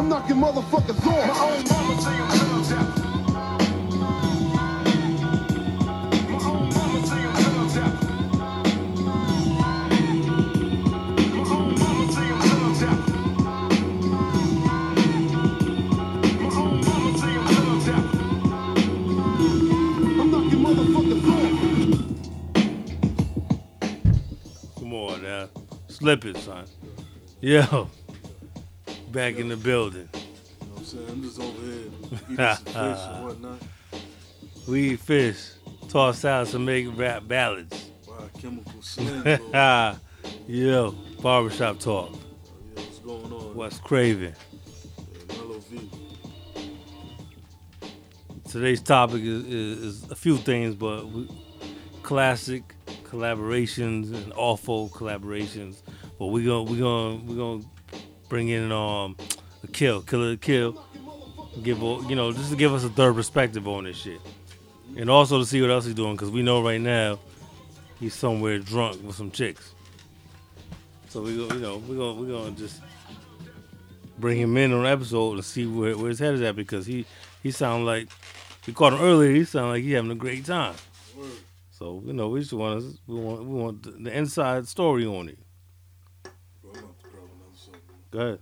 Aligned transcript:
I'm 0.00 0.08
knocking 0.08 0.36
motherfuckers 0.36 1.06
off. 1.06 1.28
My 1.28 1.44
own 1.44 1.62
mama 1.68 2.00
say 2.00 2.08
I'm. 2.10 2.40
Come 24.78 24.94
on 24.94 25.22
now. 25.22 25.48
Slip 25.88 26.24
it, 26.24 26.38
son. 26.38 26.64
Yo. 27.42 27.90
Back 29.12 29.36
in 29.36 29.48
the 29.48 29.56
building. 29.56 30.08
You 30.12 30.66
know 30.66 30.72
what 30.72 30.78
I'm 30.78 30.84
saying? 30.84 31.06
I'm 31.08 31.22
just 31.22 31.40
over 31.40 31.66
here 31.66 31.74
eating 32.30 32.36
some 32.36 32.56
fish 32.56 32.74
and 32.76 33.24
whatnot. 33.24 33.58
We 34.68 34.90
eat 34.90 35.00
fish, 35.00 35.50
toss 35.88 36.24
out 36.24 36.46
some 36.48 36.64
make 36.64 36.86
rap 36.96 37.26
ballads. 37.26 37.90
Wow, 38.06 38.28
chemical 38.40 38.80
slim. 38.82 39.26
yeah, 39.52 39.96
Yo, 40.46 40.92
barbershop 41.22 41.80
talk. 41.80 42.10
what's 42.74 42.98
going 43.00 43.32
on? 43.32 43.54
What's 43.54 43.78
craving? 43.78 44.34
Yeah. 44.34 44.60
Today's 48.48 48.80
topic 48.80 49.22
is, 49.22 49.44
is, 49.46 49.82
is 49.82 50.10
a 50.10 50.16
few 50.16 50.36
things, 50.36 50.74
but 50.74 51.06
we, 51.06 51.28
classic 52.02 52.74
collaborations 53.04 54.12
and 54.12 54.32
awful 54.34 54.88
collaborations. 54.88 55.82
But 56.18 56.26
we're 56.26 56.44
gonna 56.46 56.64
we're 56.64 56.78
gonna 56.78 57.16
we're 57.24 57.36
gonna 57.36 57.64
bring 58.30 58.48
in 58.48 58.72
um 58.72 59.16
a 59.62 59.66
kill, 59.66 60.00
killer 60.00 60.36
kill. 60.36 60.82
Give 61.62 61.78
you 61.78 62.14
know 62.14 62.32
just 62.32 62.50
to 62.50 62.56
give 62.56 62.72
us 62.72 62.84
a 62.84 62.88
third 62.88 63.14
perspective 63.14 63.68
on 63.68 63.84
this 63.84 63.98
shit, 63.98 64.20
and 64.96 65.10
also 65.10 65.40
to 65.40 65.44
see 65.44 65.60
what 65.60 65.70
else 65.70 65.84
he's 65.84 65.94
doing 65.94 66.14
because 66.14 66.30
we 66.30 66.42
know 66.42 66.62
right 66.62 66.80
now 66.80 67.18
he's 67.98 68.14
somewhere 68.14 68.58
drunk 68.58 69.02
with 69.02 69.16
some 69.16 69.30
chicks. 69.30 69.74
So 71.08 71.20
we 71.22 71.36
go 71.36 71.52
you 71.54 71.60
know 71.60 71.76
we're 71.86 71.96
gonna 71.96 72.14
we're 72.14 72.28
gonna 72.28 72.52
just 72.52 72.80
bring 74.18 74.38
him 74.38 74.56
in 74.56 74.72
on 74.72 74.80
an 74.80 74.86
episode 74.86 75.34
and 75.34 75.44
see 75.44 75.66
where, 75.66 75.98
where 75.98 76.08
his 76.08 76.18
head 76.20 76.34
is 76.34 76.42
at 76.42 76.54
because 76.54 76.86
he 76.86 77.04
he 77.42 77.50
sound 77.50 77.84
like 77.84 78.08
we 78.66 78.72
caught 78.72 78.92
him 78.92 79.00
earlier. 79.00 79.32
He 79.32 79.44
sound 79.44 79.70
like 79.70 79.82
he 79.82 79.92
having 79.92 80.12
a 80.12 80.14
great 80.14 80.46
time. 80.46 80.76
So 81.70 82.02
you 82.04 82.12
know 82.12 82.28
we 82.28 82.40
just 82.40 82.52
want 82.52 82.80
to 82.80 82.98
we 83.06 83.18
want 83.18 83.44
we 83.44 83.54
want 83.54 84.04
the 84.04 84.16
inside 84.16 84.68
story 84.68 85.04
on 85.04 85.30
it. 85.30 85.38
Bro, 86.62 86.72
I'm 86.72 86.78
about 86.78 86.98
to 87.00 87.08
grab 87.08 87.24
another 87.24 87.56
soda. 87.56 87.78
Go 88.10 88.18
ahead. 88.18 88.38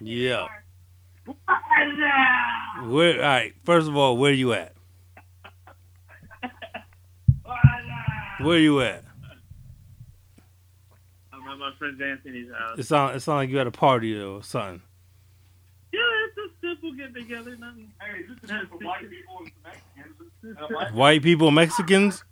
Yeah. 0.00 0.46
Where? 2.84 3.14
All 3.16 3.20
right. 3.20 3.54
First 3.64 3.88
of 3.88 3.96
all, 3.96 4.16
where 4.16 4.32
you 4.32 4.52
at? 4.52 4.74
Where 8.40 8.58
you 8.58 8.80
at? 8.82 9.02
I'm 11.32 11.48
at 11.48 11.58
my 11.58 11.72
friend 11.78 12.00
Anthony's 12.00 12.52
house. 12.52 12.78
It 12.78 12.84
sound 12.84 13.16
it 13.16 13.20
sound 13.20 13.38
like 13.38 13.50
you 13.50 13.58
at 13.58 13.66
a 13.66 13.72
party 13.72 14.16
or 14.20 14.42
something. 14.42 14.82
Yeah, 16.86 17.02
it's 17.02 17.12
a 17.12 17.12
simple 17.12 17.12
get 17.12 17.14
together. 17.14 17.56
Nothing. 17.56 17.92
Hey, 18.00 18.22
this 18.22 18.50
is 18.50 18.68
for 18.68 18.78
white 18.78 19.10
people 19.10 19.38
and 19.38 19.52
Mexicans. 19.64 20.58
Uh, 20.60 20.90
white 20.92 21.22
people, 21.22 21.50
Mexicans. 21.50 22.24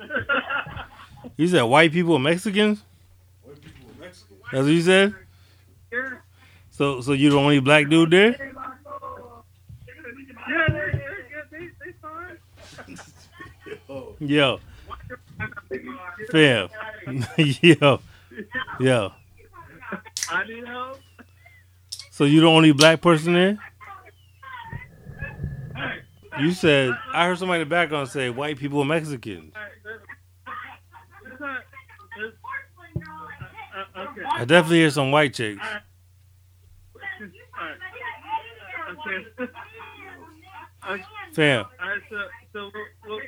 You 1.36 1.48
said 1.48 1.62
white 1.62 1.92
people, 1.92 2.18
Mexicans. 2.18 2.82
White 3.42 3.60
people 3.62 3.90
are 3.92 4.00
Mexican. 4.00 4.36
That's 4.52 4.64
what 4.64 4.72
you 4.72 4.82
said. 4.82 5.14
So 6.70 7.00
so 7.00 7.12
you 7.12 7.30
the 7.30 7.36
only 7.36 7.60
black 7.60 7.88
dude 7.88 8.10
there? 8.10 8.52
Yo. 14.18 14.60
Fam. 16.30 16.68
Yo. 17.36 18.00
Yo. 18.80 19.12
I 20.30 20.46
need 20.46 20.66
help. 20.66 20.89
So 22.20 22.26
you 22.26 22.42
the 22.42 22.48
only 22.48 22.72
black 22.72 23.00
person 23.00 23.32
there? 23.32 23.58
You 26.38 26.52
said 26.52 26.92
I 27.14 27.24
heard 27.24 27.38
somebody 27.38 27.62
in 27.62 27.66
the 27.66 27.70
background 27.74 28.08
say 28.10 28.28
white 28.28 28.58
people 28.58 28.78
are 28.80 28.84
Mexicans. 28.84 29.54
All 29.56 29.62
right, 29.62 29.70
this- 29.82 31.30
this 31.30 31.40
not- 31.40 31.62
this- 32.18 32.34
okay. 33.96 34.22
I 34.34 34.44
definitely 34.44 34.80
hear 34.80 34.90
some 34.90 35.10
white 35.10 35.32
chicks. 35.32 35.64
All 35.64 35.72
right. 37.66 37.76
Okay. 38.90 39.52
Okay. 40.90 41.02
Fam. 41.32 41.64
So, 42.10 42.16
so 42.52 42.64
what, 42.64 42.74
what, 43.06 43.22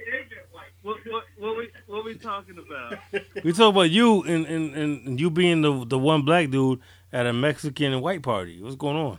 what, 0.83 0.97
what, 1.07 1.25
what, 1.39 1.57
we, 1.57 1.71
what 1.87 2.05
we 2.05 2.15
talking 2.17 2.59
about? 2.59 2.99
We 3.43 3.53
talk 3.55 3.73
about 3.73 3.89
you 3.89 4.23
and, 4.25 4.45
and, 4.45 4.75
and 4.75 5.19
you 5.19 5.31
being 5.31 5.63
the 5.63 5.87
the 5.87 5.99
one 5.99 6.27
black 6.27 6.51
dude 6.51 6.81
at 7.13 7.27
a 7.27 7.33
Mexican 7.33 7.93
and 7.93 8.03
white 8.03 8.23
party. 8.23 8.63
What's 8.63 8.77
going 8.77 8.97
on? 8.97 9.19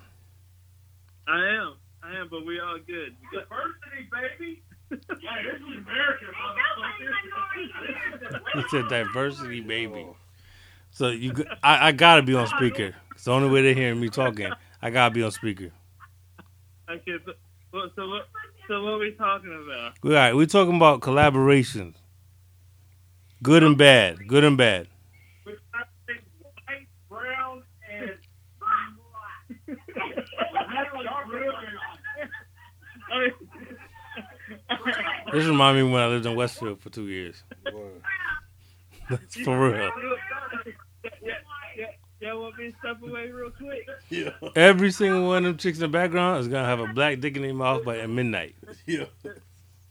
I 1.28 1.48
am. 1.48 1.76
I 2.04 2.18
am, 2.18 2.28
but 2.30 2.46
we 2.46 2.60
all 2.60 2.78
good. 2.86 3.16
Diversity, 3.32 4.10
baby. 4.12 4.64
yeah, 4.92 4.98
this 5.44 5.56
is 5.62 5.78
American, 5.78 6.28
He 8.54 8.64
said 8.70 8.90
diversity, 8.90 9.62
baby. 9.62 10.08
So 10.92 11.10
you, 11.10 11.34
I 11.64 11.92
gotta 11.92 12.22
be 12.22 12.36
on 12.36 12.48
speaker. 12.48 12.94
It's 13.12 13.24
the 13.24 13.32
only 13.32 13.50
way 13.50 13.64
they're 13.64 13.74
hearing 13.74 14.00
me 14.00 14.10
talking. 14.10 14.52
I 14.82 14.90
gotta 14.92 15.14
be 15.14 15.24
on 15.24 15.32
speaker. 15.32 15.72
Okay, 16.90 17.14
so, 17.26 17.34
what, 17.72 17.92
so 17.96 18.08
what? 18.10 18.28
So 18.68 18.84
what 18.84 19.00
we 19.00 19.12
talking 19.14 19.52
about? 19.66 19.94
All 20.04 20.12
right, 20.12 20.36
we're 20.36 20.46
talking 20.46 20.76
about 20.76 21.00
collaborations, 21.00 21.96
good 23.42 23.64
and 23.64 23.78
bad, 23.78 24.28
good 24.28 24.44
and 24.44 24.58
bad. 24.58 24.88
White, 25.44 25.58
brown, 27.10 27.64
and 27.92 28.12
This 35.32 35.46
remind 35.46 35.78
me 35.78 35.84
when 35.84 36.02
I 36.02 36.08
lived 36.08 36.26
in 36.26 36.36
Westfield 36.36 36.82
for 36.82 36.90
two 36.90 37.08
years. 37.08 37.44
That's 39.10 39.36
for 39.44 39.70
real. 39.72 39.74
Yeah, 39.74 39.92
yeah, 41.22 41.34
yeah, 41.78 41.86
yeah. 42.22 42.34
Want 42.34 42.58
me 42.58 42.72
to 42.72 42.78
step 42.80 43.02
away 43.02 43.30
real 43.32 43.52
quick? 43.52 43.86
Yeah, 44.10 44.30
Every 44.56 44.92
single 44.92 45.28
one 45.28 45.38
of 45.40 45.44
them 45.44 45.58
chicks 45.58 45.78
in 45.78 45.82
the 45.82 45.88
background 45.88 46.40
is 46.42 46.48
gonna 46.48 46.66
have 46.68 46.80
a 46.80 46.88
black 46.94 47.20
dick 47.20 47.36
in 47.36 47.42
their 47.42 47.54
mouth 47.54 47.84
by 47.84 48.06
midnight. 48.06 48.56
yeah. 48.86 49.06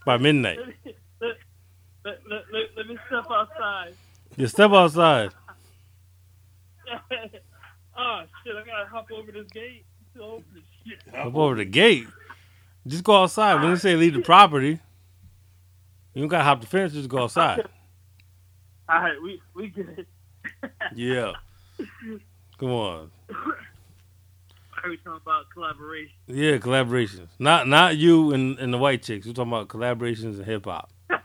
By 0.07 0.17
midnight, 0.17 0.59
Let, 0.85 1.37
let, 2.05 2.19
let, 2.29 2.43
let, 2.53 2.63
let 2.77 2.87
me 2.89 2.99
step 3.07 3.25
outside. 3.31 3.95
you 4.37 4.47
step 4.49 4.71
outside. 4.73 5.31
oh 7.97 8.23
shit! 8.45 8.57
I 8.57 8.65
gotta 8.67 8.87
hop 8.91 9.07
over 9.13 9.31
this 9.33 9.47
gate 9.53 9.85
to 10.15 10.23
open 10.23 10.63
shit. 10.85 11.15
Up 11.15 11.35
over 11.35 11.55
the 11.57 11.65
gate. 11.65 12.07
Just 12.87 13.05
go 13.05 13.23
outside. 13.23 13.63
When 13.63 13.73
they 13.73 13.79
say 13.79 13.95
leave 13.97 14.15
the 14.15 14.23
property, 14.23 14.79
you 16.15 16.23
don't 16.23 16.29
gotta 16.29 16.45
hop 16.45 16.61
the 16.61 16.67
fence. 16.67 16.93
Just 16.93 17.09
go 17.09 17.25
outside. 17.25 17.67
All 18.89 19.01
right, 19.01 19.23
we 19.23 19.41
we 19.55 19.73
it 19.77 20.07
Yeah. 20.95 21.33
Come 22.59 22.71
on. 22.71 23.11
Are 23.31 24.91
we 24.91 24.97
talking 24.97 25.21
about 25.23 25.45
collaboration? 25.55 26.13
Yeah, 26.27 26.59
collaborations. 26.59 27.29
Not 27.39 27.69
not 27.69 27.97
you 27.97 28.33
and, 28.33 28.59
and 28.59 28.75
the 28.75 28.79
white 28.79 29.03
chicks. 29.03 29.27
We're 29.27 29.33
talking 29.33 29.53
about 29.53 29.69
collaborations 29.69 30.37
and 30.37 30.45
hip 30.45 30.65
hop. 30.65 30.91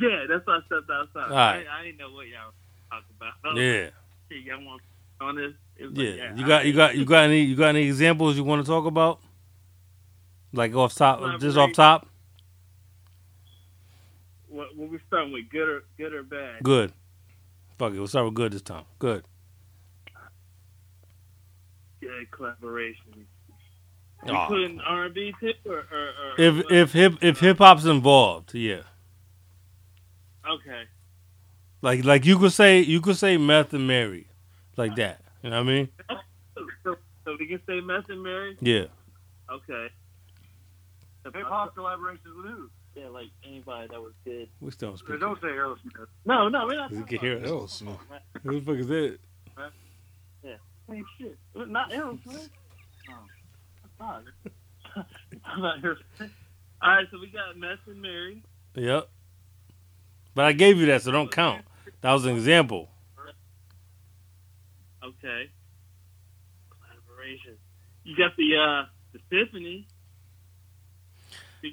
Yeah, 0.00 0.24
that's 0.28 0.46
why 0.46 0.54
I 0.54 0.60
stepped 0.64 0.90
outside. 0.90 1.30
All 1.30 1.36
right. 1.36 1.66
I, 1.70 1.80
I 1.80 1.84
didn't 1.84 1.98
know 1.98 2.10
what 2.10 2.26
y'all 2.26 2.52
talking 2.90 3.14
about. 3.16 3.56
Yeah. 3.56 3.90
Hey, 4.30 4.38
y'all 4.46 4.64
want 4.64 4.80
on 5.20 5.36
this? 5.36 5.52
It 5.76 5.90
was 5.90 5.98
Yeah. 5.98 6.34
You 6.34 6.46
got 6.46 6.64
you 6.64 6.72
got 6.72 6.96
you 6.96 7.04
got 7.04 7.24
any 7.24 7.42
you 7.42 7.54
got 7.54 7.68
any 7.68 7.82
examples 7.82 8.36
you 8.36 8.44
want 8.44 8.64
to 8.64 8.66
talk 8.66 8.86
about? 8.86 9.20
Like 10.52 10.74
off 10.74 10.94
top 10.94 11.40
just 11.40 11.56
off 11.56 11.72
top? 11.72 12.08
What, 14.48 14.76
what 14.76 14.90
we 14.90 14.98
starting 15.06 15.32
with? 15.32 15.48
Good 15.48 15.68
or 15.68 15.84
good 15.96 16.12
or 16.12 16.22
bad? 16.22 16.62
Good. 16.62 16.92
Fuck 17.78 17.92
it, 17.92 17.98
we'll 17.98 18.08
start 18.08 18.26
with 18.26 18.34
good 18.34 18.52
this 18.52 18.62
time. 18.62 18.84
Good. 18.98 19.24
Good 22.00 22.30
collaboration. 22.30 23.26
You 24.26 24.32
Aw. 24.34 24.48
putting 24.48 24.80
R 24.80 25.04
and 25.04 25.14
B 25.14 25.32
tip 25.40 25.56
or, 25.64 25.78
or, 25.78 25.78
or 25.80 26.34
If 26.38 26.56
what? 26.56 26.72
if 26.72 26.92
hip 26.92 27.14
if 27.22 27.40
hip 27.40 27.58
hop's 27.58 27.86
involved, 27.86 28.54
yeah. 28.54 28.82
okay. 30.48 30.82
Like 31.80 32.04
like 32.04 32.26
you 32.26 32.38
could 32.38 32.52
say 32.52 32.80
you 32.80 33.00
could 33.00 33.16
say 33.16 33.36
meth 33.36 33.72
and 33.72 33.86
Mary. 33.86 34.26
Like 34.76 34.96
that. 34.96 35.20
You 35.42 35.50
know 35.50 35.62
what 35.62 35.70
I 35.70 35.72
mean? 35.72 35.88
So, 36.84 36.96
so 37.24 37.36
we 37.38 37.46
can 37.46 37.60
say 37.66 37.80
Meth 37.80 38.08
and 38.08 38.22
Mary. 38.22 38.56
Yeah. 38.60 38.86
Okay. 39.50 39.88
Hip 41.24 41.34
hop 41.44 41.74
collaborations 41.76 42.36
with 42.36 42.46
who? 42.46 42.70
Yeah, 42.94 43.08
like 43.08 43.28
anybody 43.44 43.88
that 43.90 44.00
was 44.00 44.12
good. 44.24 44.48
We 44.60 44.70
still 44.70 44.90
don't 44.90 44.98
speak. 44.98 45.20
don't 45.20 45.40
say 45.40 45.48
Aerosmith. 45.48 46.06
No, 46.24 46.48
no, 46.48 46.66
we're 46.66 46.76
not. 46.76 46.90
You 46.90 47.04
can 47.04 47.18
hear 47.18 47.36
about 47.38 47.64
us. 47.64 47.82
Aerosmith. 47.82 47.98
Who 48.42 48.60
the 48.60 48.66
fuck 48.66 48.76
is 48.76 48.86
that? 48.88 49.18
Yeah, 50.42 50.54
same 50.88 51.04
shit. 51.18 51.38
Not 51.54 51.90
Aerosmith. 51.90 52.48
Oh. 53.08 53.14
Not. 54.00 54.22
not 55.58 55.82
Aerosmith. 55.82 56.30
All 56.82 56.90
right, 56.90 57.06
so 57.10 57.18
we 57.20 57.28
got 57.28 57.56
Meth 57.58 57.78
and 57.86 58.00
Mary. 58.00 58.42
Yep. 58.74 59.08
But 60.34 60.46
I 60.46 60.52
gave 60.52 60.78
you 60.78 60.86
that, 60.86 61.02
so 61.02 61.12
don't 61.12 61.30
count. 61.30 61.64
That 62.00 62.12
was 62.12 62.24
an 62.24 62.34
example. 62.34 62.88
Okay. 65.04 65.50
Collaboration. 66.70 67.56
You 68.04 68.16
got 68.16 68.36
the 68.36 68.56
uh 68.56 68.86
the 69.12 69.18
Tiffany. 69.30 69.86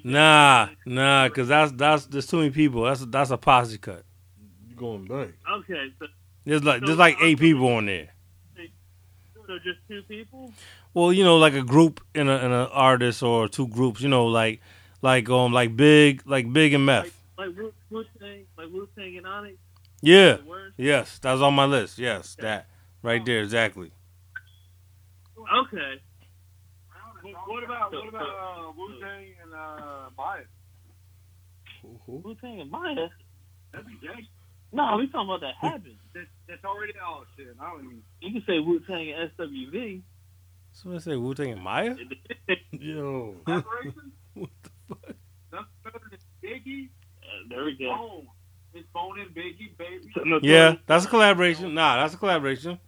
Nah, 0.04 0.68
nah, 0.86 1.28
cause 1.28 1.48
that's 1.48 1.72
that's 1.72 2.06
there's 2.06 2.26
too 2.26 2.38
many 2.38 2.50
people. 2.50 2.84
That's 2.84 3.04
that's 3.06 3.30
a 3.30 3.36
posse 3.36 3.78
cut. 3.78 4.04
You 4.68 4.76
going 4.76 5.04
back? 5.06 5.30
Okay, 5.50 5.92
so 5.98 6.06
There's 6.44 6.62
like 6.64 6.82
there's 6.84 6.98
like 6.98 7.16
eight 7.22 7.38
people 7.38 7.66
on 7.68 7.86
there. 7.86 8.08
so 9.46 9.58
just 9.64 9.78
two 9.88 10.02
people. 10.02 10.52
Well, 10.94 11.12
you 11.12 11.24
know, 11.24 11.36
like 11.38 11.54
a 11.54 11.62
group 11.62 12.00
and 12.14 12.28
a 12.28 12.36
and 12.44 12.52
an 12.52 12.68
artist 12.72 13.22
or 13.22 13.48
two 13.48 13.68
groups. 13.68 14.00
You 14.00 14.08
know, 14.08 14.26
like 14.26 14.60
like 15.02 15.28
um 15.30 15.52
like 15.52 15.76
big 15.76 16.22
like 16.26 16.52
big 16.52 16.74
and 16.74 16.84
meth. 16.84 17.18
Like 17.38 17.56
Wu 17.56 17.72
Wu 17.90 18.04
Tang, 18.18 18.44
like 18.56 18.68
Wu 18.72 18.88
Tang 18.96 19.16
and 19.16 19.26
Onyx. 19.26 19.56
Yeah. 20.00 20.38
Yes, 20.76 21.18
that's 21.18 21.40
on 21.40 21.54
my 21.54 21.64
list. 21.64 21.98
Yes, 21.98 22.36
that 22.40 22.66
right 23.02 23.24
there 23.24 23.40
exactly. 23.42 23.90
Okay. 25.64 26.00
What, 27.22 27.34
what 27.48 27.64
about 27.64 27.92
what 27.92 28.08
about 28.08 28.28
uh, 28.28 28.72
Wu 28.76 29.00
Tang 29.00 29.26
and 29.42 29.54
uh, 29.54 30.07
Bias? 30.18 30.48
Who, 31.82 32.00
who? 32.06 32.22
Wu 32.24 32.36
Tang 32.36 32.60
and 32.60 32.70
Maya. 32.70 33.08
That'd 33.72 33.86
be 33.86 33.94
gangster. 34.02 34.24
No, 34.72 34.96
we 34.98 35.08
talking 35.08 35.28
about 35.30 35.40
that 35.42 35.54
happened. 35.60 35.96
That, 36.14 36.26
that's 36.48 36.64
already 36.64 36.92
oh 37.02 37.24
shit. 37.36 37.48
I 37.60 37.70
don't 37.70 37.84
even. 37.86 38.02
You 38.20 38.32
can 38.32 38.44
say 38.46 38.58
Wu 38.60 38.80
Tang 38.86 39.12
and 39.12 39.30
SWV. 39.38 40.02
So 40.72 40.94
I 40.94 40.98
say 40.98 41.16
Wu 41.16 41.34
Tang 41.34 41.52
and 41.52 41.62
Maya. 41.62 41.94
Yo. 42.72 43.36
Collaboration? 43.46 44.12
What 44.34 44.50
the 44.62 44.70
fuck? 44.88 45.16
That's 45.52 45.64
better 45.84 46.00
than 46.10 46.18
Biggie. 46.44 46.90
Uh, 47.22 47.48
there 47.50 47.64
we 47.64 47.76
go. 47.76 47.96
Bone. 47.96 48.26
It's 48.74 48.86
Bone 48.94 49.18
and 49.20 49.34
Biggie, 49.34 49.76
baby. 49.78 50.12
No, 50.24 50.38
Yeah, 50.42 50.76
that's 50.86 51.06
a 51.06 51.08
collaboration. 51.08 51.74
Nah, 51.74 51.96
that's 52.02 52.14
a 52.14 52.18
collaboration. 52.18 52.78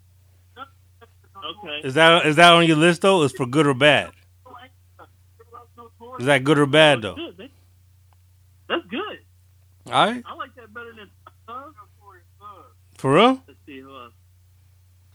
Okay. 0.56 1.80
Is 1.88 1.94
that 1.94 2.26
is 2.26 2.36
that 2.36 2.52
on 2.52 2.66
your 2.66 2.76
list 2.76 3.02
though? 3.02 3.22
Is 3.22 3.32
for 3.32 3.46
good 3.46 3.66
or 3.66 3.74
bad? 3.74 4.10
Is 6.20 6.26
that 6.26 6.44
good 6.44 6.58
or 6.58 6.66
bad 6.66 7.02
though? 7.02 7.14
Good. 7.14 7.50
That's 8.68 8.84
good. 8.86 9.18
All 9.86 10.06
right, 10.06 10.22
I 10.26 10.34
like 10.34 10.54
that 10.56 10.72
better 10.72 10.92
than. 10.92 11.10
Uh, 11.48 11.62
for 12.98 13.14
real? 13.14 13.42
let's 13.48 13.58
see 13.66 13.80
who 13.80 13.88
else. 13.96 14.12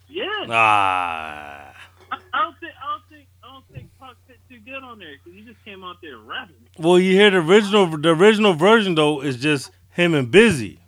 Yeah. 0.10 0.24
Ah, 0.50 1.74
I, 2.12 2.18
I 2.34 2.42
don't 2.44 2.60
think. 2.60 2.74
I 2.84 2.92
don't 2.92 3.04
think. 3.10 3.28
I 3.44 3.48
don't 3.54 3.66
think 3.72 3.90
Pac 4.00 4.16
fit 4.28 4.40
too 4.50 4.60
good 4.60 4.84
on 4.84 4.98
there 5.00 5.13
because 5.24 5.40
he 5.40 5.46
just 5.46 5.63
came 5.63 5.84
out 5.84 5.98
there 6.02 6.18
rapping. 6.18 6.56
well, 6.80 7.00
you 7.00 7.12
hear 7.13 7.30
the 7.30 7.38
original 7.38 7.86
the 7.98 8.10
original 8.16 8.54
version 8.54 8.96
though 8.96 9.22
is 9.22 9.38
just 9.38 9.72
him 9.92 10.13
and 10.16 10.31
Bizzy. 10.31 10.80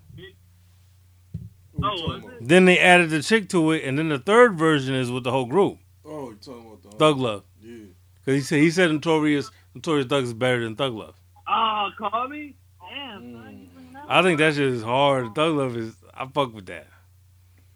Oh, 1.81 1.91
you 1.91 1.97
talking 1.97 2.15
is 2.15 2.23
about? 2.25 2.47
Then 2.47 2.65
they 2.65 2.79
added 2.79 3.11
the 3.11 3.21
chick 3.21 3.49
to 3.49 3.71
it, 3.71 3.83
and 3.83 3.97
then 3.99 4.09
the 4.09 4.17
third 4.19 4.57
version 4.57 4.95
is 4.95 5.11
with 5.11 5.23
the 5.23 5.31
whole 5.31 5.45
group. 5.45 5.77
Oh, 6.03 6.31
you 6.31 6.35
talking 6.37 6.65
about 6.65 6.81
the 6.81 6.97
Thug 6.97 7.17
Love, 7.17 7.43
Yeah. 7.61 7.85
because 8.15 8.35
he 8.35 8.41
said 8.41 8.59
he 8.59 8.71
said 8.71 8.91
Notorious 8.91 9.51
Notorious 9.77 10.07
Thug 10.07 10.23
is 10.23 10.33
better 10.33 10.63
than 10.63 10.75
Thug 10.75 10.93
Love. 10.93 11.15
Ah, 11.47 11.91
call 11.99 12.27
me. 12.29 12.55
Damn. 12.89 13.21
Mm. 13.21 13.33
son, 13.33 13.59
you 13.59 13.67
bring 13.75 13.93
that 13.93 14.05
I 14.09 14.23
think 14.23 14.33
up. 14.35 14.39
that 14.39 14.55
shit 14.55 14.73
is 14.73 14.81
hard. 14.81 15.35
Thug 15.35 15.55
Love 15.55 15.77
is 15.77 15.93
I 16.15 16.25
fuck 16.25 16.51
with 16.53 16.65
that. 16.65 16.87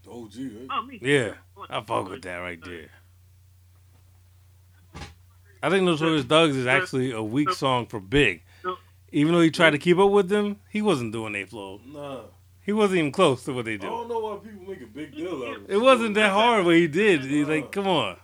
The 0.03 0.09
OG, 0.09 0.31
right? 0.36 0.68
Oh, 0.71 0.86
me. 0.88 1.00
Yeah, 1.00 1.33
I 1.69 1.81
fuck 1.81 2.09
with 2.09 2.24
that 2.24 2.38
right 2.38 2.59
there. 2.65 2.89
I 5.62 5.69
think 5.69 5.83
Notorious 5.83 6.25
Thugs 6.25 6.56
is 6.56 6.65
actually 6.65 7.12
a 7.12 7.21
weak 7.21 7.51
song 7.51 7.86
for 7.86 8.00
Big. 8.00 8.42
Even 9.12 9.33
though 9.33 9.42
he 9.42 9.51
tried 9.51 9.71
to 9.71 9.77
keep 9.77 10.00
up 10.00 10.09
with 10.09 10.30
them, 10.30 10.57
he 10.69 10.81
wasn't 10.81 11.12
doing 11.12 11.33
their 11.33 11.45
flow. 11.45 11.81
Nah. 11.86 12.21
He 12.63 12.71
wasn't 12.71 13.00
even 13.00 13.12
close 13.12 13.44
to 13.44 13.53
what 13.53 13.65
they 13.65 13.77
do. 13.77 13.86
I 13.86 13.89
do. 13.89 13.95
don't 13.95 14.09
know 14.09 14.19
why 14.19 14.38
people 14.38 14.68
make 14.68 14.81
a 14.81 14.88
big 14.88 15.13
deal 15.13 15.44
out 15.44 15.57
of 15.57 15.69
it. 15.69 15.74
It 15.74 15.77
wasn't 15.77 16.15
that 16.15 16.31
hard 16.31 16.65
what 16.65 16.75
he 16.75 16.88
did. 16.88 17.21
He's 17.25 17.48
like, 17.48 17.71
come 17.71 17.88
on. 17.88 18.18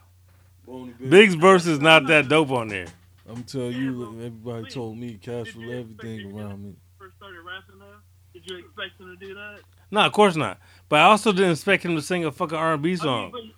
Big's 1.08 1.34
verse 1.34 1.66
is 1.66 1.80
not 1.80 2.06
that 2.08 2.28
dope 2.28 2.50
on 2.50 2.68
there. 2.68 2.86
I'm 3.28 3.42
telling 3.44 3.72
you, 3.72 4.04
everybody 4.24 4.70
told 4.70 4.96
me 4.96 5.14
cash 5.20 5.48
for 5.48 5.60
everything 5.62 6.32
around 6.32 6.62
me. 6.64 6.74
First 6.98 7.16
started 7.16 7.40
rapping 7.40 7.78
though. 7.78 7.86
Did 8.32 8.50
you 8.50 8.58
expect 8.58 8.98
him 9.00 9.16
to 9.18 9.26
do 9.26 9.34
that? 9.34 9.60
No, 9.90 10.00
of 10.00 10.12
course 10.12 10.36
not. 10.36 10.58
But 10.88 11.00
I 11.00 11.04
also 11.04 11.32
didn't 11.32 11.52
expect 11.52 11.84
him 11.84 11.94
to 11.96 12.02
sing 12.02 12.24
a 12.24 12.32
fucking 12.32 12.56
R&B 12.56 12.96
song 12.96 13.32
I 13.34 13.36
mean, 13.36 13.52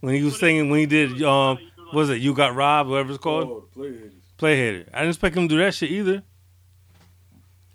when 0.00 0.14
he 0.14 0.22
was 0.22 0.38
singing 0.38 0.70
when 0.70 0.80
he 0.80 0.86
did 0.86 1.22
um 1.22 1.58
what 1.76 1.94
was 1.94 2.10
it 2.10 2.20
You 2.20 2.34
Got 2.34 2.54
Robbed 2.54 2.90
whatever 2.90 3.10
it's 3.12 3.22
called 3.22 3.48
Oh, 3.48 3.60
the 3.60 3.66
play 3.74 3.92
haters. 3.94 4.12
Play 4.36 4.56
Hater. 4.56 4.90
I 4.92 4.98
didn't 4.98 5.10
expect 5.10 5.36
him 5.36 5.48
to 5.48 5.54
do 5.54 5.60
that 5.62 5.74
shit 5.74 5.90
either. 5.90 6.22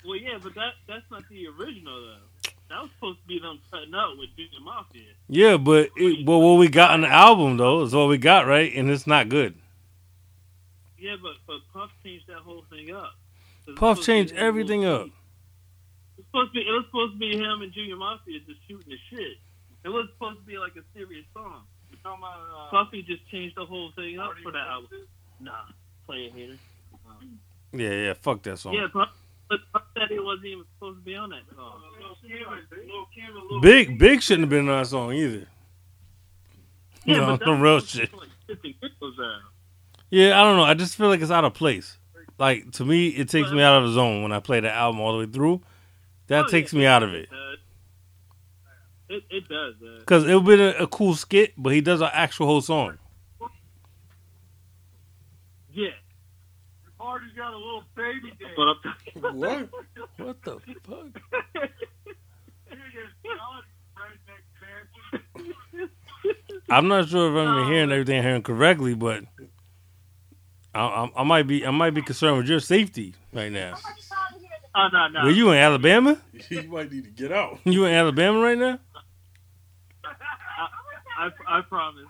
well, 0.06 0.16
yeah, 0.16 0.38
but 0.42 0.54
that 0.56 0.74
that's 0.88 1.10
not 1.12 1.24
the 1.30 1.48
original 1.48 2.02
though. 2.02 2.52
That 2.70 2.82
was 2.84 2.92
supposed 2.92 3.20
to 3.22 3.28
be 3.28 3.40
them 3.40 3.60
cutting 3.72 3.94
up 3.94 4.12
with 4.18 4.30
Junior 4.38 4.60
Mafia. 4.64 5.02
Yeah, 5.28 5.58
but 5.58 5.90
it, 5.98 6.26
but 6.26 6.38
what 6.40 6.54
we 6.54 6.70
got 6.70 6.92
on 6.92 7.02
the 7.02 7.08
album 7.10 7.58
though 7.58 7.82
is 7.84 7.94
what 7.94 8.08
we 8.10 8.18
got 8.18 8.48
right, 8.48 8.72
and 8.74 8.90
it's 8.90 9.08
not 9.08 9.28
good. 9.30 9.56
Yeah, 11.02 11.16
but 11.22 11.34
but 11.48 11.58
Puff 11.74 11.90
changed 12.04 12.28
that 12.28 12.38
whole 12.38 12.64
thing 12.70 12.92
up. 12.94 13.14
Puff 13.76 13.98
supposed 13.98 14.02
to 14.06 14.12
be 14.12 14.18
changed 14.20 14.34
everything 14.36 14.86
up. 14.86 15.08
It's 16.18 16.28
supposed 16.28 16.54
to 16.54 16.60
be. 16.60 16.62
It 16.62 16.72
was 16.72 16.86
supposed 16.86 17.14
to 17.14 17.20
be 17.20 17.36
him 17.38 17.62
and 17.62 17.74
Junior 17.74 17.96
Mafia 17.96 18.40
just 18.48 18.60
shooting 18.68 18.88
the 18.88 18.98
shit. 19.10 19.38
It 19.84 19.90
was 19.90 20.08
supposed 20.14 20.40
to 20.40 20.46
be 20.46 20.58
like 20.60 20.76
a 20.76 20.84
serious 20.94 21.26
song. 21.34 21.64
You 21.90 21.98
talking 22.04 22.20
about, 22.24 22.40
uh, 22.40 22.70
Puffy 22.70 23.02
just 23.02 23.28
changed 23.30 23.58
the 23.58 23.66
whole 23.66 23.92
thing 23.96 24.20
up 24.20 24.32
for 24.44 24.52
that 24.52 24.68
album. 24.68 24.90
Nah, 25.40 25.52
play 26.06 26.28
a 26.28 26.32
hater. 26.32 26.58
Yeah, 27.74 27.90
yeah, 27.90 28.14
fuck 28.14 28.44
that 28.44 28.60
song. 28.60 28.74
Yeah, 28.74 28.88
Puff, 28.94 29.10
but 29.50 29.60
Puff 29.74 29.84
said 29.98 30.12
it 30.12 30.24
wasn't 30.24 30.46
even 30.46 30.66
supposed 30.76 31.00
to 31.00 31.04
be 31.04 31.16
on 31.16 31.30
that 31.32 31.42
song. 31.56 31.82
Lil 32.00 32.16
Kim 32.22 32.48
and- 32.54 32.88
Lil 32.88 33.08
Kim 33.16 33.36
and 33.38 33.48
Lil 33.50 33.62
Big 33.62 33.98
Big 33.98 34.22
shouldn't 34.22 34.44
have 34.44 34.50
been 34.50 34.70
on 34.70 34.78
that 34.82 34.88
song 34.88 35.14
either. 35.14 35.48
Yeah, 37.06 37.18
No, 37.18 37.26
but 37.26 37.32
that's 37.40 37.46
some 37.50 37.62
real 37.62 37.80
shit. 37.80 38.14
Like 38.14 38.30
50 38.48 38.78
kickles 38.82 39.16
out. 39.20 39.42
Yeah, 40.12 40.40
I 40.40 40.44
don't 40.44 40.58
know. 40.58 40.64
I 40.64 40.74
just 40.76 40.96
feel 40.96 41.08
like 41.08 41.22
it's 41.22 41.32
out 41.32 41.46
of 41.46 41.54
place. 41.56 41.98
Like 42.38 42.72
to 42.74 42.86
me, 42.86 43.08
it 43.10 43.30
takes 43.30 43.52
me 43.52 43.62
out 43.62 43.82
of 43.82 43.88
the 43.88 43.94
zone 43.94 44.22
when 44.24 44.32
I 44.32 44.40
play 44.40 44.60
the 44.60 44.72
album 44.72 45.00
all 45.02 45.14
the 45.14 45.20
way 45.26 45.32
through. 45.32 45.62
That 46.28 46.46
Oh, 46.46 46.48
takes 46.48 46.72
yeah, 46.74 46.80
me 46.80 46.86
out 46.86 47.02
of 47.04 47.14
it. 47.14 47.30
It, 49.10 49.24
it 49.30 49.48
does. 49.50 49.76
Uh, 49.82 50.04
Cause 50.06 50.26
it 50.26 50.34
would 50.36 50.46
be 50.46 50.62
a, 50.64 50.84
a 50.84 50.88
cool 50.88 51.16
skit, 51.16 51.54
but 51.58 51.74
he 51.74 51.82
does 51.82 52.00
an 52.02 52.10
actual 52.14 52.46
whole 52.48 52.62
song. 52.62 52.98
yeah, 55.74 55.90
Party's 56.98 57.32
got 57.36 57.54
a 57.54 57.58
little 57.58 57.84
baby 57.96 58.32
day. 58.40 58.46
but 58.56 58.64
I'm 58.64 58.76
talking. 58.84 59.40
What? 59.40 59.70
What 60.18 60.42
the 60.44 60.60
fuck? 60.84 61.22
I'm 66.70 66.88
not 66.88 67.10
sure 67.10 67.30
if 67.32 67.36
I'm 67.48 67.58
even 67.60 67.72
hearing 67.72 67.92
everything 67.92 68.22
hearing 68.24 68.44
correctly, 68.44 68.94
but 68.94 69.24
I, 70.74 70.82
I, 70.86 71.12
I 71.18 71.24
might 71.24 71.48
be 71.48 71.66
I 71.66 71.72
might 71.72 71.92
be 71.92 72.02
concerned 72.02 72.38
with 72.38 72.48
your 72.48 72.60
safety 72.60 73.16
right 73.34 73.52
now. 73.52 73.76
Oh 74.74 74.88
no, 74.92 75.08
no. 75.10 75.24
Were 75.26 75.32
you 75.32 75.52
in 75.52 75.58
Alabama? 75.58 76.18
you 76.50 76.64
might 76.64 76.92
need 76.92 77.04
to 77.04 77.10
get 77.10 77.32
out. 77.32 77.60
You 77.66 77.86
in 77.86 77.94
Alabama 77.94 78.40
right 78.40 78.58
now? 78.58 78.80
I, 81.18 81.30
I 81.48 81.62
promise. 81.62 82.06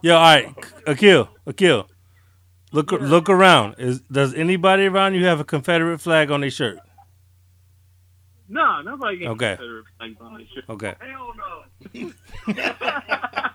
Yo, 0.00 0.14
all 0.16 0.22
right, 0.22 0.56
Akeel, 0.86 1.28
Akeel, 1.46 1.86
look 2.72 2.90
look 2.92 3.28
around. 3.28 3.74
Is 3.78 4.00
does 4.02 4.32
anybody 4.34 4.86
around 4.86 5.14
you 5.14 5.24
have 5.26 5.38
a 5.40 5.44
Confederate 5.44 5.98
flag 5.98 6.30
on 6.30 6.40
their 6.40 6.50
shirt? 6.50 6.78
No, 8.48 8.80
nobody 8.82 9.18
can 9.18 9.28
Okay. 9.28 9.56
consider 9.56 9.82
flags 9.98 10.16
on 10.20 10.38
this 10.38 10.48
shit. 10.54 10.64
Okay. 10.68 10.94
Hell 11.00 11.32
no. 11.36 12.12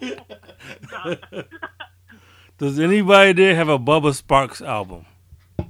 Does 2.58 2.78
anybody 2.78 3.32
there 3.32 3.54
have 3.54 3.68
a 3.68 3.78
Bubba 3.78 4.12
Sparxxx 4.20 4.66
album? 4.66 5.04
Uh, 5.58 5.64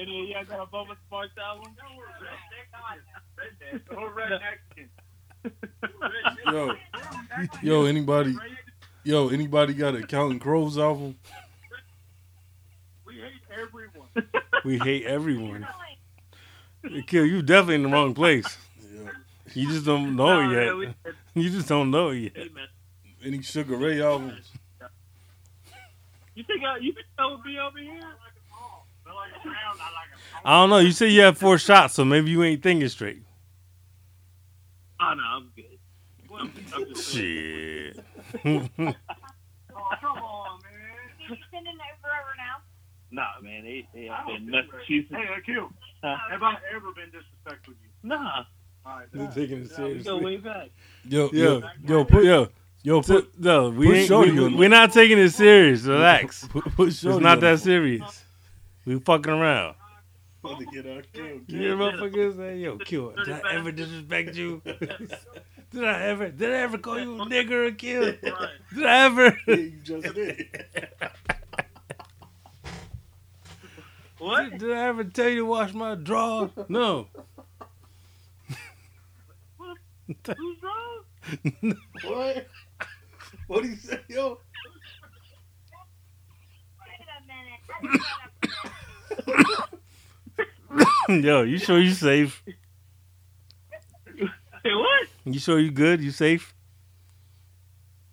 any 0.00 0.22
of 0.22 0.28
y'all 0.28 0.44
got 0.44 0.60
a 0.62 0.66
Bubba 0.66 0.96
Sparxxx 1.10 1.38
album? 1.38 1.72
Or 3.96 4.12
red 4.12 4.40
Mexican. 4.40 4.90
Yo, 6.46 6.74
yo, 7.62 7.84
anybody, 7.86 8.34
yo, 9.04 9.28
anybody 9.28 9.72
got 9.72 9.94
a 9.94 10.06
Counting 10.06 10.38
Crows 10.38 10.76
album? 10.76 11.16
We 13.06 13.14
hate 13.14 13.40
everyone. 13.50 14.08
We 14.64 14.78
hate 14.78 15.04
everyone. 15.06 15.66
Kill, 17.06 17.24
you 17.24 17.40
definitely 17.42 17.76
in 17.76 17.82
the 17.84 17.88
wrong 17.88 18.12
place. 18.14 18.58
Yeah. 19.54 19.62
You 19.62 19.68
just 19.72 19.84
don't 19.86 20.16
know 20.16 20.40
Nah, 20.40 20.50
it 20.50 20.54
man, 20.54 20.66
yet. 20.66 20.76
we- 21.34 21.42
You 21.42 21.50
just 21.50 21.68
don't 21.68 21.90
know 21.90 22.10
yet. 22.10 22.32
hey. 22.36 22.50
Any 23.24 23.42
Sugar 23.42 23.76
Ray 23.76 24.00
albums? 24.02 24.50
You 26.34 26.44
think 26.44 26.62
I, 26.64 26.78
you 26.78 26.92
think 26.92 27.06
I 27.18 27.26
would 27.26 27.42
be 27.42 27.58
over 27.58 27.78
here? 27.78 28.00
I 30.44 30.60
don't 30.60 30.70
know. 30.70 30.78
You 30.78 30.92
say 30.92 31.08
you 31.08 31.20
have 31.22 31.36
four 31.36 31.58
shots, 31.58 31.94
so 31.94 32.04
maybe 32.04 32.30
you 32.30 32.42
ain't 32.42 32.62
thinking 32.62 32.88
straight. 32.88 33.22
Oh 35.00 35.14
no, 35.14 35.22
I'm 35.22 35.50
good. 35.56 35.64
I'm, 36.38 36.52
I'm 36.74 36.86
just 36.94 37.12
Shit. 37.12 37.96
Oh, 37.98 38.38
come 40.00 40.18
on, 40.18 40.60
man. 40.62 40.72
He's 41.18 41.38
sending 41.50 41.74
it 41.74 42.00
forever 42.00 42.32
now. 42.38 42.60
Nah, 43.10 43.40
man, 43.42 43.64
they 43.64 43.86
they 43.92 44.08
up 44.08 44.24
in 44.34 44.48
Massachusetts. 44.50 45.10
Hey, 45.10 45.26
uh, 45.36 45.40
Q, 45.44 45.68
Huh? 46.02 46.16
have 46.30 46.42
I 46.42 46.54
ever 46.74 46.92
been 46.94 47.10
disrespectful 47.10 47.74
to 47.74 47.78
you? 47.82 47.88
Nah, 48.08 48.36
All 48.38 48.44
right, 48.86 49.06
You're 49.12 49.24
then. 49.26 49.34
taking 49.34 49.58
it 49.58 49.62
we 49.62 49.68
go 49.68 49.74
seriously. 49.74 50.24
way 50.24 50.36
back. 50.38 50.68
Yo, 51.08 51.30
Yo, 51.32 51.58
yo, 51.58 51.62
yo, 51.86 52.04
put 52.04 52.24
Yo, 52.24 52.48
yo, 52.82 53.02
put 53.02 53.38
no, 53.38 53.70
we 53.70 53.86
put 53.86 53.96
ain't. 53.96 54.08
Shorty 54.08 54.30
we, 54.32 54.54
we're 54.54 54.68
not 54.68 54.92
taking 54.92 55.18
it 55.18 55.30
serious. 55.30 55.84
Relax. 55.84 56.46
Put, 56.48 56.64
put 56.76 56.88
It's 56.88 57.02
not 57.04 57.40
that 57.40 57.60
serious. 57.60 58.24
We 58.84 58.98
fucking 58.98 59.32
around. 59.32 59.76
About 60.42 60.58
to 60.58 60.64
get 60.66 60.86
our 60.86 61.02
kill, 61.12 61.40
You 61.48 61.58
hear 61.58 61.76
motherfuckers 61.76 62.36
say, 62.36 62.58
"Yo, 62.58 62.78
kill." 62.78 63.12
Did 63.24 63.44
I 63.44 63.56
ever 63.56 63.72
disrespect 63.72 64.34
you? 64.34 64.62
did 65.70 65.84
I 65.84 66.02
ever? 66.04 66.30
Did 66.30 66.50
I 66.50 66.56
ever 66.60 66.78
call 66.78 66.98
you 66.98 67.20
a 67.20 67.26
nigger 67.26 67.68
or 67.68 67.72
kill? 67.72 68.04
Right. 68.06 68.48
Did 68.74 68.86
I 68.86 69.04
ever? 69.04 69.38
You 69.46 69.72
just 69.82 70.14
did. 70.14 70.48
What? 74.18 74.58
Did 74.58 74.70
I 74.72 74.88
ever 74.88 75.02
tell 75.04 75.30
you 75.30 75.36
to 75.36 75.44
wash 75.46 75.72
my 75.72 75.94
drawers? 75.94 76.50
No. 76.68 77.06
Who's 80.36 80.58
wrong? 80.62 81.76
What? 82.04 82.46
What 83.46 83.62
do 83.62 83.68
you 83.68 83.76
say, 83.76 83.98
yo? 84.08 84.38
Wait 86.80 87.06
a 87.08 87.20
minute. 87.26 87.60
I 87.68 87.74
just 89.16 89.26
got 89.26 89.72
a- 91.08 91.20
Yo, 91.20 91.42
you 91.42 91.58
sure 91.58 91.78
you 91.80 91.90
safe? 91.92 92.42
Hey, 94.16 94.74
what? 94.74 95.06
You 95.24 95.38
sure 95.40 95.58
you 95.58 95.70
good? 95.70 96.00
You 96.00 96.10
safe? 96.10 96.54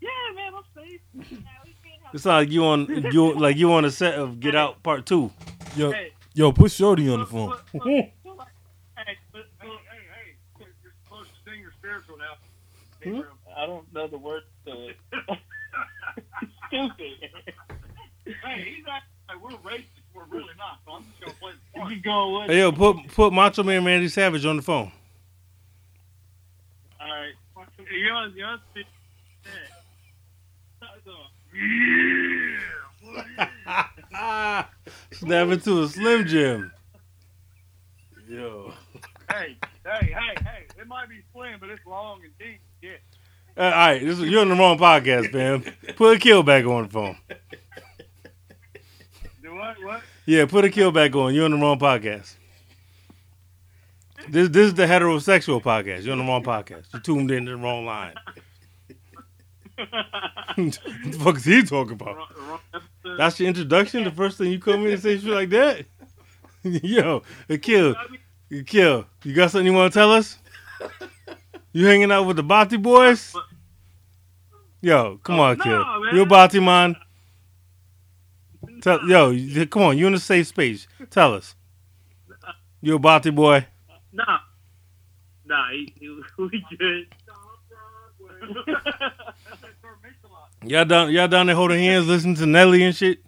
Yeah, 0.02 0.10
man, 0.36 0.54
I'm 0.56 0.64
safe. 0.76 1.02
No, 1.14 1.24
he's 1.66 1.76
It's 2.14 2.26
not 2.26 2.36
like 2.38 2.52
you 2.52 2.64
on 2.66 2.88
you 3.12 3.34
like 3.34 3.58
you 3.58 3.72
on 3.74 3.86
a 3.86 3.92
set 3.92 4.16
of 4.16 4.40
Get 4.40 4.56
Out 4.56 4.82
Part 4.84 5.06
Two. 5.06 5.32
Yo, 5.76 5.92
Hey, 5.92 6.14
yo, 6.34 6.52
put 6.52 6.72
Shorty 6.72 7.10
on 7.10 7.20
the 7.20 7.26
phone. 7.26 7.50
Look, 7.50 7.64
look, 7.74 7.86
look, 7.86 8.48
hey, 8.98 9.18
but, 9.32 9.46
Hey, 9.62 9.68
look, 9.68 9.80
hey, 9.92 9.98
hey, 10.16 10.36
you're 10.84 10.94
supposed 11.04 11.30
to 11.30 11.36
sing 11.52 11.60
your 11.62 11.72
spiritual 11.78 12.18
now. 12.18 12.34
Hmm? 13.14 13.22
I 13.56 13.66
don't 13.66 13.92
know 13.94 14.08
the 14.08 14.18
words 14.18 14.46
to 14.66 14.90
it. 14.90 14.98
Stupid. 16.68 17.32
Hey, 18.44 18.62
he's 18.76 18.84
acting 18.92 19.10
like 19.30 19.42
we're 19.42 19.58
racist. 19.72 19.86
We're 20.14 20.26
really 20.26 20.54
not. 20.58 20.80
So 20.86 20.92
I'm 20.92 21.04
just 21.06 21.22
gonna 21.22 21.34
play 21.40 21.52
the 21.54 21.80
part. 21.80 21.92
You 21.94 22.02
going 22.02 22.42
with? 22.42 22.50
Hey 22.52 22.60
yo, 22.60 22.74
put 22.74 22.98
put 23.16 23.32
Macho 23.32 23.64
Man 23.64 23.86
Randy 23.86 24.10
Savage 24.10 24.46
on 24.46 24.58
the 24.58 24.62
phone. 24.62 24.92
All 27.00 27.08
right. 27.08 27.32
You're 27.90 28.14
on. 28.14 28.34
You're 28.36 28.48
on. 28.48 28.60
speak- 28.72 28.86
Yeah. 34.14 34.66
Snap 35.14 35.48
into 35.48 35.84
a 35.84 35.88
Slim 35.88 36.28
Jim. 36.28 36.72
Yo. 38.28 38.74
Hey, 39.32 39.56
hey, 39.86 40.06
hey, 40.14 40.36
hey. 40.44 40.66
It 40.78 40.88
might 40.88 41.08
be 41.08 41.22
slim, 41.34 41.60
but 41.62 41.70
it's 41.70 41.86
long 41.86 42.20
and 42.24 42.32
deep. 42.38 42.60
Uh, 43.58 43.62
all 43.62 43.70
right, 43.72 44.00
this 44.04 44.20
is, 44.20 44.30
you're 44.30 44.42
on 44.42 44.50
the 44.50 44.56
wrong 44.56 44.78
podcast, 44.78 45.32
fam. 45.32 45.64
Put 45.96 46.18
a 46.18 46.20
kill 46.20 46.44
back 46.44 46.66
on 46.66 46.84
the 46.84 46.90
phone. 46.90 47.18
Do 49.42 49.56
what? 49.56 49.76
What? 49.84 50.02
Yeah, 50.26 50.46
put 50.46 50.66
a 50.66 50.70
kill 50.70 50.92
back 50.92 51.16
on. 51.16 51.34
You're 51.34 51.46
on 51.46 51.52
the 51.52 51.58
wrong 51.58 51.80
podcast. 51.80 52.36
This 54.30 54.50
this 54.50 54.68
is 54.68 54.74
the 54.74 54.86
heterosexual 54.86 55.62
podcast. 55.62 56.04
You're 56.04 56.12
on 56.14 56.20
the 56.20 56.26
wrong 56.26 56.44
podcast. 56.44 56.94
You 56.94 57.00
tuned 57.00 57.32
in 57.32 57.46
to 57.46 57.52
the 57.52 57.58
wrong 57.58 57.86
line. 57.86 58.14
what 59.78 60.58
the 60.58 61.20
fuck 61.20 61.38
is 61.38 61.46
he 61.46 61.64
talking 61.64 61.94
about? 61.94 62.18
Wrong- 62.18 62.28
wrong 62.48 62.60
episode. 62.74 63.18
That's 63.18 63.40
your 63.40 63.48
introduction. 63.48 64.04
The 64.04 64.12
first 64.12 64.38
thing 64.38 64.52
you 64.52 64.60
come 64.60 64.86
in 64.86 64.94
and 64.94 65.02
say 65.02 65.18
shit 65.18 65.30
like 65.30 65.50
that. 65.50 65.86
Yo, 66.64 67.24
Akeel, 67.50 67.96
Akeel, 68.52 69.06
you 69.24 69.34
got 69.34 69.52
something 69.52 69.68
you 69.68 69.74
want 69.74 69.94
to 69.94 69.98
tell 69.98 70.12
us? 70.12 70.38
You 71.74 71.86
hanging 71.86 72.12
out 72.12 72.24
with 72.26 72.38
the 72.38 72.44
Bati 72.44 72.78
boys? 72.78 73.36
Yo, 74.82 75.20
come 75.24 75.40
on, 75.40 75.52
oh, 75.52 75.64
No, 75.64 75.64
Akeel. 75.64 76.04
man. 76.06 76.16
You 76.16 76.22
a 76.22 76.26
Bati 76.26 76.60
man? 76.60 76.96
Tell, 78.82 79.08
yo, 79.08 79.66
come 79.68 79.84
on. 79.84 79.98
You 79.98 80.08
in 80.08 80.14
a 80.14 80.20
safe 80.20 80.48
space. 80.48 80.88
Tell 81.10 81.34
us. 81.34 81.56
You 82.82 82.96
a 82.96 83.00
Bati 83.00 83.32
boy? 83.32 83.66
Nah. 84.14 84.40
Nah, 85.46 85.72
he, 85.72 85.94
he, 86.00 86.10
we 86.38 86.64
good. 86.78 87.08
Y'all 90.64 90.86
down, 90.86 91.12
y'all 91.12 91.28
down 91.28 91.46
there 91.46 91.56
holding 91.56 91.80
hands, 91.80 92.08
listening 92.08 92.36
to 92.36 92.46
Nelly 92.46 92.84
and 92.84 92.96
shit. 92.96 93.20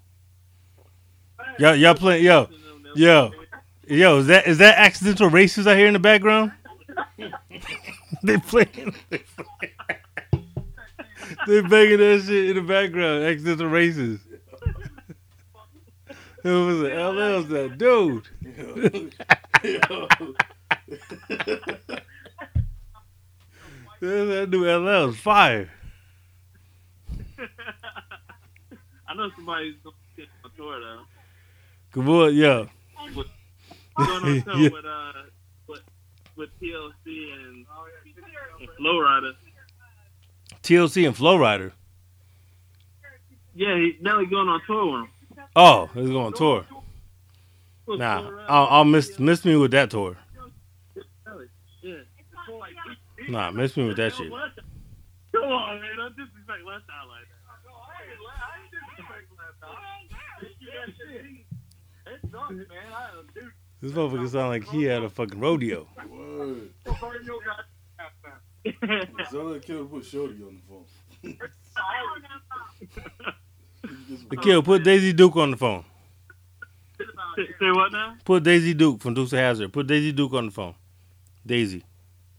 Y'all, 1.59 1.75
y'all 1.75 1.93
playing, 1.93 2.23
yo, 2.25 2.49
yo, 2.95 3.31
yo. 3.87 4.17
Is 4.17 4.27
that 4.27 4.47
is 4.47 4.57
that 4.57 4.77
accidental 4.77 5.29
racist 5.29 5.67
I 5.67 5.75
hear 5.77 5.87
in 5.87 5.93
the 5.93 5.99
background? 5.99 6.51
they 8.23 8.37
playing. 8.37 8.95
They 9.09 9.19
playing. 9.35 9.73
they 11.47 11.61
banging 11.61 11.97
that 11.99 12.23
shit 12.25 12.49
in 12.49 12.55
the 12.55 12.61
background. 12.61 13.23
Accidental 13.23 13.69
racist. 13.69 14.21
It 16.41 16.51
was 16.51 16.79
an 16.83 16.91
LL's 16.97 17.49
that 17.49 17.77
dude. 17.77 18.25
that 23.99 24.47
new 24.49 24.65
LL's 24.65 25.17
fire. 25.17 25.69
I 29.07 29.13
know 29.15 29.29
somebody's 29.35 29.75
going 29.83 29.95
to 30.15 30.21
get 30.21 30.29
my 30.43 30.49
tour 30.55 30.79
though. 30.79 31.01
Come 31.91 32.09
on, 32.09 32.35
yo. 32.35 32.67
Going 33.15 33.25
on 33.97 34.43
Yeah. 34.61 34.69
with 34.69 34.85
uh 34.85 35.11
with 35.67 35.81
with 36.35 36.49
TLC 36.61 37.33
and, 37.33 37.45
and 37.47 37.65
Flo 38.79 38.93
Rida. 38.93 39.33
TLC 40.63 41.05
and 41.05 41.15
Flo 41.15 41.37
Rida. 41.37 41.71
Yeah, 43.53 43.75
he, 43.75 43.97
now 44.01 44.19
he's 44.21 44.29
going 44.29 44.47
on 44.47 44.61
tour 44.65 44.85
with 44.85 45.01
him. 45.01 45.09
Oh, 45.55 45.89
he's 45.93 46.09
going 46.09 46.25
on 46.27 46.33
tour. 46.33 46.65
With 47.85 47.99
Nah, 47.99 48.29
I'll, 48.47 48.67
I'll 48.67 48.85
miss 48.85 49.19
miss 49.19 49.43
me 49.43 49.55
with 49.57 49.71
that 49.71 49.89
tour. 49.89 50.15
Yeah. 51.81 51.95
Nah, 53.27 53.51
miss 53.51 53.75
me 53.75 53.87
with 53.87 53.97
that 53.97 54.13
shit. 54.13 54.31
Come 54.31 55.43
on, 55.43 55.81
man. 55.81 55.97
Don't 55.97 56.15
disrespect 56.15 56.65
West 56.65 56.85
Side 56.87 57.07
like 57.09 57.27
that. 57.27 57.39
It 62.13 62.19
sucks, 62.31 62.49
man. 62.53 62.67
I, 62.93 63.09
dude, 63.33 63.51
This 63.81 63.91
motherfucker 63.91 64.29
sound 64.29 64.49
like 64.49 64.63
he 64.69 64.83
had 64.83 65.03
a 65.03 65.09
fucking 65.09 65.39
rodeo. 65.39 65.87
Word. 66.09 66.69
Burn 68.63 68.73
your 68.81 68.99
goddamn 68.99 69.17
time. 69.17 69.25
Tell 69.31 69.49
that 69.49 69.63
kid 69.65 69.89
put 69.89 70.05
Shorty 70.05 70.41
on 70.43 70.55
the 70.55 70.61
phone. 70.67 70.85
The 74.29 74.37
kid, 74.37 74.63
put 74.65 74.83
Daisy 74.83 75.13
Duke 75.13 75.35
on 75.37 75.51
the 75.51 75.57
phone. 75.57 75.83
Say 77.35 77.45
say 77.59 77.71
what 77.71 77.91
now? 77.91 78.15
Put 78.25 78.43
Daisy 78.43 78.73
Duke 78.73 79.01
from 79.01 79.13
Dukes 79.13 79.33
of 79.33 79.39
Hazzard. 79.39 79.71
Put 79.73 79.87
Daisy 79.87 80.11
Duke 80.11 80.33
on 80.33 80.47
the 80.47 80.51
phone. 80.51 80.75
Daisy. 81.45 81.83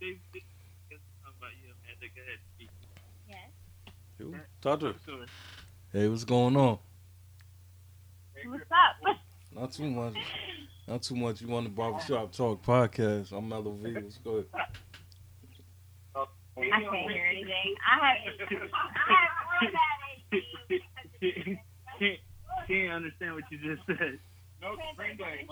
Dave, 0.01 0.19
Dave, 0.33 0.43
talk 1.23 1.35
about 1.39 1.51
you, 1.63 1.69
man. 1.69 1.97
Go 2.01 2.23
ahead. 2.23 2.39
speak. 2.55 2.71
Yes. 3.29 4.41
Talk 4.61 4.81
to 4.81 4.87
her. 4.87 5.27
Hey, 5.93 6.09
what's 6.09 6.25
going 6.25 6.57
on? 6.57 6.79
What's 8.47 8.65
up? 8.71 9.17
Not 9.55 9.73
too 9.73 9.91
much. 9.91 10.15
Not 10.87 11.03
too 11.03 11.17
much. 11.17 11.41
You 11.41 11.49
want 11.49 11.67
the 11.67 11.71
barbershop 11.71 12.33
talk 12.33 12.65
podcast? 12.65 13.33
I'm 13.33 13.49
Mellow 13.49 13.73
V. 13.73 13.93
Let's 13.93 14.19
go 14.19 14.45
ahead. 14.53 14.67
I 16.73 16.83
can't 16.83 17.11
hear 17.11 17.27
anything. 17.27 17.75
I 17.89 18.07
have. 18.07 18.17
I 18.51 19.15
have 19.15 19.31
real 19.63 19.73
bad 19.73 20.43
He 21.21 21.59
can't, 21.99 22.19
can't 22.67 22.93
understand 22.93 23.35
what 23.35 23.45
you 23.51 23.59
just 23.59 23.87
said. 23.87 24.19
No, 24.63 24.77
Green 24.97 25.17
Day. 25.17 25.47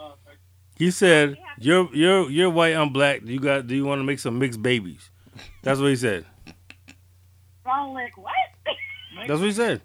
He 0.76 0.90
said, 0.90 1.36
"You're 1.58 1.88
you're 1.92 2.30
you're 2.30 2.50
white. 2.50 2.74
I'm 2.76 2.92
black. 2.92 3.22
You 3.24 3.40
got? 3.40 3.66
Do 3.66 3.74
you 3.74 3.84
want 3.84 4.00
to 4.00 4.04
make 4.04 4.18
some 4.18 4.38
mixed 4.38 4.62
babies?" 4.62 5.10
That's 5.62 5.80
what 5.80 5.88
he 5.88 5.96
said. 5.96 6.24
Wrong 7.64 7.94
lick. 7.94 8.16
What? 8.16 8.32
That's 9.26 9.40
what 9.40 9.46
he 9.46 9.52
said. 9.52 9.82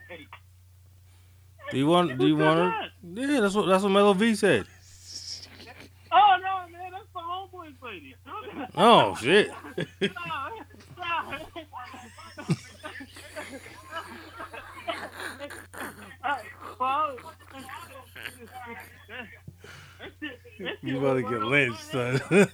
Do 1.72 1.78
you 1.78 1.88
want? 1.88 2.18
Do 2.18 2.28
you 2.28 2.38
want 2.38 2.74
to? 3.04 3.22
Yeah, 3.22 3.42
that's 3.42 3.56
what 3.56 3.66
that's 3.66 3.84
what 3.84 3.90
Mellow 3.90 4.14
V 4.14 4.36
said. 4.36 4.66
Oh 6.12 6.36
no, 6.42 6.72
man, 6.72 6.92
that's 6.92 7.06
the 7.14 7.20
homeboys 7.20 7.74
lady. 7.82 8.16
Oh 8.76 9.16
shit. 9.16 9.52
You 20.82 20.98
about 21.00 21.16
to 21.16 21.22
get 21.22 21.42
lynched, 21.42 21.92
son. 21.92 22.22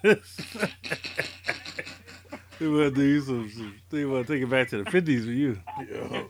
they 2.59 2.65
about 2.65 2.69
to 2.89 2.91
do 2.91 3.21
some, 3.21 3.50
some 3.50 3.75
they 3.89 4.03
about 4.03 4.27
to 4.27 4.33
take 4.33 4.43
it 4.43 4.50
back 4.50 4.67
to 4.69 4.83
the 4.83 4.91
fifties 4.91 5.25
with 5.25 5.36
you. 5.36 5.59
Yo. 5.89 6.29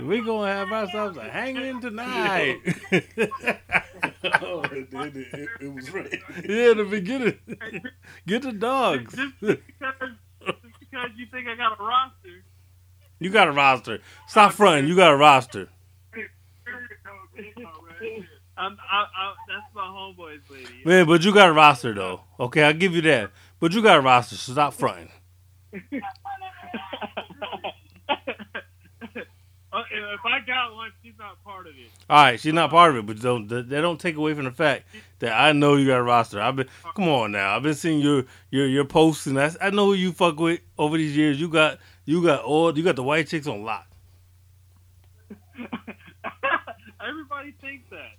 We 0.00 0.20
gonna 0.22 0.52
have 0.52 0.72
ourselves 0.72 1.16
a 1.18 1.24
hanging 1.24 1.80
tonight. 1.80 2.60
oh, 4.42 4.62
it, 4.62 4.88
it, 4.92 5.16
it, 5.16 5.48
it 5.60 5.74
was 5.74 5.90
right. 5.90 6.12
yeah, 6.36 6.74
the 6.74 6.86
beginning. 6.90 7.38
Get 8.26 8.42
the 8.42 8.52
dogs. 8.52 9.14
Just 9.14 9.40
because, 9.40 9.58
just 10.40 10.80
because 10.80 11.10
you 11.16 11.26
think 11.30 11.48
I 11.48 11.56
got 11.56 11.78
a 11.78 11.82
roster. 11.82 12.25
You 13.18 13.30
got 13.30 13.48
a 13.48 13.52
roster. 13.52 14.00
Stop 14.28 14.52
fronting. 14.52 14.88
You 14.88 14.96
got 14.96 15.12
a 15.12 15.16
roster. 15.16 15.68
I'm, 18.58 18.78
I, 18.90 19.02
I, 19.02 19.34
that's 19.48 19.74
my 19.74 19.82
homeboys, 19.82 20.40
lady. 20.50 20.82
Man, 20.84 21.06
but 21.06 21.22
you 21.22 21.32
got 21.32 21.50
a 21.50 21.52
roster 21.52 21.92
though. 21.92 22.22
Okay, 22.40 22.62
I'll 22.62 22.72
give 22.72 22.94
you 22.94 23.02
that. 23.02 23.30
But 23.60 23.72
you 23.72 23.82
got 23.82 23.98
a 23.98 24.00
roster, 24.00 24.36
so 24.36 24.52
stop 24.52 24.74
fronting. 24.74 25.10
If 30.16 30.20
I 30.24 30.40
got 30.46 30.74
one, 30.74 30.90
she's 31.02 31.12
not 31.18 31.42
part 31.44 31.66
of 31.66 31.74
it. 31.74 31.90
All 32.08 32.16
right, 32.24 32.40
she's 32.40 32.54
not 32.54 32.70
part 32.70 32.92
of 32.92 32.96
it, 32.96 33.06
but 33.06 33.20
don't 33.20 33.46
they 33.48 33.80
don't 33.82 34.00
take 34.00 34.16
away 34.16 34.32
from 34.34 34.44
the 34.44 34.50
fact 34.50 34.84
that 35.18 35.38
I 35.38 35.52
know 35.52 35.76
you 35.76 35.86
got 35.86 35.98
a 35.98 36.02
roster. 36.02 36.40
I've 36.40 36.56
been 36.56 36.68
come 36.94 37.08
on 37.08 37.32
now. 37.32 37.54
I've 37.54 37.62
been 37.62 37.74
seeing 37.74 38.00
your 38.00 38.24
your 38.50 38.66
your 38.66 38.84
posts 38.84 39.26
and 39.26 39.36
that's, 39.36 39.56
I 39.60 39.70
know 39.70 39.86
who 39.86 39.94
you 39.94 40.12
fuck 40.12 40.38
with 40.38 40.60
over 40.78 40.96
these 40.96 41.16
years. 41.16 41.38
You 41.38 41.48
got 41.48 41.78
you 42.06 42.22
got 42.22 42.42
all 42.44 42.76
you 42.76 42.82
got 42.82 42.96
the 42.96 43.02
white 43.02 43.28
chicks 43.28 43.46
on 43.46 43.62
lock. 43.64 43.86
Everybody 47.06 47.52
thinks 47.60 47.90
that. 47.90 48.12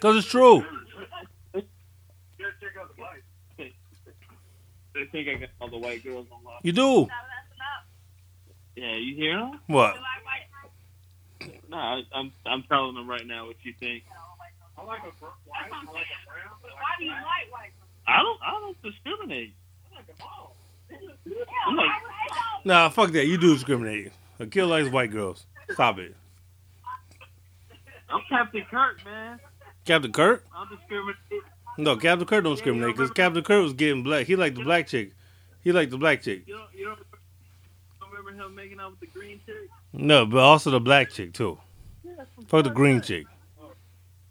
Cause 0.00 0.18
it's 0.18 0.28
true. 0.28 0.64
They 4.94 5.04
think 5.12 5.28
I 5.28 5.34
got 5.34 5.48
all 5.60 5.70
the 5.70 5.78
white 5.78 6.02
girls 6.04 6.26
on 6.32 6.44
lock. 6.44 6.60
You 6.62 6.72
do. 6.72 7.08
Yeah, 8.76 8.96
you 8.96 9.14
hear 9.16 9.38
them? 9.38 9.60
What? 9.66 9.96
No, 11.68 11.76
I, 11.76 12.02
I'm 12.14 12.32
I'm 12.46 12.62
telling 12.64 12.94
them 12.94 13.08
right 13.08 13.26
now 13.26 13.46
what 13.46 13.56
you 13.62 13.74
think. 13.78 14.04
Why 14.74 14.98
do 16.98 17.04
you 17.04 17.10
like 17.10 17.50
white 17.50 17.72
I 18.06 18.22
don't 18.22 18.40
I 18.42 18.52
don't 18.60 18.82
discriminate. 18.82 19.54
I'm 19.90 19.96
like, 19.96 20.16
Nah, 22.64 22.88
fuck 22.88 23.12
that. 23.12 23.26
You 23.26 23.38
do 23.38 23.54
discriminate. 23.54 24.12
A 24.38 24.46
kid 24.46 24.66
likes 24.66 24.90
white 24.90 25.10
girls. 25.10 25.46
Stop 25.72 25.98
it. 25.98 26.14
I'm 28.08 28.20
Captain 28.28 28.64
Kirk, 28.70 29.04
man. 29.04 29.38
Captain 29.84 30.12
Kirk? 30.12 30.44
I'm 30.54 30.68
discriminating. 30.68 31.40
No, 31.76 31.96
Captain 31.96 32.26
Kirk 32.26 32.44
don't 32.44 32.54
discriminate 32.54 32.96
because 32.96 33.10
Captain 33.10 33.42
Kirk 33.42 33.62
was 33.62 33.72
getting 33.72 34.02
black. 34.02 34.26
He 34.26 34.36
liked 34.36 34.56
the 34.56 34.64
black 34.64 34.86
chick. 34.86 35.12
He 35.62 35.72
liked 35.72 35.90
the 35.90 35.98
black 35.98 36.22
chick. 36.22 36.42
You 36.46 36.56
don't 36.56 36.68
you 36.74 36.84
don't, 36.86 36.98
don't 38.00 38.10
remember 38.10 38.42
him 38.42 38.54
making 38.54 38.80
out 38.80 38.92
with 38.92 39.00
the 39.00 39.06
green 39.06 39.40
chick? 39.46 39.68
No, 39.92 40.26
but 40.26 40.38
also 40.38 40.70
the 40.70 40.80
black 40.80 41.10
chick 41.10 41.32
too. 41.32 41.58
Fuck 42.48 42.64
the 42.64 42.70
green 42.70 43.00
chick. 43.00 43.26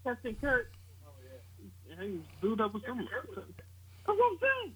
Captain 0.04 0.36
Kirk. 0.42 0.72
Yeah, 1.90 2.04
he 2.04 2.12
was 2.12 2.22
booed 2.42 2.62
up 2.62 2.74
with 2.74 2.86
someone. 2.86 3.08
That's 3.36 3.48
what 4.06 4.32
I'm 4.32 4.38
saying. 4.40 4.74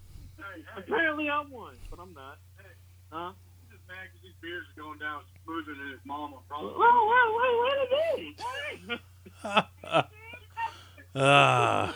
Apparently 0.77 1.29
I'm 1.29 1.49
one, 1.51 1.75
but 1.89 1.99
I'm 1.99 2.13
not. 2.13 2.37
Hey. 2.57 2.63
Huh? 3.11 3.31
Just 3.69 3.81
mad 3.87 4.07
'cause 4.11 4.21
these 4.23 4.33
beers 4.41 4.65
are 4.69 4.81
going 4.81 4.99
down 4.99 5.21
smoother 5.43 5.73
than 5.75 5.91
his 5.91 5.99
mama. 6.05 6.37
Wait, 6.37 6.47
Probably. 6.47 6.71
wait, 6.73 7.29
wait, 7.37 7.55
wait 7.61 7.77
a 7.81 8.87
minute. 8.87 9.01
Ah, 11.13 11.93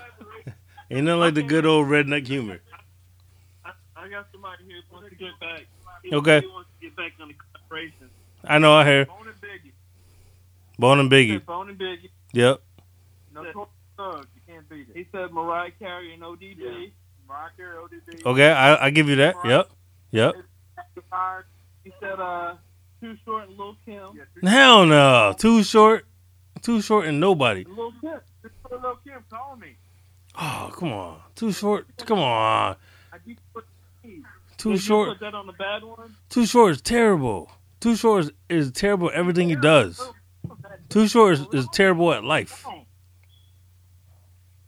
ain't 0.92 1.06
nothing 1.06 1.20
like 1.22 1.34
the 1.36 1.44
good 1.44 1.66
old 1.66 1.88
redneck 1.88 2.28
humor. 2.28 2.60
I, 3.64 3.72
I 3.96 4.10
got 4.10 4.28
somebody 4.34 4.66
here 4.66 4.82
who 4.90 4.96
wants 4.96 5.10
to 5.10 5.16
get 5.16 5.40
back. 5.40 5.62
He, 6.04 6.14
Okay. 6.14 6.42
He 6.42 6.48
wants 6.48 6.70
to 6.82 6.86
get 6.86 6.96
back 6.98 7.14
on 7.22 7.30
the 7.30 7.36
collaboration. 7.36 8.10
I 8.44 8.58
know. 8.60 8.74
I 8.74 8.84
hear. 8.86 9.06
Bone 9.06 9.28
and 9.28 9.36
Biggie. 9.42 9.72
Bone 10.78 11.00
and 11.00 11.12
He 11.12 11.18
Biggie. 11.18 11.36
said 11.38 11.46
Bone 11.46 11.70
and 11.70 11.80
Biggie. 11.80 12.10
Yep. 12.34 12.62
No 13.34 13.54
Coke 13.54 13.70
Thugs. 13.98 14.28
You 14.36 14.42
can't 14.54 14.68
beat 14.70 14.90
it. 14.90 14.98
He 14.98 15.08
said 15.14 15.32
Mariah 15.32 15.72
Carey 15.80 16.14
and 16.14 16.22
ODB. 16.22 16.58
Yeah. 16.58 16.88
Mariah 17.28 17.50
Carey, 17.58 17.76
ODB. 17.78 18.26
Okay, 18.26 18.52
I 18.52 18.86
I 18.86 18.90
give 18.90 19.10
you 19.10 19.16
that. 19.18 19.36
Yep. 19.44 19.70
Yep. 20.12 20.36
He 21.84 21.92
said 22.00 22.20
uh, 22.20 22.56
Too 23.02 23.16
Short 23.26 23.48
and 23.48 23.58
Lil 23.58 23.76
Kim. 23.86 23.94
Yeah, 24.16 24.24
two 24.34 24.48
Hell 24.48 24.86
no. 24.86 25.36
Too 25.38 25.64
short. 25.64 26.06
Too 26.62 26.82
short 26.82 27.06
and 27.06 27.20
nobody. 27.20 27.66
Lil 27.66 27.94
Kim. 28.02 28.20
Just 28.42 28.56
put 28.64 28.72
a 28.72 28.76
little 28.76 29.00
Kim. 29.04 29.24
Call 29.30 29.56
me. 29.56 29.76
Oh, 30.36 30.72
come 30.76 30.92
on. 30.92 31.20
Too 31.36 31.52
short. 31.52 31.88
Come 32.06 32.20
on. 32.20 32.76
I 33.14 33.18
keep 33.24 33.40
put 33.54 33.66
Too 34.58 34.72
Did 34.74 34.82
short. 34.82 35.10
Put 35.10 35.20
that 35.20 35.36
on 35.36 35.48
the 35.48 35.54
bad 35.54 35.84
one. 35.84 36.16
Too 36.30 36.46
short 36.46 36.72
is 36.72 36.82
terrible. 36.82 37.52
Too 37.80 37.96
short 37.96 38.26
is, 38.26 38.32
is 38.50 38.72
terrible 38.72 39.12
everything 39.14 39.50
he 39.50 39.56
does. 39.56 40.02
Too 40.90 41.08
short 41.08 41.34
is, 41.34 41.48
is 41.54 41.68
terrible 41.72 42.14
at 42.14 42.24
life. 42.24 42.66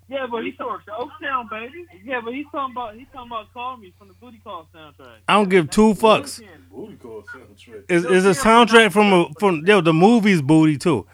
Yeah, 0.09 0.25
but 0.31 0.43
he's 0.45 0.55
talking 0.55 0.85
Oaktown, 0.93 1.49
baby. 1.49 1.85
Yeah, 2.05 2.21
but 2.23 2.33
he's 2.33 2.45
talking 2.51 2.73
about 2.73 2.95
he's 2.95 3.07
talking 3.13 3.29
about 3.29 3.53
Call 3.53 3.75
Me 3.77 3.93
from 3.97 4.07
the 4.07 4.13
Booty 4.13 4.39
Call 4.43 4.65
soundtrack. 4.73 5.17
I 5.27 5.33
don't 5.33 5.49
give 5.49 5.69
two 5.69 5.93
fucks. 5.95 6.41
Booty 6.71 6.95
call 6.95 7.23
soundtrack. 7.23 7.83
It's, 7.89 8.05
it's 8.05 8.39
a 8.39 8.41
soundtrack 8.41 8.91
from 8.93 9.11
a, 9.11 9.27
from 9.39 9.65
yo 9.65 9.81
the 9.81 9.93
movie's 9.93 10.41
booty 10.41 10.77
too. 10.77 11.05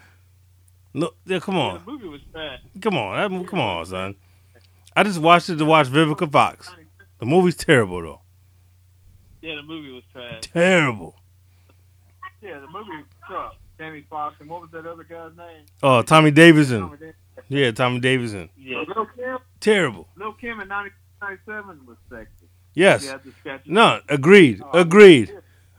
No, 0.92 1.10
yeah, 1.26 1.40
come 1.40 1.56
Yeah, 1.56 1.60
on, 1.62 1.82
the 1.84 1.90
movie 1.90 2.06
was 2.08 2.20
bad. 2.32 2.60
come 2.80 2.96
on, 2.96 3.32
that, 3.40 3.48
come 3.48 3.58
on, 3.58 3.84
son. 3.84 4.14
I 4.94 5.02
just 5.02 5.18
watched 5.20 5.48
it 5.50 5.56
to 5.56 5.64
watch 5.64 5.88
Vivica 5.88 6.30
Fox. 6.30 6.70
The 7.18 7.26
movie's 7.26 7.56
terrible 7.56 8.00
though. 8.00 8.20
Yeah, 9.42 9.56
the 9.56 9.62
movie 9.64 9.90
was 9.90 10.04
trash. 10.12 10.40
Terrible. 10.42 11.16
Yeah, 12.40 12.60
the 12.60 12.68
movie 12.68 13.04
sucked. 13.28 13.56
Jamie 13.76 14.04
Foxx 14.08 14.36
and 14.40 14.48
what 14.48 14.60
was 14.60 14.70
that 14.70 14.86
other 14.86 15.02
guy's 15.02 15.36
name? 15.36 15.64
Oh, 15.82 16.02
Tommy 16.02 16.30
Davidson. 16.30 16.80
Tommy 16.82 16.96
Davidson. 16.96 17.14
Yeah, 17.48 17.70
Tommy 17.72 18.00
Davidson. 18.00 18.48
Yeah. 18.56 18.84
Lil 18.94 19.06
Kim. 19.16 19.38
Terrible. 19.60 20.08
Lil 20.16 20.32
Kim 20.34 20.60
in 20.60 20.68
1997 20.68 21.86
was 21.86 21.96
sexy. 22.10 22.46
Yes. 22.74 23.04
Yeah, 23.04 23.18
the 23.24 23.32
sketch. 23.40 23.62
No. 23.66 24.00
Agreed. 24.08 24.62
Agreed. 24.72 25.32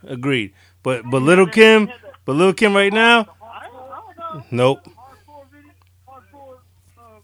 Agreed. 0.03 0.53
But 0.83 1.09
but 1.09 1.21
little 1.21 1.47
Kim, 1.47 1.89
but 2.25 2.33
little 2.33 2.53
Kim 2.53 2.75
right 2.75 2.93
now, 2.93 3.21
I 3.41 3.67
don't, 3.67 3.75
I 3.75 4.13
don't 4.17 4.17
know. 4.17 4.45
nope. 4.51 4.85
Hardcore 4.85 5.45
video. 5.51 5.71
Hardcore. 6.07 6.57
Uh, 6.97 7.19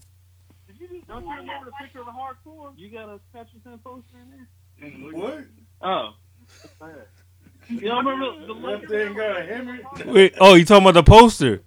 did 0.67 0.79
you 0.79 0.87
just, 0.87 1.07
don't 1.07 1.23
you 1.23 1.35
remember 1.35 1.65
the 1.65 1.71
picture 1.79 1.99
of 1.99 2.05
the 2.07 2.11
hardcore? 2.11 2.73
You 2.75 2.89
got 2.89 3.07
a 3.07 3.19
Sketcherson 3.31 3.81
poster 3.83 4.17
in 4.19 4.31
there? 4.31 5.11
What? 5.21 5.45
Oh. 5.81 6.13
You 7.69 7.81
don't 7.81 8.05
remember 8.05 8.47
the 8.47 8.79
That 8.79 8.89
thing 8.89 9.13
got 9.13 9.37
a 9.37 9.43
hammer. 9.45 9.79
Wait. 10.05 10.33
Oh, 10.39 10.55
you 10.55 10.65
talking 10.65 10.83
about 10.87 10.95
the 10.95 11.03
poster? 11.03 11.61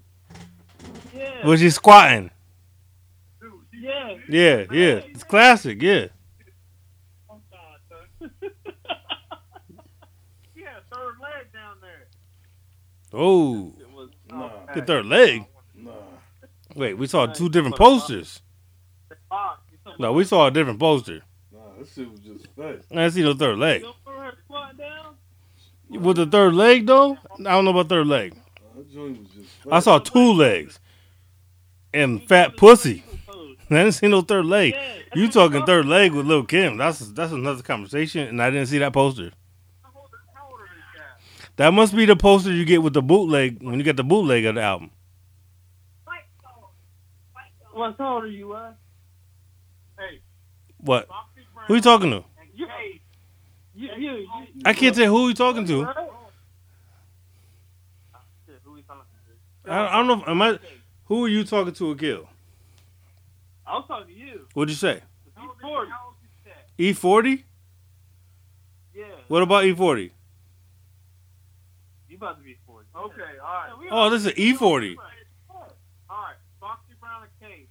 Yeah. 1.15 1.47
Was 1.47 1.61
she 1.61 1.71
squatting? 1.71 2.31
Yeah. 4.29 4.57
Yeah. 4.59 4.65
Yeah. 4.73 4.95
It's 5.11 5.25
classic. 5.25 5.81
Yeah. 5.83 6.07
Yeah, 10.57 10.79
third 10.93 11.15
leg 11.21 11.53
down 11.53 11.77
there. 11.81 12.07
Oh, 13.13 13.75
It 13.79 13.91
was 13.91 14.11
Nah, 14.31 14.51
the 14.75 14.83
third 14.83 15.07
leg. 15.07 15.45
nah. 15.75 15.93
Wait, 16.75 16.95
we 16.95 17.07
saw 17.07 17.27
two 17.27 17.49
different 17.49 17.77
posters. 17.77 18.41
No, 19.99 20.13
we 20.13 20.25
saw 20.25 20.47
a 20.47 20.51
different 20.51 20.81
poster. 20.81 21.23
Nah, 21.53 21.59
that 21.79 21.89
shit 21.89 22.11
was 22.11 22.21
just 22.21 22.47
fat. 22.57 22.81
I 22.91 22.95
didn't 22.95 23.11
see 23.13 23.23
no 23.23 23.35
third 23.35 23.59
leg. 23.59 23.83
don't 23.83 23.95
remember 24.07 24.25
her 24.33 24.37
squatting 24.45 24.79
down? 24.79 25.17
With 25.91 26.17
the 26.17 26.27
third 26.27 26.55
leg 26.55 26.87
though, 26.87 27.13
I 27.39 27.43
don't 27.43 27.65
know 27.65 27.71
about 27.73 27.89
third 27.89 28.07
leg. 28.07 28.35
Nah, 28.35 28.41
that 28.81 28.93
joint 28.93 29.19
was 29.21 29.29
just 29.29 29.51
fat. 29.63 29.73
I 29.73 29.79
saw 29.81 29.99
two 29.99 30.33
legs 30.33 30.81
and 31.93 32.23
fat 32.25 32.57
pussy. 32.57 33.05
I 33.71 33.75
didn't 33.75 33.93
see 33.93 34.09
no 34.09 34.21
third 34.21 34.45
leg. 34.47 34.75
Yeah. 34.75 34.97
You 35.15 35.29
talking 35.31 35.65
third 35.65 35.87
leg 35.87 36.13
with 36.13 36.27
Lil 36.27 36.45
Kim? 36.45 36.77
That's 36.77 36.99
that's 36.99 37.33
another 37.33 37.63
conversation, 37.63 38.29
and 38.29 38.43
I 38.43 38.51
didn't 38.51 38.67
see 38.67 38.79
that 38.79 38.93
poster. 38.93 39.31
How 39.83 39.91
old 39.97 40.09
how 40.35 40.47
old 40.51 40.61
are 40.61 40.65
these 40.65 40.83
guys? 40.95 41.49
That 41.57 41.73
must 41.73 41.95
be 41.97 42.05
the 42.05 42.17
poster 42.17 42.53
you 42.53 42.65
get 42.65 42.83
with 42.83 42.93
the 42.93 43.03
bootleg 43.03 43.63
when 43.63 43.77
you 43.79 43.83
get 43.83 43.97
the 43.97 44.05
bootleg 44.05 44.45
of 44.45 44.57
the 44.57 44.63
album. 44.63 44.91
What 47.73 47.97
how 47.99 48.15
old 48.15 48.25
are 48.25 48.29
you, 48.29 48.53
uh? 48.53 48.73
Hey, 49.99 50.21
What? 50.79 51.09
Foxy 51.09 51.41
Brown 51.53 51.67
Who 51.67 51.75
you 51.75 51.81
talking 51.81 52.11
to? 52.11 52.25
You, 52.55 52.67
you, 53.75 54.13
you, 54.13 54.29
I 54.65 54.73
can't 54.73 54.95
tell 54.95 55.09
who 55.09 55.27
you 55.27 55.35
talking 55.35 55.67
to. 55.67 55.83
Right? 55.85 55.97
Shit, 58.47 58.61
who 58.63 58.75
we 58.75 58.83
talking 58.83 59.03
to? 59.65 59.71
I, 59.73 59.89
I 59.89 59.97
don't 59.97 60.07
know. 60.07 60.23
If, 60.23 60.29
am 60.29 60.43
I? 60.43 60.59
Who 61.07 61.25
are 61.25 61.29
you 61.29 61.43
talking 61.43 61.73
to? 61.73 61.95
Akeel? 61.97 62.29
I 63.67 63.77
was 63.77 63.85
talking 63.89 64.15
to 64.15 64.21
you. 64.21 64.47
What'd 64.55 64.71
you 64.71 64.77
say? 64.77 65.01
How 65.35 65.43
old 65.49 65.57
is- 65.57 65.63
Forty. 65.63 65.91
how 65.91 66.07
old 66.07 66.15
is 66.23 66.31
that? 66.45 66.69
E 66.83 66.93
forty? 66.93 67.45
Yeah. 68.95 69.05
What 69.29 69.43
about 69.43 69.65
E 69.65 69.75
forty? 69.75 70.13
You 72.09 72.17
about 72.19 72.39
to 72.39 72.45
be 72.45 72.57
40. 72.65 72.87
Okay, 72.97 73.23
all 73.43 73.77
right. 73.81 73.89
Oh, 73.91 74.09
this 74.09 74.25
is 74.25 74.33
E40. 74.35 74.95
All 75.49 75.65
right, 76.09 76.37
Foxy 76.61 76.93
Brown 77.01 77.23
and 77.25 77.51
Case. 77.51 77.67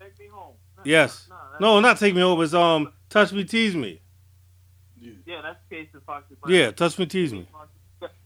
Take 0.00 0.18
me 0.18 0.26
home. 0.26 0.54
Yes. 0.84 1.28
No, 1.60 1.74
No, 1.74 1.80
not 1.80 1.96
take 1.96 2.12
me 2.12 2.20
over. 2.22 2.42
It's 2.42 2.52
um, 2.52 2.92
touch 3.08 3.32
me, 3.32 3.44
tease 3.44 3.76
me. 3.76 4.00
Yeah, 5.24 5.40
that's 5.42 5.60
Case 5.70 5.88
and 5.92 6.02
Foxy 6.02 6.34
Brown. 6.34 6.52
Yeah, 6.52 6.72
touch 6.72 6.98
me, 6.98 7.06
tease 7.06 7.32
me. 7.32 7.46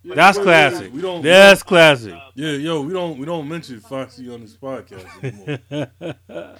Yeah, 0.03 0.15
That's 0.15 0.39
wait, 0.39 0.47
wait, 0.47 0.53
classic. 0.71 0.95
We 0.95 1.01
don't. 1.03 1.23
That's 1.23 1.63
classic. 1.63 2.15
Yeah, 2.35 2.53
yo, 2.53 2.81
we 2.81 2.93
don't 2.93 3.19
we 3.19 3.27
don't 3.27 3.47
mention 3.47 3.81
Foxy 3.81 4.33
on 4.33 4.41
this 4.41 4.57
podcast 4.57 5.07
anymore. 5.23 5.59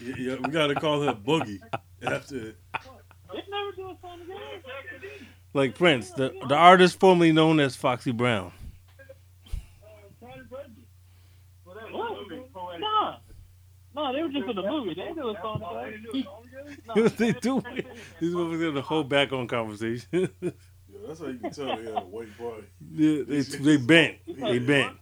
yeah, 0.00 0.14
yeah, 0.18 0.36
we 0.42 0.50
gotta 0.50 0.74
call 0.74 1.02
her 1.02 1.12
Boogie 1.12 1.60
after. 2.02 2.48
It. 2.48 2.56
They 3.32 3.42
never 3.50 3.72
do 3.76 3.90
a 3.90 3.96
song 4.00 4.20
together. 4.20 4.40
like 5.52 5.74
Prince, 5.74 6.10
the 6.12 6.32
the 6.48 6.54
artist 6.54 6.98
formerly 6.98 7.32
known 7.32 7.60
as 7.60 7.76
Foxy 7.76 8.12
Brown. 8.12 8.50
What? 11.90 12.80
Nah. 12.80 13.16
No, 13.94 14.12
they 14.12 14.22
were 14.22 14.28
just 14.28 14.48
in 14.48 14.56
the 14.56 14.62
movie. 14.62 14.94
They 14.94 15.02
didn't 15.02 15.16
do 15.16 15.28
a 15.30 15.40
song 15.40 15.60
together. 16.94 17.08
they 17.16 17.32
do. 17.32 17.62
These 18.20 18.34
motherfuckers 18.34 18.74
got 18.74 18.78
a 18.78 18.82
whole 18.82 19.38
on 19.40 19.48
conversation. 19.48 20.30
yeah, 21.06 21.12
Yeah, 21.12 21.14
that's 21.14 21.20
how 21.20 21.26
you 21.28 21.38
can 21.38 21.50
tell 21.52 21.76
they 21.76 21.84
had 21.84 22.02
a 22.02 22.06
white 22.06 22.36
boy. 22.38 22.62
they 22.80 23.22
they 23.22 23.76
bent. 23.76 24.18
They 24.26 24.58
bent. 24.58 24.96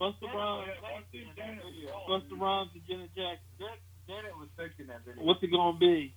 Busta 0.00 0.32
Rhymes, 0.32 0.70
Busta 2.08 2.40
Rhymes 2.40 2.70
and 2.74 2.82
Janet 2.88 3.10
Jackson. 3.16 3.78
Janet 4.08 4.36
was 4.38 4.48
sexy 4.56 4.82
in 4.82 4.88
that 4.88 5.04
video. 5.04 5.24
What's 5.24 5.42
it 5.42 5.52
gonna 5.52 5.78
be? 5.78 6.14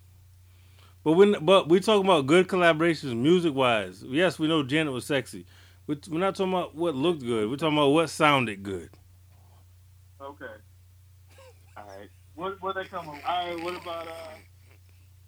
But 1.03 1.13
when 1.13 1.35
but 1.45 1.69
we 1.69 1.79
talking 1.79 2.05
about 2.05 2.27
good 2.27 2.47
collaborations, 2.47 3.15
music 3.15 3.53
wise. 3.53 4.03
Yes, 4.07 4.39
we 4.39 4.47
know 4.47 4.63
Janet 4.63 4.93
was 4.93 5.05
sexy. 5.05 5.45
We're, 5.87 5.97
we're 6.09 6.19
not 6.19 6.35
talking 6.35 6.53
about 6.53 6.75
what 6.75 6.95
looked 6.95 7.21
good. 7.23 7.49
We're 7.49 7.57
talking 7.57 7.77
about 7.77 7.89
what 7.89 8.09
sounded 8.09 8.63
good. 8.63 8.89
Okay. 10.21 10.45
All 11.77 11.85
right. 11.85 12.09
What 12.35 12.61
what 12.61 12.75
they 12.75 12.85
come 12.85 13.09
up? 13.09 13.15
All 13.27 13.47
right. 13.55 13.63
What 13.63 13.81
about 13.81 14.07
uh? 14.07 14.13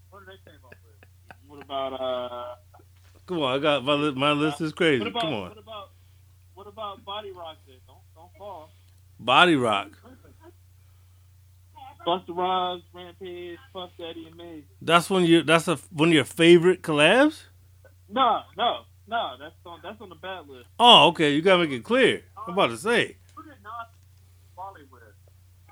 What 0.10 0.22
did 0.26 0.30
they 0.30 0.52
came 0.52 0.60
up 0.66 0.76
with? 0.86 1.10
What 1.48 1.62
about 1.64 1.94
uh? 2.02 2.56
Come 3.28 3.40
on, 3.40 3.56
I 3.56 3.60
got 3.62 3.84
my 3.84 3.94
li- 3.94 4.14
my 4.14 4.32
list 4.32 4.62
is 4.62 4.72
crazy. 4.72 5.00
What 5.00 5.08
about 5.10 5.22
Come 5.22 5.34
on, 5.34 5.50
what 5.50 5.58
about 5.58 5.90
what 6.54 6.68
about 6.68 7.06
Body 7.06 7.32
Rock? 7.32 7.58
Then 7.68 7.78
don't 7.88 7.98
don't 8.16 8.32
fall. 8.38 8.70
Body 9.20 9.56
Rock. 9.56 9.90
Busta 12.06 12.36
Rhymes, 12.38 12.84
Rampage, 12.94 13.58
Puff 13.74 13.90
Daddy, 13.98 14.28
and 14.28 14.36
me. 14.36 14.64
That's 14.80 15.10
one 15.10 15.24
of 15.24 15.30
your 15.30 15.42
that's 15.42 15.68
a 15.68 15.78
one 15.90 16.10
of 16.10 16.14
your 16.14 16.24
favorite 16.24 16.84
collabs. 16.84 17.46
No, 18.08 18.42
no, 18.56 18.82
no. 19.08 19.32
That's 19.40 19.56
on 19.66 19.80
that's 19.82 20.00
on 20.00 20.10
the 20.10 20.16
bad 20.16 20.48
list. 20.48 20.68
Oh, 20.80 21.08
okay. 21.08 21.34
You 21.34 21.42
gotta 21.42 21.64
make 21.64 21.72
it 21.72 21.84
clear. 21.84 22.22
I'm 22.48 22.54
about 22.54 22.68
to 22.68 22.78
say. 22.78 23.18
Who 23.36 23.42
did 23.44 23.54
not 23.64 23.90
Wally 24.56 24.82
with? 24.92 25.02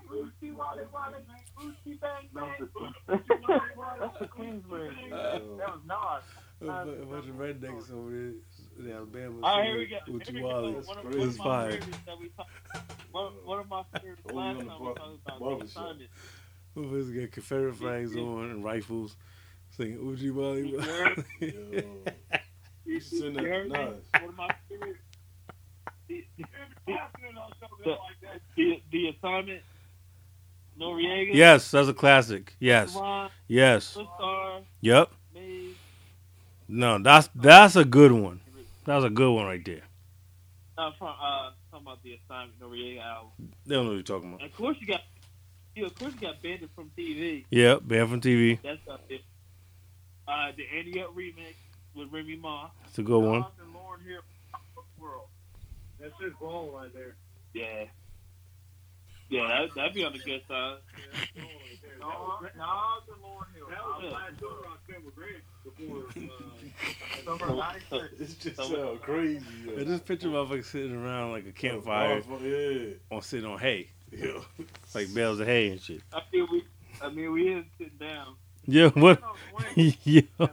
Lucy 0.09 0.51
Wally 0.51 0.83
Wally 0.91 1.15
Lucy 1.61 1.99
Bang 2.01 2.29
Bang. 2.33 2.69
that's 3.07 4.19
the 4.19 4.25
Queensbridge. 4.25 4.95
That. 6.67 6.87
A 7.01 7.05
bunch 7.05 7.27
of 7.29 7.35
rednecks 7.35 7.91
over 7.93 8.09
there 8.11 8.33
in 8.79 8.91
Alabama. 8.91 9.35
All 9.43 9.59
right, 9.59 9.65
here 9.67 9.77
we 9.77 9.85
go. 9.87 9.97
Here 10.05 10.33
we 10.33 10.41
go. 10.41 10.47
One 10.47 10.75
of, 10.75 10.87
one 10.87 10.97
of 10.97 11.37
my 11.37 11.43
fire. 11.43 11.71
favorites 11.71 11.97
that 12.05 12.19
we 12.19 12.29
talk, 12.29 12.47
one, 13.11 13.31
one 13.45 13.59
of 13.59 13.69
my 13.69 13.83
favorites 13.93 14.21
Oh, 14.31 14.33
last 14.35 14.57
time 14.57 14.67
we 14.67 14.85
bar- 14.85 14.93
talked 14.95 15.19
about 15.25 15.39
barber 15.39 15.65
the 15.65 15.71
shop. 15.71 15.83
assignment. 16.75 17.15
Got 17.21 17.31
Confederate 17.31 17.75
flags 17.75 18.15
on 18.15 18.49
and 18.49 18.63
rifles, 18.63 19.15
singing 19.77 19.97
Oochie 19.99 20.33
Wally. 20.33 20.69
You 20.69 20.79
heard? 20.79 21.25
Yo, 21.39 21.49
you 22.85 22.99
should 22.99 23.19
send 23.19 23.35
that 23.35 23.41
You 23.43 23.47
to 23.47 23.53
heard 23.53 23.69
me? 23.69 23.77
Nas. 23.79 23.95
One 24.21 24.29
of 24.29 24.35
my 24.35 24.55
favorites. 24.69 24.99
The, 26.07 26.25
the, 26.87 27.97
the, 28.55 28.81
the 28.91 29.07
assignment. 29.09 29.61
Noreaga. 30.79 31.29
yes, 31.35 31.69
that's 31.69 31.87
a 31.87 31.93
classic. 31.93 32.55
Yes, 32.59 32.97
yes. 33.47 33.95
Yep. 34.81 35.11
Maze. 36.67 36.77
No, 36.79 36.97
that's 36.99 37.29
that's 37.35 37.75
a 37.75 37.85
good 37.85 38.11
one. 38.11 38.39
That's 38.85 39.05
a 39.05 39.09
good 39.09 39.31
one 39.33 39.45
right 39.45 39.63
there. 39.63 39.81
Uh, 40.77 40.91
from 40.97 41.07
uh, 41.09 41.51
talking 41.71 41.85
about 41.85 42.01
the 42.03 42.13
assignment 42.25 42.59
Noreaga 42.59 43.01
album. 43.01 43.29
They 43.65 43.75
don't 43.75 43.85
know 43.85 43.91
what 43.91 43.95
you're 43.95 44.03
talking 44.03 44.29
And 44.31 44.35
about. 44.35 44.47
of 44.49 44.55
course 44.57 44.77
you 44.79 44.87
got, 44.87 45.01
you 45.75 45.85
of 45.85 45.95
course 45.95 46.13
you 46.15 46.19
got 46.27 46.41
Banned 46.41 46.67
from 46.75 46.89
TV. 46.97 47.45
Yep, 47.51 47.81
banned 47.83 48.09
from 48.09 48.21
TV. 48.21 48.59
That's 48.63 48.79
up 48.89 49.07
there. 49.07 49.19
Uh, 50.27 50.51
the 50.57 50.63
Andy 50.77 50.99
Up 51.01 51.15
remix 51.15 51.53
with 51.95 52.11
Remy 52.11 52.37
Ma. 52.37 52.69
It's 52.87 52.97
a 52.97 53.03
good 53.03 53.19
one. 53.23 53.41
Nas 53.41 53.49
and 53.61 53.73
Lauren 53.73 54.01
here. 54.05 54.21
World. 54.99 55.27
That's 55.99 56.13
just 56.19 56.35
wrong 56.41 56.71
right 56.73 56.91
there. 56.93 57.15
Yeah. 57.53 57.85
Yeah, 59.29 59.47
that, 59.47 59.75
that'd 59.75 59.93
be 59.93 60.03
on 60.05 60.13
the 60.13 60.19
good 60.19 60.41
side. 60.47 60.77
Nas 61.35 61.45
Nas 61.99 63.03
and 63.13 63.21
Lauryn 63.21 63.53
Hill. 63.55 63.67
That 63.69 63.83
was 63.85 64.01
Yeah. 64.03 64.09
last 64.11 64.39
tour 64.39 64.51
I 64.65 64.75
spent 64.89 65.05
with 65.05 65.15
Greg 65.15 65.41
before. 65.63 66.03
Uh, 66.15 67.37
summer 67.37 67.55
'96. 67.55 68.19
It 68.19 68.39
just 68.39 68.55
sound 68.71 69.01
crazy. 69.01 69.45
yo. 69.65 69.79
I 69.79 69.83
just 69.83 70.05
picture 70.05 70.27
motherfuckers 70.27 70.65
sitting 70.65 70.95
around 70.95 71.31
like 71.31 71.45
a 71.47 71.51
campfire 71.51 72.21
yeah. 72.41 72.93
on 73.11 73.21
sitting 73.21 73.49
on 73.49 73.59
hay, 73.59 73.89
Yeah. 74.11 74.39
like 74.95 75.13
bales 75.13 75.39
of 75.39 75.47
hay 75.47 75.69
and 75.69 75.79
shit. 75.81 76.01
I 76.13 76.21
mean, 76.31 76.47
we, 76.51 76.63
I 77.01 77.09
mean, 77.09 77.31
we 77.31 77.53
is 77.53 77.65
sitting 77.77 77.93
down. 77.99 78.35
Yeah, 78.65 78.89
what? 78.89 79.21
Yeah. 79.75 80.21
I 80.39 80.45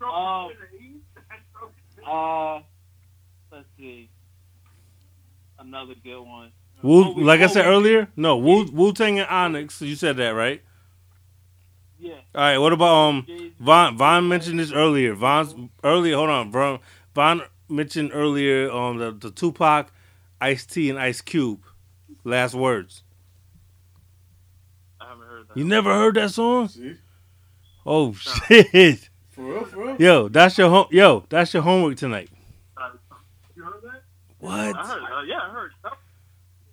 Um, 0.00 0.50
it 0.50 0.54
to 0.54 0.58
the 0.72 0.84
east. 0.84 1.04
I 1.30 1.36
stroked 1.50 1.78
it 1.78 1.96
to 1.96 2.00
the 2.02 2.06
uh, 2.10 2.62
let's 3.52 3.66
see. 3.76 4.10
Another 5.58 5.94
good 6.02 6.20
one. 6.20 6.52
Wu, 6.82 7.04
Oh, 7.04 7.12
we- 7.14 7.24
like 7.24 7.40
I 7.40 7.44
oh, 7.44 7.48
said 7.48 7.66
we- 7.66 7.72
earlier, 7.72 8.08
no 8.16 8.36
Wu 8.36 8.64
Wu 8.72 8.92
Tang 8.92 9.18
and 9.18 9.28
Onyx. 9.28 9.80
You 9.82 9.96
said 9.96 10.16
that 10.18 10.30
right? 10.30 10.62
Yeah. 12.00 12.14
All 12.34 12.40
right. 12.40 12.58
What 12.58 12.72
about 12.72 12.94
um 12.94 13.26
Von? 13.58 13.96
Von 13.96 14.28
mentioned 14.28 14.60
this 14.60 14.72
earlier. 14.72 15.14
Von's 15.14 15.54
earlier. 15.82 16.16
Hold 16.16 16.30
on, 16.30 16.52
Von. 16.52 16.78
Von 17.14 17.42
mentioned 17.68 18.10
earlier 18.14 18.70
um 18.70 18.98
the, 18.98 19.12
the 19.12 19.30
Tupac, 19.30 19.92
Ice 20.40 20.64
T, 20.66 20.90
and 20.90 20.98
Ice 20.98 21.20
Cube. 21.20 21.60
Last 22.24 22.54
words. 22.54 23.02
I 25.00 25.08
haven't 25.08 25.26
heard 25.26 25.48
that. 25.48 25.56
You 25.56 25.64
never 25.64 25.92
heard 25.94 26.14
that 26.16 26.30
song? 26.30 26.68
See? 26.68 26.96
Oh 27.86 28.12
shit! 28.12 29.08
For 29.30 29.42
real, 29.44 29.64
for 29.64 29.84
real? 29.86 29.96
Yo, 29.98 30.28
that's 30.28 30.58
your 30.58 30.68
home. 30.68 30.86
Yo, 30.90 31.24
that's 31.28 31.54
your 31.54 31.62
homework 31.62 31.96
tonight. 31.96 32.28
You 33.56 33.64
heard 33.64 33.82
that? 33.82 34.02
What? 34.38 34.76
I 34.76 34.86
heard. 34.86 35.02
Uh, 35.02 35.22
yeah, 35.22 35.40
I 35.42 35.50
heard. 35.50 35.72
that. 35.82 35.92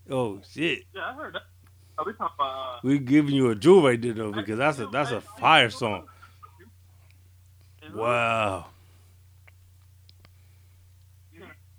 Oh 0.09 0.39
shit! 0.51 0.83
Yeah, 0.93 1.09
I 1.09 1.13
heard 1.13 1.33
that. 1.35 1.43
Are 1.97 2.05
we 2.05 2.13
talking 2.13 2.35
about? 2.37 2.75
Uh, 2.75 2.79
We 2.83 2.99
giving 2.99 3.35
you 3.35 3.49
a 3.49 3.55
jewel 3.55 3.83
right 3.83 4.01
there 4.01 4.13
though 4.13 4.31
because 4.31 4.57
that's 4.57 4.79
a 4.79 4.87
that's 4.87 5.11
a 5.11 5.19
fire 5.21 5.69
song. 5.69 6.07
Wow. 7.93 8.67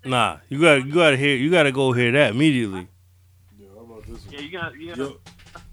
Nah, 0.05 0.39
you 0.49 0.61
gotta 0.61 0.83
you 0.83 0.95
gotta 0.95 1.17
hear 1.17 1.37
you 1.37 1.51
gotta 1.51 1.73
go 1.73 1.93
hear 1.93 2.13
that 2.13 2.31
immediately. 2.31 2.87
Yeah, 3.59 3.67
how 3.75 3.81
about 3.83 4.07
this 4.07 4.25
Yeah, 4.31 4.41
you 4.41 4.51
got. 4.51 4.75
You 4.77 4.89
got. 4.95 4.99
Yo, 4.99 5.17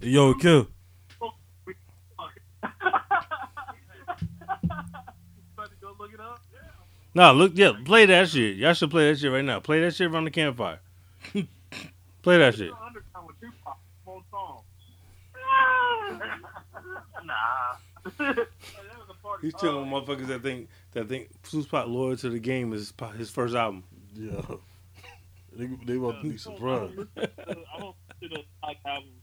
yo, 0.00 0.34
Kill. 0.34 0.66
about 1.22 1.34
to 5.70 5.76
go 5.80 5.94
look 5.98 6.12
it 6.12 6.20
up? 6.20 6.40
Nah, 7.14 7.30
look, 7.30 7.52
yeah, 7.54 7.72
play 7.84 8.06
that 8.06 8.28
shit. 8.28 8.56
Y'all 8.56 8.74
should 8.74 8.90
play 8.90 9.10
that 9.12 9.20
shit 9.20 9.30
right 9.30 9.44
now. 9.44 9.60
Play 9.60 9.80
that 9.82 9.94
shit 9.94 10.10
around 10.10 10.24
the 10.24 10.30
campfire. 10.32 10.80
play 12.22 12.38
that 12.38 12.56
shit. 12.56 12.72
Undertone 12.84 13.26
with 13.28 13.40
Tupac. 13.40 13.78
Full 14.04 14.24
song. 14.32 14.62
Nah. 17.24 17.34
That 18.18 18.36
was 18.36 19.08
a. 19.08 19.42
He's 19.42 19.54
telling 19.54 19.86
motherfuckers 19.86 20.26
that 20.28 20.42
think 20.42 20.68
that 20.92 21.08
think 21.08 21.30
Tupac 21.42 21.86
loyal 21.88 22.16
to 22.18 22.30
the 22.30 22.38
game 22.38 22.72
is 22.72 22.92
his, 23.16 23.30
first 23.30 23.54
album. 23.54 23.84
Yeah. 24.14 24.40
They, 25.56 25.68
they 25.86 25.94
about 25.94 26.20
to 26.20 26.30
be 26.30 26.36
surprised. 26.36 26.98
I 27.16 27.78
don't 27.78 27.94
listen 27.94 28.22
to 28.22 28.28
those 28.28 28.44
like 28.60 28.78
albums. 28.84 29.22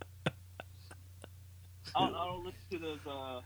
I 1.94 2.00
don't, 2.00 2.16
I 2.16 2.26
don't 2.26 2.46
listen 2.46 2.62
to 2.72 2.80
those 2.80 3.00
uh 3.06 3.42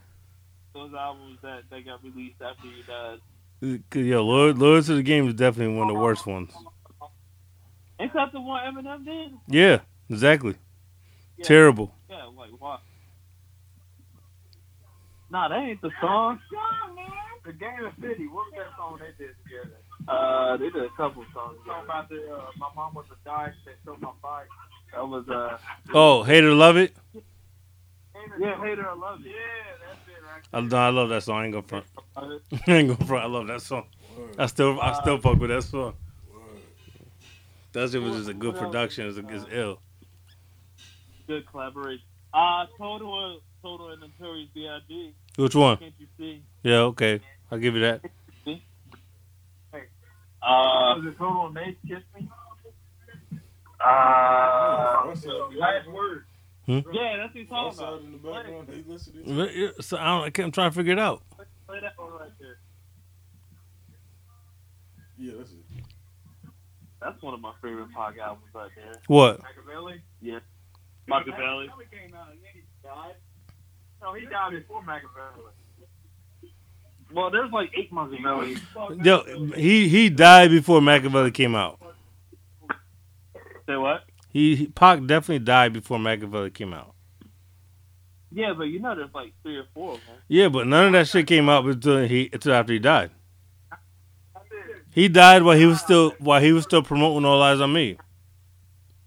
those 0.76 0.94
albums 0.94 1.40
that, 1.42 1.64
that 1.72 1.84
got 1.84 2.04
released 2.04 2.42
after 2.44 2.68
he 2.68 2.84
died. 2.84 3.82
Cause 3.90 4.04
yo, 4.04 4.24
loyal, 4.24 4.54
loyal 4.54 4.84
to 4.84 4.94
the 4.94 5.02
game 5.02 5.28
is 5.28 5.34
definitely 5.34 5.76
one 5.76 5.90
of 5.90 5.96
the 5.96 6.00
worst 6.00 6.28
ones. 6.28 6.54
Ain't 8.00 8.14
that 8.14 8.32
the 8.32 8.42
one 8.42 8.62
Eminem 8.62 9.06
did? 9.06 9.32
Yeah, 9.48 9.80
exactly. 10.10 10.56
Yeah. 11.38 11.46
Terrible. 11.46 11.96
Yeah, 12.10 12.26
like 12.26 12.52
why? 12.60 12.78
Nah, 15.36 15.50
that 15.50 15.60
ain't 15.60 15.82
the 15.82 15.92
song. 16.00 16.40
The 17.46 17.52
Game 17.52 17.84
of 17.84 17.92
City. 18.02 18.26
What 18.26 18.46
was 18.46 18.54
that 18.56 18.78
song 18.78 18.98
they 19.02 19.12
did 19.22 19.36
together? 19.44 19.76
Uh, 20.08 20.56
they 20.56 20.70
did 20.70 20.82
a 20.82 20.88
couple 20.96 21.26
songs. 21.34 21.58
Talking 21.68 21.84
about 21.84 22.08
the 22.08 22.34
uh, 22.34 22.52
my 22.58 22.70
mom 22.74 22.94
was 22.94 23.04
a 23.12 23.18
dyke 23.28 23.52
that 23.66 23.76
stole 23.84 23.98
my 24.00 24.12
bike. 24.24 24.48
That 24.94 25.06
was 25.06 25.28
uh, 25.28 25.58
Oh, 25.94 26.24
hater 26.24 26.54
love 26.54 26.78
it. 26.78 26.96
yeah, 28.40 28.64
hater, 28.64 28.88
I 28.90 28.96
love 28.96 29.20
it. 29.26 29.28
Yeah, 29.28 29.34
it. 29.34 29.80
that's 29.86 30.08
it 30.08 30.54
I, 30.54 30.62
no, 30.62 30.78
I 30.78 30.90
love 30.90 31.10
that 31.10 31.24
song. 31.24 31.42
I 31.42 31.44
ain't 31.44 31.54
gonna 31.54 31.68
front. 31.68 31.86
I 32.16 32.40
ain't 32.72 32.98
gonna 32.98 33.06
front. 33.06 33.26
I 33.26 33.28
love 33.28 33.48
that 33.48 33.62
song. 33.62 33.88
I 34.40 34.46
still, 34.46 34.80
I 34.80 35.02
still 35.02 35.18
fuck 35.18 35.38
with 35.38 35.50
that 35.50 35.64
song. 35.64 35.96
That 37.74 37.92
shit 37.92 38.02
was 38.02 38.16
just 38.16 38.30
a 38.30 38.34
good 38.34 38.56
production. 38.56 39.10
It's, 39.10 39.18
it's 39.18 39.46
ill. 39.52 39.82
Good 41.28 41.46
collaboration. 41.52 42.06
Uh, 42.34 42.68
Total, 42.78 43.42
Total 43.66 43.90
and 43.90 44.00
Notorious 44.02 44.48
B.I.G. 44.54 45.16
Which 45.38 45.56
one? 45.56 45.78
Can't 45.78 45.94
you 45.98 46.06
see? 46.20 46.44
Yeah, 46.62 46.82
okay. 46.82 47.20
I'll 47.50 47.58
give 47.58 47.74
you 47.74 47.82
that. 47.82 48.02
Uh, 49.74 50.94
Was 50.96 51.06
it 51.08 51.18
total 51.18 51.48
amazed 51.48 51.78
kiss 51.88 52.04
me? 52.16 52.30
uh, 53.84 55.12
Last 55.58 55.88
word. 55.90 56.26
yeah, 56.68 56.82
that's 57.18 57.34
what 57.34 57.34
he's 57.34 57.50
talking 57.50 57.80
about. 57.80 58.02
in 58.02 58.12
the 58.12 58.18
background, 58.20 58.68
they 58.68 58.84
listen 58.88 59.14
to 59.14 59.20
this. 59.24 59.36
But, 59.36 59.56
yeah, 59.56 59.70
So 59.82 59.98
I 59.98 60.06
don't, 60.06 60.24
I 60.26 60.30
can't, 60.30 60.46
I'm 60.46 60.52
trying 60.52 60.70
to 60.70 60.76
figure 60.76 60.94
it 60.94 61.00
out. 61.00 61.24
Play 61.68 61.80
that 61.82 61.94
one 61.98 62.12
right 62.12 62.30
there. 62.40 62.60
Yeah, 65.18 65.34
that's 65.40 65.50
it. 65.50 65.58
That's 67.02 67.20
one 67.24 67.34
of 67.34 67.42
my 67.42 67.54
favorite 67.64 67.92
pop 67.96 68.14
albums 68.22 68.46
right 68.54 68.70
there. 68.76 69.02
What? 69.08 69.42
Machiavelli? 69.42 70.04
Machiavelli. 70.22 70.44
Machiavelli 71.08 71.86
came 71.92 72.14
out 72.14 72.30
and 72.30 72.38
then 72.44 72.52
he 72.54 72.62
died. 72.84 73.16
No, 74.06 74.14
he 74.14 74.28
died 74.28 74.52
before 74.52 74.84
Machiavelli. 74.84 75.52
Well, 77.12 77.32
there's 77.32 77.52
like 77.52 77.72
eight 77.76 77.92
Machiavelli. 77.92 78.56
Yo, 79.04 79.50
he 79.56 79.90
he 79.90 80.10
died 80.12 80.52
before 80.52 80.80
Machiavelli 80.80 81.32
came 81.32 81.56
out. 81.56 81.80
Say 83.66 83.76
what? 83.78 84.04
He, 84.30 84.56
he 84.56 84.68
Pac 84.68 85.00
definitely 85.08 85.44
died 85.44 85.74
before 85.74 85.98
Machiavelli 85.98 86.52
came 86.52 86.72
out. 86.72 86.94
Yeah, 88.32 88.54
but 88.54 88.66
you 88.66 88.80
know 88.80 88.94
there's 88.94 89.14
like 89.16 89.34
three 89.42 89.58
or 89.58 89.66
four 89.74 89.94
of 89.94 90.06
them. 90.06 90.18
Yeah, 90.28 90.50
but 90.50 90.68
none 90.68 90.86
of 90.86 90.92
that 90.94 91.08
shit 91.08 91.26
came 91.26 91.50
out 91.50 91.66
until 91.66 92.06
he 92.06 92.30
until 92.32 92.54
after 92.54 92.74
he 92.74 92.80
died. 92.80 93.10
He 94.92 95.10
died 95.10 95.42
while 95.42 95.58
he 95.58 95.66
was 95.66 95.80
still 95.80 96.14
while 96.20 96.42
he 96.42 96.54
was 96.54 96.64
still 96.64 96.84
promoting 96.84 97.26
All 97.26 97.42
Eyez 97.42 97.60
on 97.60 97.74
Me. 97.74 97.92
It 97.92 98.00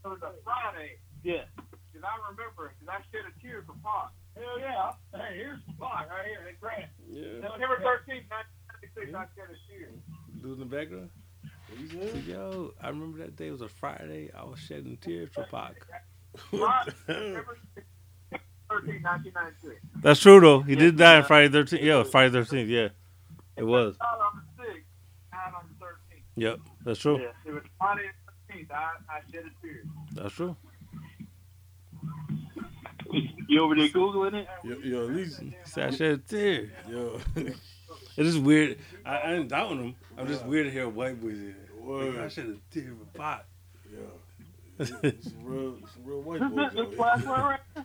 was 0.05 0.19
a 0.23 0.33
Friday. 0.43 0.99
Yeah. 1.23 1.45
Because 1.55 2.03
I 2.03 2.31
remember, 2.31 2.75
because 2.81 2.89
I 2.89 2.99
shed 3.13 3.27
a 3.29 3.41
tear 3.41 3.63
for 3.65 3.75
Pac. 3.85 4.11
Hell 4.61 4.97
yeah. 5.12 5.21
Hey, 5.21 5.37
here's 5.37 5.59
Pac 5.81 6.09
right 6.11 6.27
here. 6.27 6.40
Hey, 6.47 6.55
Grant. 6.61 6.87
September 7.42 7.77
13th, 7.77 8.29
1996, 8.29 9.14
I 9.14 9.27
shed 9.37 9.49
a 9.51 9.57
tear. 9.68 9.90
Dude 10.42 10.53
in 10.53 10.59
the 10.59 10.64
background. 10.64 11.11
Yo, 12.27 12.73
I 12.83 12.88
remember 12.88 13.18
that 13.18 13.37
day 13.37 13.49
it 13.49 13.53
was 13.53 13.61
a 13.61 13.68
Friday. 13.68 14.31
I 14.37 14.44
was 14.44 14.59
shedding 14.59 14.97
tears 15.01 15.31
for 15.33 15.44
Pac. 15.44 15.75
Friday, 16.51 16.92
September 17.07 17.59
13th, 18.71 19.03
1996. 19.03 19.77
That's 20.03 20.21
true 20.21 20.40
though. 20.40 20.61
He 20.61 20.75
did 20.77 20.97
die 20.97 21.16
on 21.16 21.25
Friday 21.25 21.49
thirteenth. 21.49 21.83
Yeah, 21.83 22.03
Friday 22.05 22.33
thirteenth. 22.33 22.68
Yeah, 22.68 22.88
it 23.57 23.64
was. 23.64 23.97
Died 23.97 24.07
on 24.21 24.42
the 24.57 24.62
6th, 24.64 24.75
died 25.33 25.53
on 25.57 25.68
the 25.79 25.85
13th. 25.85 26.23
Yep, 26.37 26.59
that's 26.85 26.99
true. 26.99 27.18
Yeah. 27.21 27.27
It 27.47 27.53
was 27.55 27.62
Friday 27.79 28.11
13th, 28.51 28.71
I, 28.71 28.90
I 29.11 29.21
shed 29.33 29.44
a 29.44 29.66
tear. 29.66 29.83
That's 30.14 30.35
true. 30.35 30.57
You 33.12 33.62
over 33.62 33.75
there 33.75 33.88
googling 33.88 34.35
it? 34.35 34.49
Yo, 34.64 34.77
yo, 34.79 35.09
at 35.09 35.14
least, 35.14 35.40
He 35.40 35.55
said 35.64 35.88
I 35.88 35.97
shed 35.97 36.11
a 36.12 36.18
tear. 36.18 36.71
yo, 36.88 37.18
It's 37.37 37.55
just 38.33 38.38
weird. 38.42 38.79
I, 39.07 39.16
I 39.18 39.33
ain't 39.35 39.49
doubting 39.49 39.83
him. 39.83 39.97
I'm 40.18 40.27
just 40.27 40.44
weird 40.44 40.66
to 40.66 40.73
hear 40.73 40.88
white 40.88 41.21
boys. 41.21 41.38
in 41.38 41.51
it. 41.51 41.83
Word. 41.85 42.18
I 42.18 42.29
shed 42.29 42.47
a 42.47 42.75
tear 42.75 42.92
for 42.99 43.18
Pac. 43.18 43.44
yo, 43.90 44.85
some 44.85 45.23
real, 45.42 45.77
some 45.94 46.05
real 46.05 46.21
white 46.23 46.40
boys 46.40 46.73
This 46.73 46.99
out 47.01 47.27
last 47.27 47.62
here. 47.75 47.85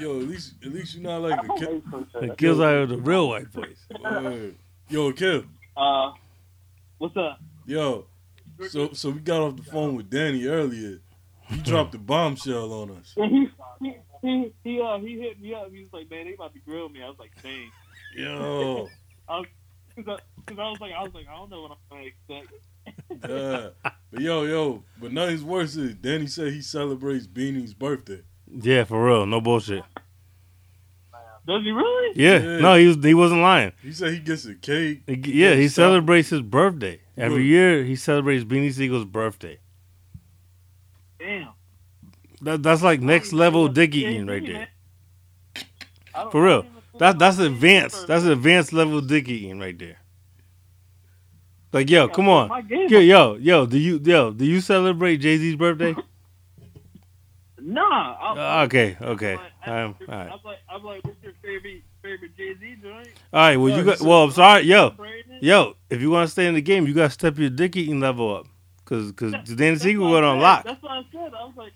Yo, 0.00 0.20
at 0.20 0.26
least, 0.28 0.54
at 0.64 0.72
least 0.72 0.94
you're 0.94 1.02
not 1.02 1.22
like 1.22 1.40
the 1.42 1.54
kid. 2.22 2.30
It 2.30 2.38
kills 2.38 2.60
out 2.60 2.74
of 2.74 2.88
the 2.90 2.96
real 2.98 3.28
white 3.28 3.50
boys. 3.52 3.76
Word. 4.02 4.54
Yo, 4.88 5.12
Kim. 5.12 5.50
Uh, 5.76 6.12
what's 6.98 7.16
up? 7.16 7.40
Yo, 7.66 8.06
so 8.68 8.92
so 8.92 9.10
we 9.10 9.20
got 9.20 9.40
off 9.40 9.56
the 9.56 9.62
phone 9.64 9.96
with 9.96 10.08
Danny 10.10 10.44
earlier. 10.46 11.00
He 11.48 11.60
dropped 11.60 11.94
a 11.94 11.98
bombshell 11.98 12.72
on 12.72 12.90
us. 12.92 13.14
Yeah, 13.16 13.26
he, 13.28 13.48
he, 14.24 14.52
he, 14.64 14.74
he, 14.74 14.80
uh, 14.80 14.98
he 14.98 15.18
hit 15.20 15.40
me 15.40 15.54
up. 15.54 15.70
He 15.72 15.80
was 15.82 15.92
like, 15.92 16.10
man, 16.10 16.26
they 16.26 16.34
about 16.34 16.52
to 16.54 16.60
grill 16.60 16.88
me. 16.88 17.02
I 17.02 17.08
was 17.08 17.18
like, 17.18 17.32
dang. 17.42 17.70
Yo, 18.16 18.88
Cause 19.28 20.06
I, 20.08 20.16
cause 20.46 20.58
I 20.58 20.70
was 20.70 20.80
like, 20.80 20.92
I 20.92 21.02
was 21.04 21.14
like, 21.14 21.26
I 21.28 21.36
don't 21.36 21.50
know 21.50 21.62
what 21.62 21.70
I'm 21.70 21.76
gonna 21.88 22.04
expect. 22.06 23.28
yeah. 23.28 23.68
But 24.10 24.20
yo, 24.22 24.44
yo, 24.44 24.82
but 25.00 25.12
nothing's 25.12 25.42
worse 25.42 25.74
is 25.76 25.94
Danny 25.94 26.26
said 26.28 26.52
he 26.52 26.62
celebrates 26.62 27.26
Beanie's 27.26 27.74
birthday. 27.74 28.20
Yeah, 28.48 28.84
for 28.84 29.04
real. 29.04 29.24
No 29.26 29.40
bullshit. 29.40 29.82
Does 31.46 31.62
he 31.62 31.70
really? 31.72 32.12
Yeah. 32.20 32.38
Yeah. 32.38 32.58
No, 32.60 32.74
he 32.76 32.86
was 32.88 32.96
he 33.04 33.14
wasn't 33.14 33.40
lying. 33.42 33.72
He 33.82 33.92
said 33.92 34.12
he 34.14 34.18
gets 34.20 34.44
a 34.46 34.54
cake. 34.54 35.02
He- 35.06 35.40
Yeah, 35.42 35.54
he 35.54 35.68
Stop. 35.68 35.82
celebrates 35.82 36.30
his 36.30 36.40
birthday. 36.42 37.00
Every 37.16 37.38
Good. 37.42 37.48
year 37.48 37.84
he 37.84 37.96
celebrates 37.96 38.44
Beanie 38.44 38.72
Sigel's 38.72 39.04
birthday. 39.04 39.58
Damn. 41.18 41.50
That, 42.44 42.62
that's 42.62 42.82
like 42.82 43.00
next 43.00 43.32
level 43.32 43.68
dick 43.68 43.94
eating 43.94 44.26
right 44.26 44.44
there. 44.44 44.68
For 46.30 46.42
real. 46.42 46.66
That 46.98 47.18
that's 47.18 47.38
advanced. 47.38 48.06
That's 48.06 48.24
advanced 48.24 48.72
level 48.72 49.00
dick 49.00 49.28
eating 49.28 49.58
right 49.58 49.76
there. 49.78 49.98
Like 51.72 51.90
yo, 51.90 52.06
come 52.08 52.28
on. 52.28 52.68
Yo, 52.68 53.00
yo, 53.00 53.34
yo, 53.34 53.66
do 53.66 53.78
you 53.78 53.98
yo, 54.04 54.30
do 54.30 54.44
you 54.44 54.60
celebrate 54.60 55.16
Jay 55.18 55.36
Z's 55.38 55.56
birthday? 55.56 55.94
Nah. 57.66 58.16
I'm, 58.20 58.38
Uh, 58.38 58.64
okay, 58.66 58.94
okay. 59.00 59.38
I'm, 59.64 59.72
all 59.72 60.06
right. 60.06 60.30
I'm 60.30 60.38
like, 60.44 60.58
I'm 60.68 60.84
like, 60.84 61.02
what's 61.06 61.22
your 61.22 61.32
favorite 61.42 61.82
favorite 62.02 62.36
Jay 62.36 62.54
Z 62.60 62.76
joint? 62.82 63.08
All 63.32 63.40
right, 63.40 63.56
well 63.56 63.74
you 63.74 63.82
got 63.82 64.02
well, 64.02 64.24
I'm 64.24 64.32
sorry, 64.32 64.64
yo. 64.64 64.92
Yo, 65.40 65.74
if 65.88 66.02
you 66.02 66.10
want 66.10 66.28
to 66.28 66.30
stay 66.30 66.46
in 66.46 66.52
the 66.52 66.60
game, 66.60 66.86
you 66.86 66.92
got 66.92 67.04
to 67.04 67.10
step 67.10 67.38
your 67.38 67.48
dick 67.48 67.74
eating 67.74 68.00
level 68.00 68.36
up. 68.36 68.46
Cause, 68.84 69.12
cause 69.12 69.32
Sigel 69.46 70.10
what 70.10 70.20
got 70.20 70.24
on 70.24 70.40
lock. 70.40 70.64
That's 70.64 70.82
what 70.82 70.92
I 70.92 71.02
said. 71.10 71.32
I 71.32 71.44
was 71.46 71.54
like, 71.56 71.72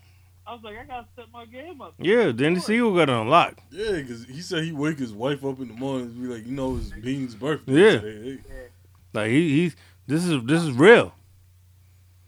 I 0.49 0.53
was 0.53 0.63
like, 0.63 0.77
I 0.79 0.83
gotta 0.83 1.05
step 1.13 1.27
my 1.31 1.45
game 1.45 1.79
up. 1.79 1.93
Yeah, 1.99 2.31
Danny 2.31 2.59
Siegel 2.59 2.95
got 2.95 3.07
on 3.07 3.27
lock. 3.27 3.59
Yeah, 3.69 3.91
because 3.91 4.25
he 4.25 4.41
said 4.41 4.63
he 4.63 4.71
wake 4.71 4.97
his 4.97 5.13
wife 5.13 5.45
up 5.45 5.59
in 5.59 5.67
the 5.67 5.75
morning 5.75 6.07
and 6.07 6.21
be 6.23 6.27
like, 6.27 6.43
you 6.43 6.53
know, 6.53 6.75
it's 6.77 6.89
Bean's 6.89 7.35
birthday. 7.35 7.71
Yeah. 7.73 7.99
today. 7.99 8.41
Hey, 8.47 8.67
Like 9.13 9.29
he, 9.29 9.49
he, 9.69 9.75
this 10.07 10.25
is 10.25 10.43
this 10.45 10.63
is 10.63 10.71
real. 10.71 11.13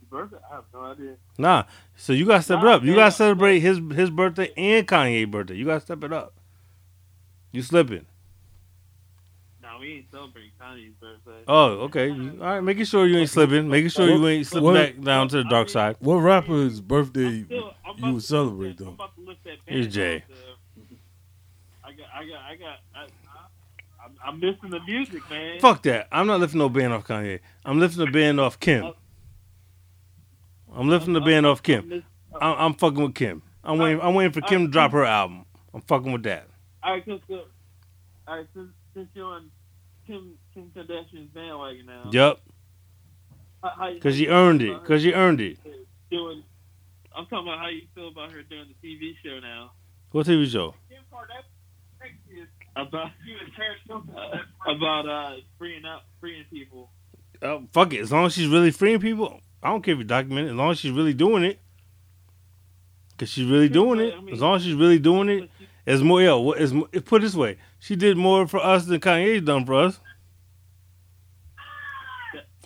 Birthday? 0.07 0.37
I 0.51 0.55
have 0.55 0.65
no 0.71 0.81
idea. 0.81 1.15
Nah, 1.39 1.63
so 1.95 2.13
you 2.13 2.27
got 2.27 2.37
to 2.37 2.43
step 2.43 2.59
it 2.61 2.67
up. 2.67 2.81
You 2.83 2.89
man. 2.89 2.97
got 2.97 3.05
to 3.05 3.11
celebrate 3.13 3.59
his 3.59 3.79
his 3.95 4.11
birthday 4.11 4.51
and 4.55 4.87
Kanye's 4.87 5.25
birthday. 5.25 5.55
You 5.55 5.65
got 5.65 5.75
to 5.75 5.81
step 5.81 6.03
it 6.03 6.13
up. 6.13 6.35
You 7.51 7.63
slipping? 7.63 8.05
Nah, 9.81 9.87
we 9.87 9.93
ain't 9.97 10.11
celebrating 10.11 10.51
Kanye's 10.61 10.93
birthday. 10.99 11.43
Oh, 11.47 11.65
okay. 11.85 12.09
You- 12.09 12.37
All 12.41 12.47
right, 12.47 12.61
making 12.61 12.85
sure 12.85 13.07
you 13.07 13.17
ain't 13.17 13.29
slipping. 13.29 13.67
Making 13.67 13.89
sure 13.89 14.07
you 14.09 14.27
ain't 14.27 14.45
slipping 14.47 14.65
What- 14.65 14.73
back 14.97 15.01
down 15.03 15.27
to 15.29 15.37
the 15.37 15.43
dark 15.45 15.69
side. 15.69 15.95
What 15.99 16.17
rapper's 16.17 16.79
birthday 16.81 17.43
still, 17.43 17.73
I'm 17.85 17.97
you 17.97 18.13
would 18.13 18.21
to 18.21 18.27
celebrate 18.27 18.67
lift 18.67 18.79
that- 18.79 18.83
I'm 18.85 18.89
though? 18.89 19.03
about 19.03 19.15
to 19.15 19.21
lift 19.21 19.43
that 19.43 19.57
Here's 19.65 19.87
banner 19.87 19.91
Jay. 19.93 20.15
off 20.17 20.23
the- 20.75 20.95
I 21.83 21.93
got, 21.93 22.07
I 22.13 22.25
got, 22.25 22.41
I 22.41 22.55
got. 22.55 22.79
I, 22.95 22.99
I, 23.01 24.05
I'm, 24.05 24.15
I'm 24.25 24.39
missing 24.39 24.69
the 24.69 24.79
music, 24.81 25.27
man. 25.29 25.59
Fuck 25.59 25.83
that. 25.83 26.07
I'm 26.11 26.27
not 26.27 26.39
lifting 26.39 26.59
no 26.59 26.69
band 26.69 26.93
off 26.93 27.05
Kanye. 27.07 27.39
I'm 27.65 27.79
lifting 27.79 28.05
the 28.05 28.11
band 28.11 28.39
off 28.39 28.59
Kim. 28.59 28.93
I'm 30.73 30.87
lifting 30.89 31.13
the 31.13 31.21
band 31.21 31.45
off 31.45 31.61
Kim. 31.63 31.89
miss- 31.89 32.03
I'm, 32.39 32.55
I'm 32.57 32.73
fucking 32.75 33.01
with 33.03 33.15
Kim. 33.15 33.41
I'm 33.63 33.77
waiting. 33.77 34.01
I'm 34.01 34.13
waiting 34.15 34.31
for 34.31 34.41
Kim 34.41 34.65
to 34.65 34.71
drop 34.71 34.91
her 34.93 35.03
album. 35.05 35.45
I'm 35.73 35.81
fucking 35.81 36.11
with 36.11 36.23
that. 36.23 36.47
All 36.83 36.93
right, 36.93 37.05
cause, 37.05 37.19
uh, 37.29 37.35
all 38.27 38.37
right, 38.37 38.47
since, 38.55 38.69
since 38.95 39.07
you're 39.13 39.25
on 39.25 39.51
Kim 40.11 40.37
Kim 40.53 40.71
Kardashian's 40.75 41.29
bandwagon 41.33 41.85
now, 41.85 42.09
Yep. 42.11 42.39
how- 43.63 43.69
how- 43.69 43.99
Cause 43.99 44.15
how 44.15 44.19
you 44.19 44.27
earned 44.29 44.61
it. 44.61 44.83
Cause 44.83 45.03
you 45.05 45.13
earned 45.13 45.39
it. 45.39 45.57
Doing, 46.09 46.43
I'm 47.15 47.25
talking 47.27 47.47
about 47.47 47.59
how 47.59 47.67
you 47.69 47.83
feel 47.95 48.09
about 48.09 48.31
her 48.33 48.43
doing 48.43 48.65
the 48.67 48.87
TV 48.87 49.15
show 49.23 49.39
now. 49.39 49.71
What 50.11 50.27
TV 50.27 50.45
show? 50.51 50.75
Kim 50.89 51.01
Kardashian 51.11 52.41
is 52.41 52.47
About 52.75 53.11
she 53.25 53.31
was 53.33 53.49
Terrence 53.55 54.07
uh, 54.17 54.71
about 54.71 55.07
uh 55.07 55.35
freeing 55.57 55.85
up 55.85 56.05
freeing 56.19 56.43
people. 56.49 56.89
Uh, 57.41 57.59
fuck 57.71 57.93
it. 57.93 58.01
As 58.01 58.11
long 58.11 58.25
as 58.25 58.33
she's 58.33 58.47
really 58.47 58.71
freeing 58.71 58.99
people, 58.99 59.39
I 59.63 59.69
don't 59.69 59.81
care 59.81 59.93
if 59.93 59.97
you 59.99 60.03
document 60.05 60.47
it. 60.47 60.51
As 60.51 60.55
long 60.57 60.71
as 60.71 60.79
she's 60.79 60.91
really 60.91 61.13
doing 61.13 61.43
it. 61.43 61.59
Cause 63.17 63.29
she's 63.29 63.45
really 63.47 63.69
doing 63.69 63.99
it. 63.99 64.13
As 64.31 64.41
long 64.41 64.55
as 64.55 64.63
she's 64.63 64.73
really 64.73 64.99
doing 64.99 65.29
it, 65.29 65.39
But 65.41 65.49
she- 65.59 65.67
it's 65.85 66.01
more. 66.01 66.21
Yo, 66.21 66.39
what 66.39 66.59
is 66.59 66.73
put 67.05 67.21
it 67.21 67.25
this 67.25 67.35
way? 67.35 67.57
She 67.81 67.95
did 67.95 68.15
more 68.15 68.47
for 68.47 68.59
us 68.59 68.85
than 68.85 69.01
Kanye's 69.01 69.41
done 69.41 69.65
for 69.65 69.73
us. 69.73 69.99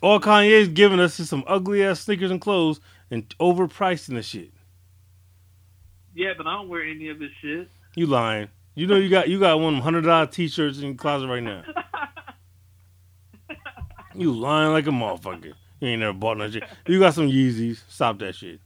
All 0.02 0.20
Kanye's 0.20 0.68
giving 0.68 1.00
us 1.00 1.18
is 1.22 1.30
some 1.30 1.46
ugly 1.48 1.86
ass 1.86 2.02
sneakers 2.02 2.32
and 2.32 2.42
clothes 2.42 2.82
and 3.10 3.28
overpricing 3.40 4.16
the 4.16 4.22
shit. 4.22 4.52
Yeah, 6.14 6.34
but 6.38 6.46
I 6.46 6.54
don't 6.58 6.68
wear 6.68 6.84
any 6.84 7.08
of 7.08 7.18
this 7.18 7.32
shit. 7.42 7.70
You 7.96 8.08
lying? 8.08 8.50
You 8.76 8.88
know 8.88 8.98
you 8.98 9.08
got 9.10 9.30
you 9.30 9.40
got 9.40 9.58
one 9.58 9.70
of 9.70 9.74
them 9.76 9.84
hundred 9.84 10.02
dollar 10.02 10.28
t 10.28 10.50
shirts 10.50 10.80
in 10.80 10.84
your 10.86 10.96
closet 10.96 11.28
right 11.28 11.42
now. 11.42 11.64
You 14.18 14.32
lying 14.32 14.72
like 14.72 14.88
a 14.88 14.92
motherfucker. 14.92 15.54
You 15.82 15.88
ain't 15.90 16.00
never 16.00 16.14
bought 16.14 16.38
no 16.38 16.50
shit. 16.50 16.64
You 16.88 17.00
got 17.02 17.14
some 17.14 17.28
Yeezys. 17.28 17.82
Stop 17.90 18.20
that 18.20 18.34
shit. 18.34 18.62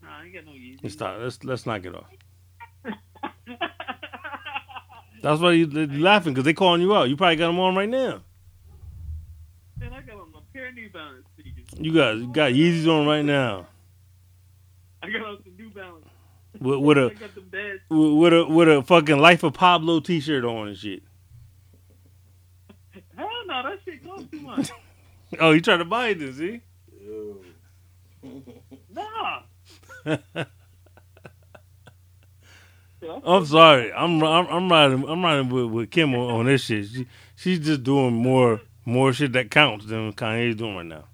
Nah, 0.00 0.18
I 0.20 0.24
ain't 0.26 0.32
got 0.32 0.44
no 0.44 0.52
Yeezys. 0.52 0.78
Let's 0.80 0.94
stop. 0.94 1.18
Let's 1.18 1.42
let's 1.42 1.66
knock 1.66 1.84
it 1.84 1.92
off. 1.96 2.06
That's 5.24 5.40
why 5.40 5.52
you 5.52 5.66
you 5.66 5.86
laughing 6.02 6.34
because 6.34 6.44
they 6.44 6.52
calling 6.52 6.82
you 6.82 6.94
out. 6.94 7.08
You 7.08 7.16
probably 7.16 7.36
got 7.36 7.46
them 7.46 7.58
on 7.58 7.74
right 7.74 7.88
now. 7.88 8.20
Man, 9.80 9.90
I 9.94 10.02
got 10.02 10.16
on 10.16 10.28
a 10.36 10.52
pair 10.52 10.68
of 10.68 10.74
New 10.74 10.90
Balance 10.90 11.24
sneakers. 11.34 11.64
You 11.78 11.94
got 11.94 12.16
you 12.18 12.26
got 12.30 12.52
Yeezys 12.52 12.86
on 12.86 13.06
right 13.06 13.24
now 13.24 13.66
I 15.02 15.08
got 15.08 15.22
on 15.22 15.38
some 15.42 15.56
New 15.56 15.70
Balance. 15.70 16.04
with, 16.60 16.78
with 16.78 16.98
I 16.98 17.00
a 17.00 17.10
got 17.14 17.34
them 17.34 17.48
bad. 17.50 17.80
with 17.88 18.34
a 18.34 18.44
with 18.46 18.68
a 18.68 18.82
fucking 18.82 19.16
Life 19.18 19.42
of 19.44 19.54
Pablo 19.54 20.00
T-shirt 20.00 20.44
on 20.44 20.68
and 20.68 20.76
shit. 20.76 21.02
Hell 23.16 23.28
no, 23.46 23.62
that 23.62 23.78
shit 23.82 24.04
costs 24.04 24.26
too 24.30 24.40
much. 24.40 24.70
Oh, 25.40 25.50
you 25.50 25.60
trying 25.60 25.80
to 25.80 25.84
buy 25.84 26.08
it? 26.10 26.18
Then, 26.20 26.32
see? 26.34 26.60
Nah. 28.94 29.40
I'm 33.24 33.46
sorry. 33.46 33.92
I'm 33.92 34.22
I'm, 34.22 34.46
I'm 34.46 34.70
riding 34.70 35.08
I'm 35.08 35.24
riding 35.24 35.48
with, 35.48 35.66
with 35.66 35.90
Kim 35.90 36.14
on, 36.14 36.40
on 36.40 36.46
this 36.46 36.62
shit. 36.62 36.86
She, 36.86 37.06
she's 37.36 37.58
just 37.60 37.82
doing 37.82 38.14
more 38.14 38.60
more 38.84 39.12
shit 39.12 39.32
that 39.32 39.50
counts 39.50 39.86
than 39.86 40.12
Kanye's 40.12 40.56
doing 40.56 40.76
right 40.76 40.86
now. 40.86 41.04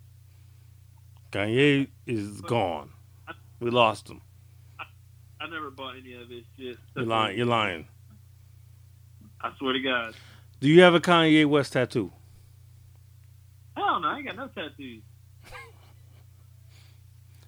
Kanye 1.31 1.89
is 2.07 2.41
gone. 2.41 2.91
We 3.61 3.71
lost 3.71 4.09
him. 4.09 4.21
I 5.41 5.49
never 5.49 5.71
bought 5.71 5.97
any 5.97 6.15
of 6.15 6.29
this 6.29 6.45
shit. 6.59 6.77
You're 6.97 7.07
lying. 7.07 7.39
You're 7.39 7.47
lying. 7.47 7.87
I 9.41 9.53
swear 9.59 9.73
to 9.73 9.81
God. 9.81 10.15
Do 10.61 10.69
you 10.69 10.83
have 10.83 10.95
a 10.95 11.01
Kanye 11.01 11.47
West 11.47 11.73
tattoo? 11.73 12.13
Hell 13.77 14.01
no, 14.01 14.09
I 14.09 14.19
ain't 14.19 14.27
got 14.27 14.37
no 14.37 14.49
tattoos. 14.49 15.03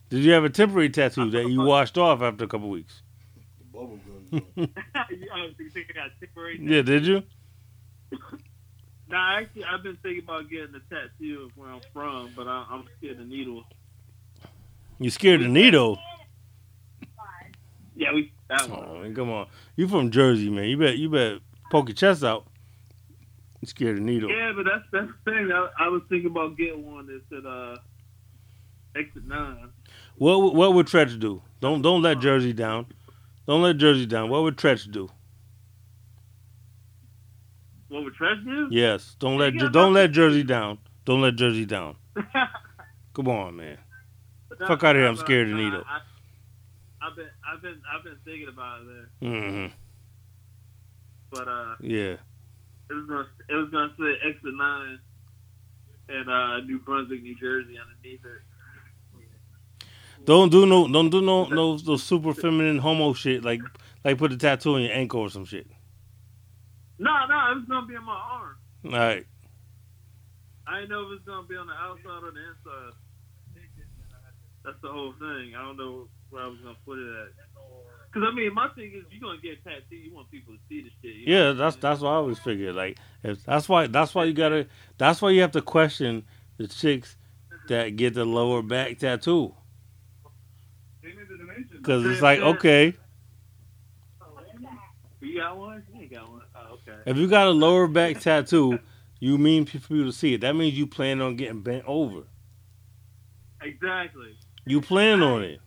Did 0.08 0.24
you 0.24 0.32
have 0.32 0.44
a 0.44 0.50
temporary 0.50 0.88
tattoo 0.88 1.30
that 1.30 1.48
you 1.48 1.60
washed 1.60 1.98
off 1.98 2.22
after 2.22 2.44
a 2.44 2.48
couple 2.48 2.70
weeks? 2.70 3.01
I 4.32 4.36
was 4.36 5.54
thinking 5.58 5.84
I 5.90 5.92
got 5.94 6.10
temporary. 6.20 6.58
Yeah, 6.60 6.82
did 6.82 7.06
you? 7.06 7.22
Nah, 9.08 9.38
actually, 9.38 9.64
I've 9.64 9.82
been 9.82 9.98
thinking 10.02 10.24
about 10.24 10.48
getting 10.48 10.74
a 10.74 10.94
tattoo 10.94 11.44
of 11.44 11.56
where 11.56 11.68
I'm 11.68 11.80
from, 11.92 12.30
but 12.34 12.48
I, 12.48 12.64
I'm 12.70 12.84
scared 12.98 13.20
of 13.20 13.26
needles. 13.26 13.64
You 14.98 15.10
scared 15.10 15.40
of 15.40 15.46
the 15.48 15.52
needle? 15.52 15.98
Yeah, 17.94 18.14
we 18.14 18.32
that 18.48 18.70
one. 18.70 18.86
Oh, 18.88 19.02
man, 19.02 19.14
come 19.14 19.30
on. 19.30 19.48
You 19.76 19.86
from 19.86 20.10
Jersey, 20.10 20.48
man. 20.48 20.64
You 20.64 20.78
bet 20.78 20.96
you 20.96 21.10
bet 21.10 21.40
poke 21.70 21.88
your 21.88 21.94
chest 21.94 22.24
out. 22.24 22.46
You 23.60 23.68
scared 23.68 23.98
of 23.98 24.02
needle. 24.02 24.30
Yeah, 24.30 24.52
but 24.56 24.64
that's 24.64 24.84
that's 24.92 25.08
the 25.24 25.30
thing. 25.30 25.52
I, 25.52 25.68
I 25.78 25.88
was 25.88 26.02
thinking 26.08 26.30
about 26.30 26.56
getting 26.56 26.90
one 26.90 27.06
that 27.06 27.20
said 27.28 27.44
uh, 27.44 27.76
exit 28.96 29.26
nine. 29.26 29.68
What 30.16 30.54
what 30.54 30.72
would 30.74 30.86
Treach 30.86 31.18
do? 31.20 31.42
Don't 31.60 31.82
don't 31.82 32.00
let 32.00 32.18
Jersey 32.20 32.52
down. 32.52 32.86
Don't 33.46 33.62
let 33.62 33.76
Jersey 33.76 34.06
down. 34.06 34.30
What 34.30 34.42
would 34.42 34.56
Treach 34.56 34.90
do? 34.90 35.08
What 37.88 38.04
would 38.04 38.14
Treach 38.14 38.44
do? 38.44 38.68
Yes. 38.70 39.16
Don't 39.18 39.38
let 39.38 39.54
Yeah, 39.54 39.68
don't 39.68 39.92
let 39.92 40.12
Jersey 40.12 40.42
down. 40.44 40.78
Don't 41.04 41.20
let 41.20 41.36
Jersey 41.36 41.66
down. 41.66 41.96
Come 43.14 43.28
on, 43.28 43.56
man. 43.56 43.78
Fuck 44.66 44.84
outta 44.84 44.98
here, 45.00 45.08
I'm 45.08 45.16
scared 45.16 45.48
of 45.48 45.54
Nah, 45.54 45.62
needle. 45.64 45.84
I, 45.88 45.98
I've 47.06 47.16
been 47.16 47.28
I've 47.44 47.62
been 47.62 47.80
I've 47.92 48.04
been 48.04 48.18
thinking 48.24 48.48
about 48.48 48.80
it 48.82 48.86
there, 49.20 49.30
hmm 49.30 49.66
but 51.32 51.48
uh, 51.48 51.74
Yeah. 51.80 52.16
it 52.90 52.94
was 52.94 53.06
gonna 53.08 53.26
it 53.48 53.54
was 53.54 53.70
gonna 53.72 53.92
say 53.98 54.28
exit 54.28 54.54
nine 54.56 54.98
and 56.08 56.28
uh, 56.28 56.60
New 56.66 56.78
Brunswick, 56.80 57.22
New 57.22 57.34
Jersey 57.40 57.74
underneath 57.80 58.20
it. 58.24 58.40
Don't 60.24 60.50
do 60.50 60.66
no 60.66 60.86
don't 60.86 61.10
do 61.10 61.20
no 61.20 61.46
no 61.46 61.76
no 61.76 61.96
super 61.96 62.32
feminine 62.34 62.78
homo 62.78 63.12
shit 63.12 63.44
like 63.44 63.60
like 64.04 64.18
put 64.18 64.32
a 64.32 64.36
tattoo 64.36 64.74
on 64.76 64.82
your 64.82 64.92
ankle 64.92 65.20
or 65.20 65.30
some 65.30 65.44
shit. 65.44 65.66
No, 66.98 67.10
no, 67.28 67.54
it's 67.58 67.68
gonna 67.68 67.86
be 67.86 67.96
on 67.96 68.04
my 68.04 68.12
arm. 68.12 68.56
All 68.84 68.90
right. 68.92 69.26
I 70.66 70.80
didn't 70.80 70.90
know 70.90 71.10
if 71.10 71.18
it's 71.18 71.26
gonna 71.26 71.46
be 71.46 71.56
on 71.56 71.66
the 71.66 71.72
outside 71.72 72.22
or 72.22 72.30
the 72.30 72.38
inside. 72.38 72.94
That's 74.64 74.80
the 74.80 74.88
whole 74.88 75.12
thing. 75.18 75.54
I 75.56 75.62
don't 75.62 75.76
know 75.76 76.08
where 76.30 76.44
I 76.44 76.46
was 76.46 76.60
gonna 76.60 76.76
put 76.84 76.98
it 76.98 77.08
at. 77.08 77.32
Cause 78.14 78.22
I 78.26 78.34
mean, 78.34 78.52
my 78.54 78.68
thing 78.76 78.92
is, 78.94 79.04
you're 79.10 79.20
gonna 79.20 79.40
get 79.40 79.58
a 79.58 79.64
tattoo. 79.64 79.96
You 79.96 80.14
want 80.14 80.30
people 80.30 80.54
to 80.54 80.60
see 80.68 80.82
the 80.82 80.90
shit. 81.02 81.16
you 81.16 81.26
know 81.26 81.46
Yeah, 81.48 81.52
that's 81.52 81.76
that's 81.76 82.00
what 82.00 82.10
I 82.10 82.14
always 82.14 82.38
figured. 82.38 82.76
Like 82.76 82.98
if 83.24 83.42
that's 83.44 83.68
why 83.68 83.86
that's 83.86 84.14
why 84.14 84.24
you 84.24 84.34
gotta 84.34 84.68
that's 84.98 85.20
why 85.20 85.30
you 85.30 85.40
have 85.40 85.52
to 85.52 85.62
question 85.62 86.24
the 86.58 86.68
chicks 86.68 87.16
that 87.68 87.96
get 87.96 88.14
the 88.14 88.24
lower 88.24 88.62
back 88.62 88.98
tattoo. 88.98 89.54
Cause 91.82 92.04
it's 92.04 92.22
like 92.22 92.40
okay. 92.40 92.94
You 95.20 95.38
got 95.38 95.56
one? 95.56 95.82
You 95.94 96.08
got 96.08 96.30
one. 96.30 96.42
Oh, 96.54 96.74
okay. 96.74 96.98
if 97.06 97.16
you 97.16 97.28
got 97.28 97.46
a 97.46 97.50
lower 97.50 97.86
back 97.86 98.20
tattoo, 98.20 98.78
you 99.20 99.38
mean 99.38 99.64
for 99.64 99.78
people 99.78 100.04
to 100.04 100.12
see 100.12 100.34
it. 100.34 100.40
That 100.40 100.54
means 100.54 100.76
you 100.76 100.86
plan 100.86 101.20
on 101.20 101.36
getting 101.36 101.62
bent 101.62 101.84
over. 101.86 102.24
Exactly. 103.62 104.36
You 104.66 104.80
plan 104.80 105.22
on 105.22 105.44
it. 105.44 105.60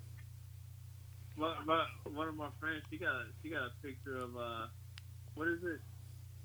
My, 1.37 1.55
my, 1.65 1.85
one 2.13 2.27
of 2.27 2.35
my 2.35 2.49
friends, 2.59 2.83
she 2.89 2.97
got 2.97 3.23
she 3.41 3.49
got 3.49 3.63
a 3.63 3.71
picture 3.81 4.17
of 4.17 4.35
uh, 4.37 4.67
what 5.35 5.47
is 5.47 5.63
it? 5.63 5.79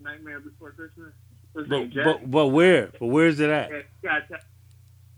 Nightmare 0.01 0.41
Before 0.41 0.73
Christmas. 0.73 1.13
But 1.53 1.69
but 1.69 2.31
but 2.31 2.47
where? 2.49 2.93
But 2.99 3.07
where's 3.07 3.41
it 3.41 3.51
at? 3.51 3.71
Yeah, 3.71 3.79
she 4.01 4.07
got 4.07 4.23
a 4.23 4.29
tat- 4.29 4.45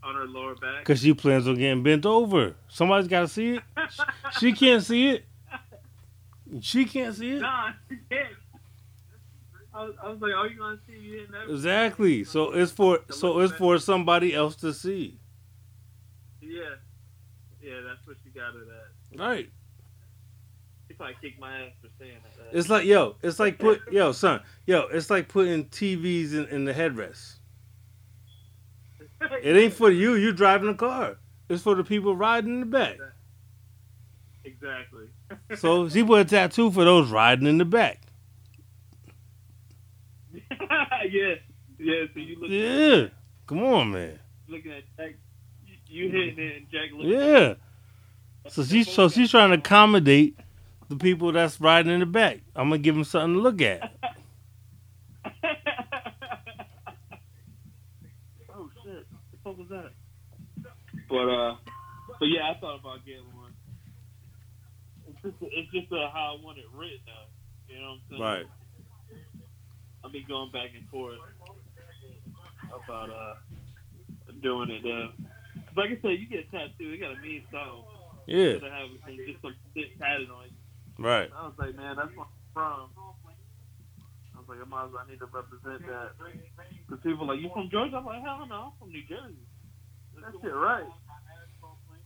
on 0.02 0.14
her 0.14 0.26
lower 0.26 0.54
back. 0.54 0.84
Cause 0.84 1.00
she 1.00 1.14
plans 1.14 1.46
on 1.46 1.56
getting 1.56 1.82
bent 1.82 2.06
over. 2.06 2.56
Somebody's 2.68 3.08
got 3.08 3.20
to 3.20 3.28
see 3.28 3.56
it. 3.56 3.62
She 4.38 4.52
can't 4.52 4.82
see 4.82 5.10
it. 5.10 5.24
She 6.60 6.84
can't 6.84 7.14
see 7.14 7.32
it. 7.32 7.40
Nah, 7.40 7.72
she 7.88 7.98
can't. 8.10 8.34
I 9.74 9.84
was, 9.84 9.94
I 10.02 10.08
was 10.08 10.20
like, 10.20 10.32
"Oh, 10.34 10.44
you 10.44 10.58
gonna 10.58 10.78
see 10.86 10.98
you 10.98 11.24
in 11.24 11.30
that?" 11.32 11.50
Exactly. 11.50 12.24
So 12.24 12.48
uh-huh. 12.48 12.58
it's 12.58 12.72
for 12.72 13.00
so 13.10 13.40
it's 13.40 13.52
for 13.54 13.78
somebody 13.78 14.34
else 14.34 14.56
to 14.56 14.72
see. 14.72 15.18
Yeah, 16.40 16.60
yeah, 17.62 17.80
that's 17.86 18.06
what 18.06 18.16
she 18.22 18.30
got 18.30 18.54
it 18.54 18.68
at. 18.68 19.20
Right. 19.20 19.50
She 20.88 20.94
probably 20.94 21.16
kicked 21.22 21.40
my 21.40 21.62
ass 21.62 21.72
for 21.80 21.88
saying 21.98 22.18
that. 22.22 22.58
It's 22.58 22.68
like 22.68 22.84
yo, 22.84 23.16
it's 23.22 23.38
like 23.38 23.58
put 23.58 23.80
yo 23.90 24.12
son, 24.12 24.42
yo, 24.66 24.82
it's 24.92 25.08
like 25.08 25.28
putting 25.28 25.64
TVs 25.66 26.32
in, 26.32 26.46
in 26.48 26.64
the 26.64 26.74
headrest. 26.74 27.36
It 29.42 29.56
ain't 29.56 29.72
for 29.74 29.90
you. 29.90 30.14
You 30.14 30.32
driving 30.32 30.68
the 30.68 30.74
car. 30.74 31.16
It's 31.48 31.62
for 31.62 31.74
the 31.74 31.84
people 31.84 32.14
riding 32.16 32.54
in 32.54 32.60
the 32.60 32.66
back. 32.66 32.98
exactly. 34.44 35.06
So 35.56 35.88
she 35.88 36.04
put 36.04 36.20
a 36.20 36.24
tattoo 36.24 36.70
for 36.70 36.84
those 36.84 37.10
riding 37.10 37.46
in 37.46 37.58
the 37.58 37.64
back. 37.64 38.00
yeah, 40.32 41.34
yeah. 41.78 42.04
So 42.12 42.20
you 42.20 42.36
look 42.40 42.50
Yeah. 42.50 43.08
Come 43.46 43.62
on, 43.64 43.92
man. 43.92 44.18
looking 44.48 44.72
at 44.72 44.84
Jack, 44.96 45.14
you, 45.88 46.08
hitting 46.10 46.38
it, 46.38 46.56
and 46.56 46.70
Jack 46.70 46.90
looking. 46.92 47.10
Yeah. 47.10 47.54
So 48.48 48.64
she's 48.64 48.90
so 48.90 49.08
she's 49.08 49.30
trying 49.30 49.50
to 49.50 49.56
accommodate 49.58 50.36
the 50.88 50.96
people 50.96 51.32
that's 51.32 51.60
riding 51.60 51.92
in 51.92 52.00
the 52.00 52.06
back. 52.06 52.40
I'm 52.56 52.68
gonna 52.68 52.78
give 52.78 52.94
them 52.94 53.04
something 53.04 53.34
to 53.34 53.40
look 53.40 53.60
at. 53.62 53.92
oh 58.54 58.70
shit! 58.84 59.06
The 59.32 59.38
fuck 59.44 59.58
was 59.58 59.68
that? 59.68 59.92
But 61.12 61.28
uh, 61.28 61.56
but 62.18 62.26
yeah, 62.32 62.48
I 62.48 62.56
thought 62.58 62.80
about 62.80 63.04
getting 63.04 63.28
one. 63.36 63.52
It's 65.06 65.20
just, 65.20 65.36
it's 65.44 65.70
just 65.72 65.92
uh, 65.92 66.08
how 66.08 66.36
I 66.38 66.42
want 66.42 66.56
it 66.58 66.64
written, 66.72 67.04
though. 67.04 67.28
You 67.68 67.80
know 67.80 67.88
what 67.88 67.92
I'm 67.92 68.00
saying? 68.08 68.22
Right. 68.22 68.46
I 70.04 70.08
be 70.10 70.24
going 70.26 70.50
back 70.52 70.70
and 70.74 70.88
forth 70.88 71.20
about 72.72 73.10
uh 73.10 73.34
doing 74.42 74.70
it. 74.72 74.82
Uh, 74.88 75.12
'cause 75.68 75.76
like 75.76 75.90
I 75.92 75.98
said, 76.00 76.16
you 76.18 76.26
get 76.26 76.48
a 76.48 76.50
tattoo, 76.50 76.90
it 76.96 77.00
got 77.00 77.12
to 77.14 77.20
mean 77.20 77.44
something. 77.52 77.84
Yeah. 78.26 78.56
Instead 78.56 78.66
of 78.66 78.72
having 78.72 78.98
some- 79.04 79.20
just 79.28 79.42
some 79.42 79.54
shit 79.76 79.98
tatted 80.00 80.30
on 80.30 80.48
you. 80.48 80.56
Right. 81.04 81.30
I 81.36 81.44
was 81.46 81.54
like, 81.58 81.74
man, 81.76 81.96
that's 81.96 82.10
where 82.16 82.24
I'm 82.26 82.32
from. 82.54 82.88
I 84.34 84.38
was 84.40 84.48
like, 84.48 84.58
I 84.60 84.64
might 84.64 84.86
as 84.86 84.92
well 84.92 85.04
I 85.06 85.10
need 85.10 85.18
to 85.20 85.26
represent 85.30 85.86
that. 85.86 86.16
Because 86.88 87.02
people 87.04 87.24
are 87.28 87.34
like, 87.34 87.40
you 87.44 87.50
from 87.54 87.68
Georgia? 87.70 87.96
I'm 88.00 88.04
like, 88.06 88.22
hell 88.22 88.46
no, 88.48 88.72
I'm 88.72 88.72
from 88.78 88.90
New 88.90 89.04
Jersey. 89.06 89.38
That 90.18 90.34
shit 90.42 90.54
right. 90.54 90.86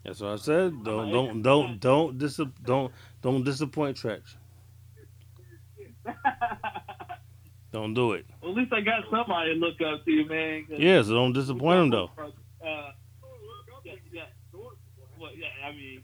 That's 0.06 0.20
what 0.20 0.30
I 0.30 0.36
said. 0.36 0.84
Don't 0.84 1.10
don't 1.10 1.42
don't 1.42 1.80
don't 1.80 2.16
dis- 2.18 2.40
don't 2.62 2.92
don't 3.22 3.42
disappoint 3.42 3.96
Treach. 3.96 4.36
Don't 7.72 7.92
do 7.92 8.12
it. 8.12 8.24
well, 8.40 8.52
at 8.52 8.56
least 8.56 8.72
I 8.72 8.80
got 8.80 9.02
somebody 9.10 9.52
to 9.52 9.60
look 9.60 9.74
up 9.82 10.02
to, 10.04 10.10
you, 10.10 10.26
man. 10.26 10.66
Yeah, 10.70 11.02
so 11.02 11.10
don't 11.10 11.34
disappoint 11.34 11.78
him 11.80 11.90
though. 11.90 12.10
Uh, 12.16 12.92
yeah, 13.84 13.92
yeah. 14.10 14.22
Well, 15.20 15.32
yeah, 15.36 15.48
I 15.62 15.72
mean, 15.72 16.02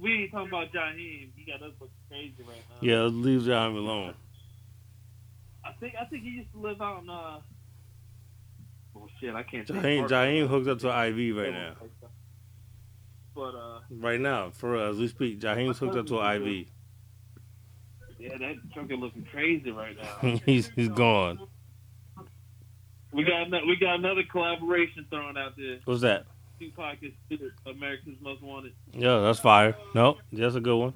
we 0.00 0.12
ain't 0.12 0.30
talking 0.30 0.48
about 0.48 0.72
John 0.72 0.94
Jaheim. 0.94 1.30
He 1.34 1.44
got 1.44 1.62
us 1.62 1.72
looking 1.80 1.96
crazy 2.08 2.34
right 2.46 2.62
now. 2.70 2.76
Yeah, 2.82 3.02
leave 3.04 3.40
Jaheim 3.40 3.76
alone. 3.76 4.14
I 5.64 5.72
think 5.80 5.94
I 6.00 6.04
think 6.04 6.22
he 6.22 6.30
used 6.30 6.52
to 6.52 6.60
live 6.60 6.80
out 6.80 7.02
in 7.02 7.10
uh. 7.10 7.40
Oh 8.94 9.08
shit! 9.18 9.34
I 9.34 9.42
can't. 9.42 9.66
Jaheim 9.66 10.08
Jaheim 10.08 10.46
hooked 10.46 10.68
up 10.68 10.78
to 10.80 10.88
IV 11.08 11.36
right 11.36 11.52
now. 11.52 11.72
But 13.36 13.54
uh, 13.54 13.80
Right 13.90 14.18
now, 14.18 14.50
for 14.50 14.76
us, 14.78 14.96
we 14.96 15.08
speak. 15.08 15.40
Jaheim's 15.40 15.78
hooked 15.78 15.94
up 15.94 16.06
to 16.06 16.18
an 16.20 16.42
IV. 16.42 16.66
Yeah, 18.18 18.38
that 18.38 18.54
trucker 18.72 18.96
looking 18.96 19.26
crazy 19.30 19.70
right 19.70 19.94
now. 19.96 20.38
he's 20.46 20.68
he's 20.74 20.88
gone. 20.88 21.46
We 23.12 23.24
got 23.24 23.42
ano- 23.42 23.66
we 23.66 23.76
got 23.76 23.96
another 23.96 24.22
collaboration 24.30 25.06
thrown 25.10 25.36
out 25.36 25.52
there. 25.56 25.78
What's 25.84 26.00
that? 26.00 26.24
Tupac 26.58 26.96
is 27.02 27.12
still 27.26 27.50
America's 27.66 28.16
Most 28.22 28.42
Wanted. 28.42 28.72
Yeah, 28.92 29.18
that's 29.20 29.38
fire. 29.38 29.76
No, 29.94 30.16
that's 30.32 30.54
a 30.54 30.60
good 30.60 30.76
one. 30.76 30.94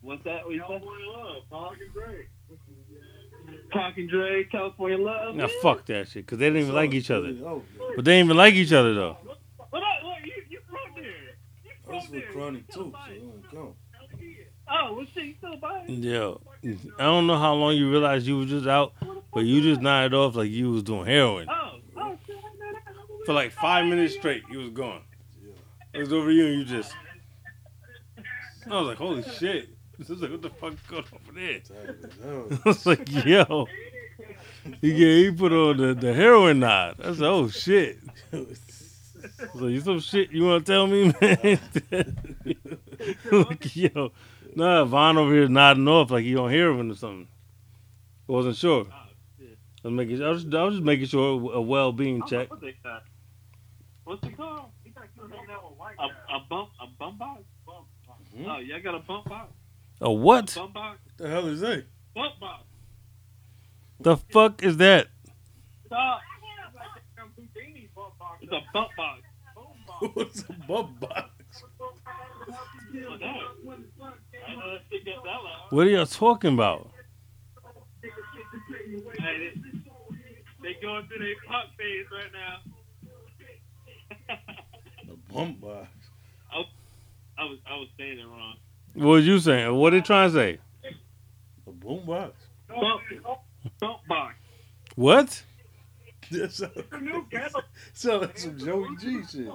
What's 0.00 0.24
that? 0.24 0.44
What 0.44 0.52
you 0.54 0.60
said? 0.60 0.66
California 0.68 1.06
Love, 1.08 1.42
Pac 1.50 1.80
and 1.80 1.92
Dre. 1.92 2.26
Pac 3.70 3.98
and 3.98 4.10
Dre, 4.10 4.44
California 4.44 4.98
Love. 4.98 5.36
Now 5.36 5.48
fuck 5.62 5.86
that 5.86 6.08
shit, 6.08 6.26
cause 6.26 6.38
they 6.40 6.46
didn't 6.46 6.62
even 6.62 6.74
like 6.74 6.92
each 6.92 7.10
other. 7.12 7.32
But 7.32 8.04
they 8.04 8.12
didn't 8.16 8.26
even 8.26 8.36
like 8.36 8.54
each 8.54 8.72
other 8.72 8.94
though. 8.94 9.16
What 9.70 9.82
up? 9.82 9.88
Look, 10.04 10.14
you 10.24 10.32
you 10.48 10.60
from 10.68 11.02
there? 11.02 11.12
You 11.86 11.92
from 11.92 11.94
that's 11.94 12.08
there? 12.08 12.20
with 12.20 12.28
Chronic 12.30 12.66
too, 12.68 12.72
so 12.74 12.84
buy 12.84 13.08
it 13.10 13.16
it. 13.16 13.22
don't 13.22 13.50
count. 13.50 13.74
Oh, 14.68 14.94
well, 14.94 15.06
shit, 15.14 15.24
you 15.24 15.34
still 15.38 15.56
buy 15.58 15.84
it? 15.86 15.90
Yo, 15.90 16.40
I 16.98 17.02
don't 17.04 17.26
know 17.26 17.38
how 17.38 17.54
long 17.54 17.74
you 17.76 17.90
realized 17.90 18.26
you 18.26 18.38
was 18.38 18.48
just 18.50 18.66
out, 18.66 18.94
but 19.32 19.44
you 19.44 19.62
just 19.62 19.80
nodded 19.80 20.14
off 20.14 20.34
like 20.34 20.50
you 20.50 20.72
was 20.72 20.82
doing 20.82 21.06
heroin 21.06 21.46
Oh, 21.48 21.78
oh, 21.96 22.18
shit, 22.26 22.36
I 22.36 22.40
know 22.40 22.72
that. 22.72 23.26
for 23.26 23.32
like 23.32 23.52
five 23.52 23.86
minutes 23.86 24.14
straight. 24.14 24.42
You 24.50 24.58
was 24.58 24.70
gone. 24.70 25.02
It 25.92 26.00
was 26.00 26.12
over 26.12 26.30
you, 26.30 26.46
and 26.46 26.58
you 26.58 26.64
just. 26.64 26.92
I 28.68 28.78
was 28.80 28.88
like, 28.88 28.98
holy 28.98 29.22
shit. 29.22 29.68
This 29.98 30.10
is 30.10 30.20
like, 30.20 30.30
what 30.30 30.42
the 30.42 30.50
fuck 30.50 30.74
is 30.74 30.80
going 30.90 31.04
on 31.04 31.20
over 31.26 31.32
there? 31.32 31.60
Tired. 31.60 32.12
I 32.66 32.68
was 32.68 32.84
like, 32.84 33.10
yo. 33.24 33.66
He, 34.80 34.90
yeah, 34.92 35.24
he 35.24 35.30
put 35.30 35.52
on 35.52 35.76
the, 35.76 35.94
the 35.94 36.12
heroin 36.12 36.58
nod. 36.58 36.96
I 37.00 37.12
said, 37.14 37.22
oh 37.22 37.48
shit. 37.48 37.98
So 39.58 39.66
you 39.66 39.80
some 39.80 40.00
shit 40.00 40.30
you 40.30 40.44
want 40.44 40.66
to 40.66 40.72
tell 40.72 40.86
me, 40.86 41.14
man? 41.20 41.60
like, 43.48 43.76
yo, 43.76 44.12
nah, 44.54 44.84
Vaughn 44.84 45.16
over 45.18 45.32
here 45.32 45.48
nodding 45.48 45.88
off 45.88 46.10
like 46.10 46.24
he 46.24 46.34
don't 46.34 46.50
hear 46.50 46.70
heroin 46.70 46.90
or 46.90 46.94
something. 46.94 47.28
I 48.28 48.32
wasn't 48.32 48.56
sure. 48.56 48.86
Oh. 48.90 49.06
I 49.84 49.88
was 49.88 49.92
making, 49.92 50.22
I 50.22 50.28
was, 50.30 50.44
I 50.52 50.62
was 50.62 50.74
just 50.74 50.84
making 50.84 51.06
sure 51.06 51.52
a 51.52 51.60
well-being 51.60 52.16
I 52.16 52.18
don't 52.18 52.32
know 52.32 52.38
check. 52.38 52.50
What 52.50 52.60
they 52.60 52.74
got? 52.82 53.02
What's 54.04 54.26
it 54.26 54.36
called? 54.36 54.70
He 54.82 54.90
got 54.90 55.04
you 55.16 55.22
hanging 55.28 55.50
out 55.50 55.70
with 55.70 55.78
white 55.78 55.94
A, 55.94 56.08
guys. 56.08 56.16
a 56.34 56.48
bump, 56.48 56.70
a 56.80 56.86
bump 56.98 57.18
box. 57.18 57.42
Hmm? 58.36 58.44
Oh, 58.46 58.58
y'all 58.58 58.80
got 58.80 58.94
a 58.94 58.98
bump 58.98 59.28
box. 59.28 59.52
A 60.00 60.12
what? 60.12 60.54
Bump 60.54 60.74
box. 60.74 60.98
the 61.16 61.28
hell 61.28 61.46
is 61.46 61.60
that? 61.60 61.84
Bump 62.14 62.38
box. 62.40 62.64
The 64.00 64.16
fuck 64.16 64.62
is 64.62 64.76
that? 64.78 65.08
Stop. 65.86 66.20
Houdini 68.50 68.66
bump 68.72 68.88
box. 68.96 69.22
It's 69.22 69.30
a 69.52 69.54
bump 69.56 69.80
box. 69.86 70.10
What's 70.14 70.40
a 70.42 70.52
bump 70.68 71.00
box? 71.00 71.30
What's 71.78 73.20
that? 73.20 73.26
I 74.46 74.54
know 74.54 74.72
that 74.72 74.80
shit 74.90 75.04
gets 75.04 75.18
that 75.24 75.30
loud. 75.30 75.70
What 75.70 75.86
are 75.86 75.90
y'all 75.90 76.06
talking 76.06 76.54
about? 76.54 76.90
Hey, 78.02 78.10
they, 79.22 79.52
they 80.62 80.74
going 80.80 81.06
through 81.06 81.18
their 81.18 81.34
punk 81.46 81.70
phase 81.78 82.06
right 82.12 82.32
now. 82.32 82.56
A 85.12 85.32
bump 85.32 85.60
box. 85.60 85.88
I 87.38 87.44
was 87.44 87.58
I 87.68 87.76
was 87.76 87.88
saying 87.98 88.18
it 88.18 88.26
wrong. 88.26 88.56
What 88.94 89.06
was 89.06 89.26
you 89.26 89.38
saying? 89.38 89.74
What 89.74 89.92
are 89.92 89.98
they 89.98 90.02
trying 90.02 90.30
to 90.30 90.34
say? 90.34 90.58
The 91.66 91.72
boom 91.72 92.06
box. 92.06 92.32
Bump, 92.68 93.02
bump 93.80 93.98
box. 94.08 94.34
What? 94.94 95.42
That 96.30 96.52
sound, 96.52 96.72
sound 97.92 98.22
like 98.22 98.38
some 98.38 98.58
Joey 98.58 98.96
G 99.00 99.22
shit. 99.30 99.46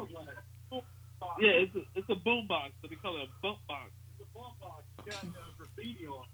Yeah, 1.39 1.51
it's 1.51 1.75
a, 1.75 1.81
it's 1.95 2.09
a 2.09 2.15
boom 2.15 2.47
box, 2.47 2.71
but 2.81 2.89
they 2.89 2.95
call 2.95 3.17
it 3.17 3.23
a 3.23 3.27
bump 3.41 3.59
box. 3.67 3.91
It's 4.19 4.27
a 4.29 4.37
bump 4.37 4.59
box. 4.59 4.83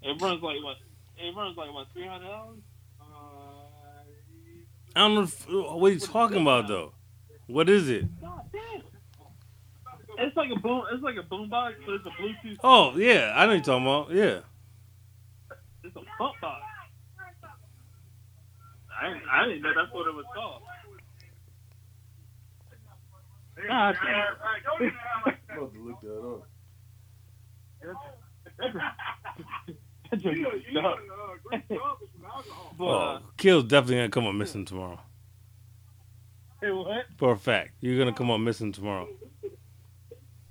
It 0.01 0.21
runs 0.21 0.41
like 0.41 0.63
what? 0.63 0.77
It 1.17 1.35
runs 1.35 1.57
like 1.57 1.73
what? 1.73 1.88
Three 1.93 2.07
hundred 2.07 2.27
dollars. 2.27 2.59
I 4.95 4.99
don't 5.01 5.15
know 5.15 5.23
if, 5.23 5.47
what 5.47 5.93
you 5.93 5.99
talking 5.99 6.41
about 6.41 6.67
though. 6.67 6.93
What 7.47 7.69
is 7.69 7.89
it? 7.89 8.05
It's 10.17 10.35
like 10.35 10.49
a 10.51 10.59
boom. 10.59 10.83
It's 10.91 11.03
like 11.03 11.17
a 11.17 11.23
boom 11.23 11.49
box, 11.49 11.75
but 11.85 11.95
it's 11.95 12.05
a 12.05 12.09
Bluetooth. 12.09 12.57
Oh 12.63 12.95
yeah, 12.97 13.33
I 13.35 13.45
know 13.45 13.53
you're 13.53 13.61
talking 13.61 13.85
about. 13.85 14.11
Yeah. 14.11 14.39
It's 15.83 15.95
a 15.95 16.01
bump 16.17 16.39
box. 16.41 16.63
I 19.00 19.08
didn't, 19.10 19.24
I 19.32 19.45
didn't 19.45 19.62
know 19.62 19.74
that's 19.76 19.93
what 19.93 20.08
it 20.08 20.16
was 20.16 20.26
called. 20.34 20.62
God 23.68 23.95
damn. 24.04 24.36
I'm 24.80 25.58
about 25.58 25.74
to 25.74 25.80
look 25.80 26.02
that 26.02 26.20
up. 26.22 26.48
That 30.10 30.20
joke 30.20 30.34
is 30.56 30.74
dumb. 30.74 30.95
But, 32.78 32.86
Oh, 32.86 32.88
uh, 32.89 33.20
Kill's 33.38 33.64
definitely 33.66 33.95
gonna 33.98 34.10
come 34.10 34.28
up 34.28 34.36
missing 34.36 34.64
tomorrow. 34.66 35.00
hey, 36.62 36.72
what? 36.72 37.06
For 37.18 37.32
a 37.34 37.38
fact, 37.38 37.72
you're 37.82 37.98
gonna 37.98 38.14
come 38.14 38.30
up 38.32 38.39
missing 38.39 38.72
tomorrow. 38.72 39.08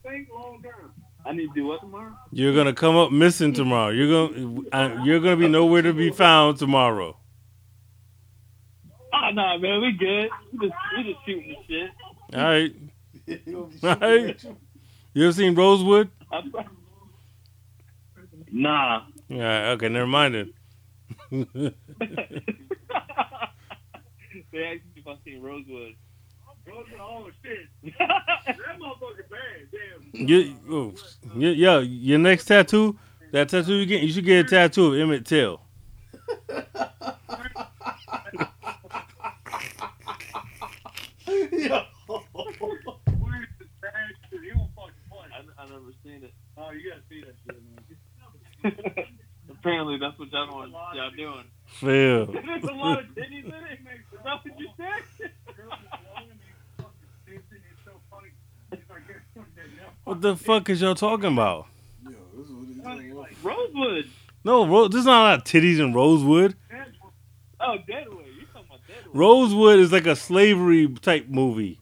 Think 0.03 0.29
long 0.33 0.63
term. 0.63 0.93
I 1.25 1.33
need 1.33 1.49
to 1.49 1.55
do 1.55 1.67
what 1.67 1.81
tomorrow? 1.81 2.15
You're 2.33 2.55
gonna 2.55 2.73
come 2.73 2.97
up 2.97 3.13
missing 3.13 3.53
tomorrow. 3.53 3.91
You're 3.91 4.29
gonna 4.29 4.61
uh, 4.73 5.03
you're 5.05 5.21
gonna 5.21 5.37
be 5.37 5.49
nowhere 5.49 5.83
to 5.83 5.93
be 5.93 6.11
found 6.11 6.59
tomorrow. 6.59 7.17
Oh 9.19 9.31
no, 9.33 9.59
man, 9.59 9.81
we 9.81 9.93
good. 9.93 10.29
We 10.53 10.69
just 10.69 10.75
we 10.97 11.03
just 11.13 11.25
shooting 11.27 11.49
the 11.49 11.75
shit. 11.75 11.91
All 12.35 12.45
right. 12.45 12.75
You 13.27 13.39
gonna 13.47 13.67
be 13.67 13.79
Right. 13.83 14.01
shooting 14.01 14.31
at 14.31 14.45
you? 14.45 14.57
You 15.15 15.25
ever 15.25 15.33
seen 15.33 15.55
Rosewood? 15.55 16.11
I'm- 16.31 16.53
nah. 18.53 19.03
All 19.31 19.39
right. 19.39 19.69
Okay. 19.71 19.89
Never 19.89 20.07
mind 20.07 20.35
then. 20.35 20.53
they 24.53 24.65
asked 24.65 24.85
me 24.85 24.97
if 24.97 25.07
I 25.07 25.17
seen 25.25 25.41
Rosewood. 25.43 25.95
Rosewood 26.67 27.01
all 27.01 27.29
shit. 27.43 27.69
That 27.99 28.79
motherfucker 28.79 29.29
bad, 29.31 29.69
damn. 29.73 30.29
you, 30.29 30.55
oh, 30.71 30.95
y- 31.35 31.47
yo, 31.49 31.81
your 31.81 32.19
next 32.19 32.45
tattoo, 32.47 32.97
that 33.33 33.49
tattoo 33.49 33.75
you 33.75 33.87
get, 33.87 34.03
you 34.03 34.13
should 34.13 34.25
get 34.25 34.47
a 34.47 34.49
tattoo 34.49 34.95
of 34.95 35.01
Emmett 35.01 35.25
Till. 35.27 35.61
Yo. 41.53 41.83
I, 45.33 45.63
I 45.63 45.67
never 45.67 45.93
seen 46.05 46.23
it. 46.25 46.33
Oh, 46.57 46.71
you 46.71 46.91
gotta 46.91 47.03
see 47.09 47.21
that 47.23 47.35
shit, 47.45 47.63
man. 48.95 49.07
Apparently, 49.51 49.99
that's 49.99 50.19
what 50.19 50.31
y'all 50.33 50.51
want 50.55 50.73
y'all 50.95 51.11
doing. 51.11 51.45
Phil. 51.67 52.27
There's 52.47 52.65
a 52.65 52.73
lot 52.73 53.01
of 53.01 53.07
titties 53.15 53.45
in 53.45 53.53
it. 53.55 53.79
Is 54.13 54.19
that 54.25 54.45
what 54.45 54.59
you 54.59 54.69
said? 54.77 55.31
What 60.05 60.21
the 60.21 60.37
fuck 60.37 60.69
is 60.71 60.81
y'all 60.81 60.95
talking 60.95 61.33
about? 61.33 61.67
Yo, 62.05 62.11
this 62.37 62.47
is 62.47 62.53
what 62.53 62.69
he's 62.69 62.83
talking 62.83 63.11
about. 63.13 63.29
Rosewood. 63.43 64.11
No, 64.45 64.67
Ro- 64.67 64.89
there's 64.89 65.05
not 65.07 65.21
a 65.21 65.25
lot 65.25 65.39
of 65.39 65.45
titties 65.45 65.81
in 65.81 65.93
Rosewood. 65.93 66.55
Oh, 67.59 67.77
Deadwood. 67.87 68.27
You 68.27 68.47
talking 68.53 68.69
about 68.69 68.81
Deadwood? 68.87 69.06
Rosewood 69.17 69.79
is 69.81 69.93
like 69.93 70.07
a 70.07 70.17
slavery 70.17 70.89
type 70.89 71.29
movie. 71.29 71.81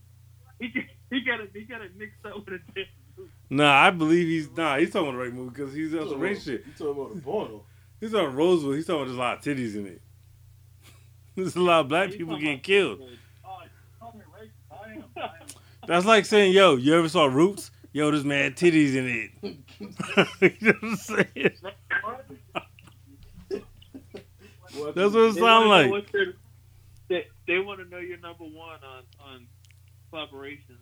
He 0.61 0.69
got- 0.69 0.85
he 1.11 1.21
got 1.21 1.41
it. 1.41 1.51
He 1.53 1.63
got 1.63 1.81
it 1.83 1.97
mixed 1.97 2.25
up 2.25 2.37
with 2.37 2.49
a 2.49 2.59
Deadwood. 2.75 3.31
Nah, 3.51 3.73
I 3.73 3.91
believe 3.91 4.27
he's 4.27 4.51
nah. 4.57 4.79
He's 4.79 4.91
talking 4.91 5.09
about 5.09 5.19
the 5.19 5.25
right 5.25 5.33
movie 5.35 5.51
because 5.51 5.73
he's 5.75 5.93
on 5.95 6.01
You 6.01 6.01
some 6.01 6.09
talking 6.09 6.21
race 6.23 6.37
about- 6.39 6.45
shit. 6.59 6.67
You 6.67 6.73
talking 6.73 7.03
about 7.03 7.15
the 7.17 7.21
porno? 7.23 7.63
He's 8.01 8.15
on 8.15 8.35
Rosewood. 8.35 8.77
He's 8.77 8.87
talking 8.87 9.03
about 9.03 9.07
there's 9.07 9.17
a 9.19 9.21
lot 9.21 9.39
of 9.39 9.45
titties 9.45 9.75
in 9.77 9.87
it. 9.87 10.01
There's 11.37 11.57
a 11.57 11.61
lot 11.61 11.81
of 11.81 11.89
black 11.89 12.11
He 12.11 12.19
people 12.19 12.35
talking 12.35 12.61
getting 12.61 12.89
about 12.95 12.99
killed. 12.99 12.99
Deadwood. 13.01 13.19
Oh, 15.23 15.29
That's 15.89 16.07
like 16.07 16.25
saying, 16.27 16.53
yo, 16.53 16.77
you 16.77 16.95
ever 16.97 17.09
saw 17.09 17.25
Roots? 17.27 17.71
Yo, 17.93 18.11
there's 18.11 18.25
mad 18.25 18.57
titties 18.57 18.95
in 18.97 19.07
it. 19.07 19.31
you 20.61 20.69
know 20.69 20.73
what 20.81 20.83
I'm 20.83 20.97
saying? 20.97 21.51
What 24.77 24.95
That's 24.95 25.13
what 25.15 25.21
it 25.31 25.35
They 25.35 25.41
sound 25.41 25.65
know 25.69 25.71
like. 25.71 26.05
What's 27.15 27.27
your- 27.27 27.33
They, 27.47 27.53
they 27.55 27.59
want 27.65 27.81
to 27.81 27.87
know 27.89 27.99
your 27.99 28.19
number 28.19 28.45
one 28.45 28.79
on 28.85 29.03
on 29.25 29.47
collaboration. 30.11 30.79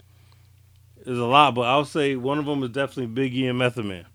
There's 1.04 1.18
a 1.18 1.24
lot, 1.24 1.54
but 1.54 1.62
I'll 1.62 1.84
say 1.84 2.14
one 2.16 2.38
of 2.38 2.46
them 2.46 2.62
is 2.62 2.70
definitely 2.70 3.30
Biggie 3.30 3.48
and 3.48 3.58
Method 3.58 3.84
Man. 3.84 4.06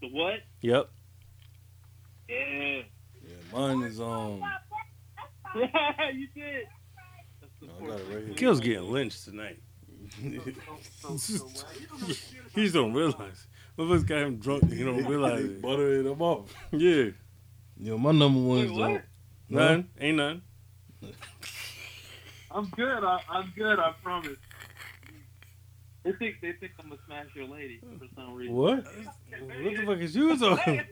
The 0.00 0.08
what? 0.08 0.40
Yep. 0.62 0.90
Yeah. 2.28 2.36
Yeah, 2.36 2.82
mine 3.52 3.82
is 3.82 4.00
um. 4.00 4.42
you 5.54 6.28
did. 6.34 6.66
That's 7.40 7.52
the 7.60 7.68
I 7.84 7.86
got 7.86 8.00
it 8.00 8.26
right. 8.28 8.36
Kill's 8.36 8.60
getting 8.60 8.90
lynched 8.90 9.24
tonight. 9.24 9.60
he 10.22 10.40
just 12.56 12.74
don't 12.74 12.92
realize. 12.92 13.46
Motherfuckers 13.78 14.06
got 14.06 14.18
him 14.22 14.36
drunk. 14.38 14.72
He 14.72 14.82
don't 14.82 15.04
realize 15.08 15.44
it. 15.44 15.62
Butter 15.62 16.08
up. 16.10 16.20
off. 16.20 16.54
Yeah. 16.72 17.10
Yo, 17.78 17.98
my 17.98 18.12
number 18.12 18.40
one 18.40 18.58
is 18.58 18.72
what? 18.72 19.02
None. 19.48 19.88
Ain't 20.00 20.16
none. 20.16 20.42
I'm 22.50 22.66
good. 22.70 23.04
I, 23.04 23.20
I'm 23.28 23.52
good. 23.56 23.78
I 23.78 23.92
promise. 24.02 24.38
They 26.04 26.12
think 26.12 26.36
they 26.40 26.52
think 26.52 26.72
I'm 26.80 26.88
gonna 26.88 27.00
smash 27.04 27.26
your 27.34 27.46
lady 27.46 27.80
for 27.98 28.06
some 28.14 28.34
reason. 28.34 28.54
What? 28.54 28.84
What 28.84 29.76
the 29.76 29.84
fuck 29.84 29.98
is 29.98 30.14
you 30.14 30.38
talking? 30.38 30.82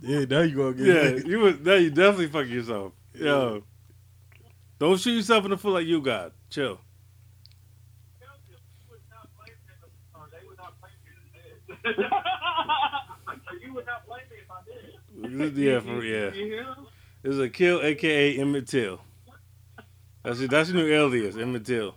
Yeah, 0.00 0.24
now 0.26 0.42
you 0.42 0.56
gonna 0.56 0.74
get 0.74 0.86
yeah, 0.86 1.10
you 1.26 1.40
was 1.40 1.58
now 1.60 1.74
you 1.74 1.90
definitely 1.90 2.28
fuck 2.28 2.46
yourself. 2.46 2.92
Yo, 3.14 3.64
don't 4.78 5.00
shoot 5.00 5.10
yourself 5.10 5.44
in 5.44 5.50
the 5.50 5.58
foot 5.58 5.74
like 5.74 5.86
you 5.86 6.00
got. 6.00 6.32
Chill. 6.50 6.78
you 11.84 13.74
would 13.74 13.86
not 13.86 14.06
blame 14.06 14.20
me 14.30 14.36
if 14.40 14.50
I 14.50 14.60
did. 14.66 15.56
Yeah, 15.56 15.80
for, 15.80 16.04
yeah. 16.04 16.30
Him? 17.28 17.32
It's 17.32 17.40
a 17.40 17.48
kill, 17.48 17.82
aka 17.82 18.38
Emmett 18.38 18.66
Till. 18.66 19.00
That's 20.22 20.40
your, 20.40 20.48
that's 20.48 20.70
your 20.70 20.82
new 20.82 20.92
alias, 20.92 21.36
Emmett 21.36 21.64
Till. 21.64 21.94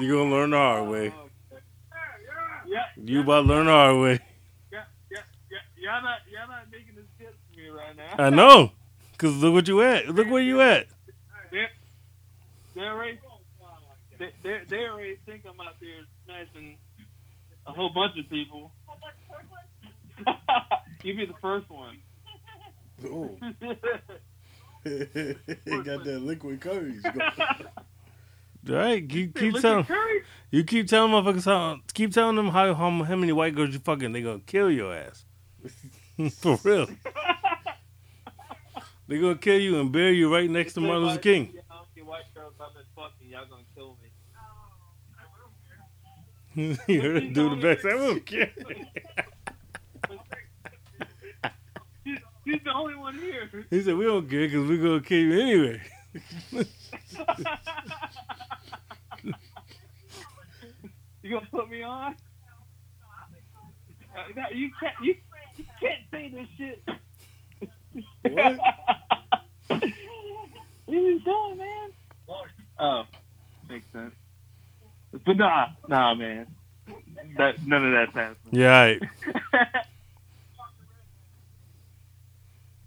You 0.00 0.16
gonna 0.16 0.30
learn 0.30 0.50
the 0.50 0.56
hard 0.56 0.88
way. 0.88 1.12
You 2.96 3.20
about 3.20 3.42
to 3.42 3.48
learn 3.48 3.66
the 3.66 3.72
hard 3.72 3.96
way. 4.00 4.20
Y'all 5.76 6.00
not 6.00 6.18
y'all 6.30 6.48
not 6.48 6.70
making 6.70 6.94
this 6.94 7.04
shit 7.18 7.34
for 7.50 7.58
me 7.60 7.68
right 7.68 7.96
now. 7.96 8.24
I 8.24 8.30
know, 8.30 8.70
cause 9.18 9.34
look 9.36 9.52
what 9.52 9.66
you 9.66 9.82
at. 9.82 10.08
Look 10.08 10.28
where 10.30 10.40
you 10.40 10.60
at. 10.60 10.86
They 11.50 12.80
already 12.80 13.18
they, 14.18 14.60
they 14.68 14.84
already 14.86 15.16
think 15.26 15.42
I'm 15.44 15.60
out 15.60 15.74
there 15.80 15.90
smashing 16.24 16.78
a 17.66 17.72
whole 17.72 17.90
bunch 17.90 18.16
of 18.18 18.30
people. 18.30 18.72
you 21.02 21.16
be 21.16 21.26
the 21.26 21.34
first 21.42 21.68
one. 21.68 21.98
Oh, 23.06 23.36
got 24.84 26.04
that 26.04 26.20
liquid 26.22 26.60
courage. 26.60 27.02
All 27.04 27.14
right, 28.74 29.08
keep 29.08 29.38
keep 29.38 29.54
telling 29.60 29.86
you 30.50 30.64
keep 30.64 30.88
telling 30.88 31.12
motherfuckers 31.12 31.44
how 31.44 31.78
keep 31.94 32.12
telling 32.12 32.36
them 32.36 32.48
how 32.48 32.74
how, 32.74 32.90
how 33.02 33.16
many 33.16 33.32
white 33.32 33.54
girls 33.54 33.72
you 33.72 33.80
fucking. 33.80 34.12
They 34.12 34.22
gonna 34.22 34.40
kill 34.40 34.70
your 34.70 34.94
ass. 34.94 35.24
For 36.38 36.58
real. 36.64 36.88
They 39.08 39.18
gonna 39.18 39.36
kill 39.36 39.58
you 39.60 39.80
and 39.80 39.92
bury 39.92 40.16
you 40.16 40.32
right 40.32 40.48
next 40.48 40.74
to 40.74 40.80
Martin 40.80 41.06
Luther 41.06 41.18
King. 41.18 41.52
Yeah, 41.54 41.60
I 41.70 41.82
don't 41.96 42.06
white 42.06 42.34
girls 42.34 42.54
I've 42.60 42.74
been 42.74 42.84
fucking. 42.94 43.28
Y'all 43.28 43.46
gonna 43.46 43.62
kill 43.74 43.96
me. 44.02 44.08
you 46.86 47.00
heard 47.00 47.32
do 47.32 47.50
the 47.50 47.56
best. 47.56 47.84
I 47.84 47.90
don't 47.90 48.24
care. 48.26 49.24
She's, 52.44 52.54
she's 52.54 52.64
the 52.64 52.72
only 52.72 52.94
one 52.94 53.14
here. 53.14 53.48
He 53.70 53.82
said 53.82 53.96
we 53.96 54.04
don't 54.04 54.28
care 54.28 54.48
because 54.48 54.68
we're 54.68 54.82
gonna 54.82 55.00
kill 55.00 55.18
you 55.18 55.40
anyway. 55.40 55.82
You 61.22 61.30
gonna 61.30 61.46
put 61.52 61.70
me 61.70 61.82
on? 61.82 62.16
Uh, 64.14 64.24
you 64.52 64.70
can't. 64.78 64.94
You, 65.00 65.14
you 65.56 65.64
can't 65.80 66.00
say 66.10 66.28
this 66.30 66.48
shit. 66.58 66.82
What? 68.22 68.58
what 69.68 69.82
are 69.82 69.86
you 70.88 71.20
doing, 71.20 71.58
man? 71.58 71.90
Oh, 72.78 73.04
makes 73.68 73.86
sense. 73.92 74.14
But 75.24 75.36
nah, 75.36 75.68
nah, 75.88 76.14
man. 76.14 76.48
That 77.36 77.64
none 77.64 77.86
of 77.86 77.92
that's 77.92 78.14
happening. 78.14 78.36
Yeah, 78.50 78.74
all 78.74 78.80
right. 78.80 79.02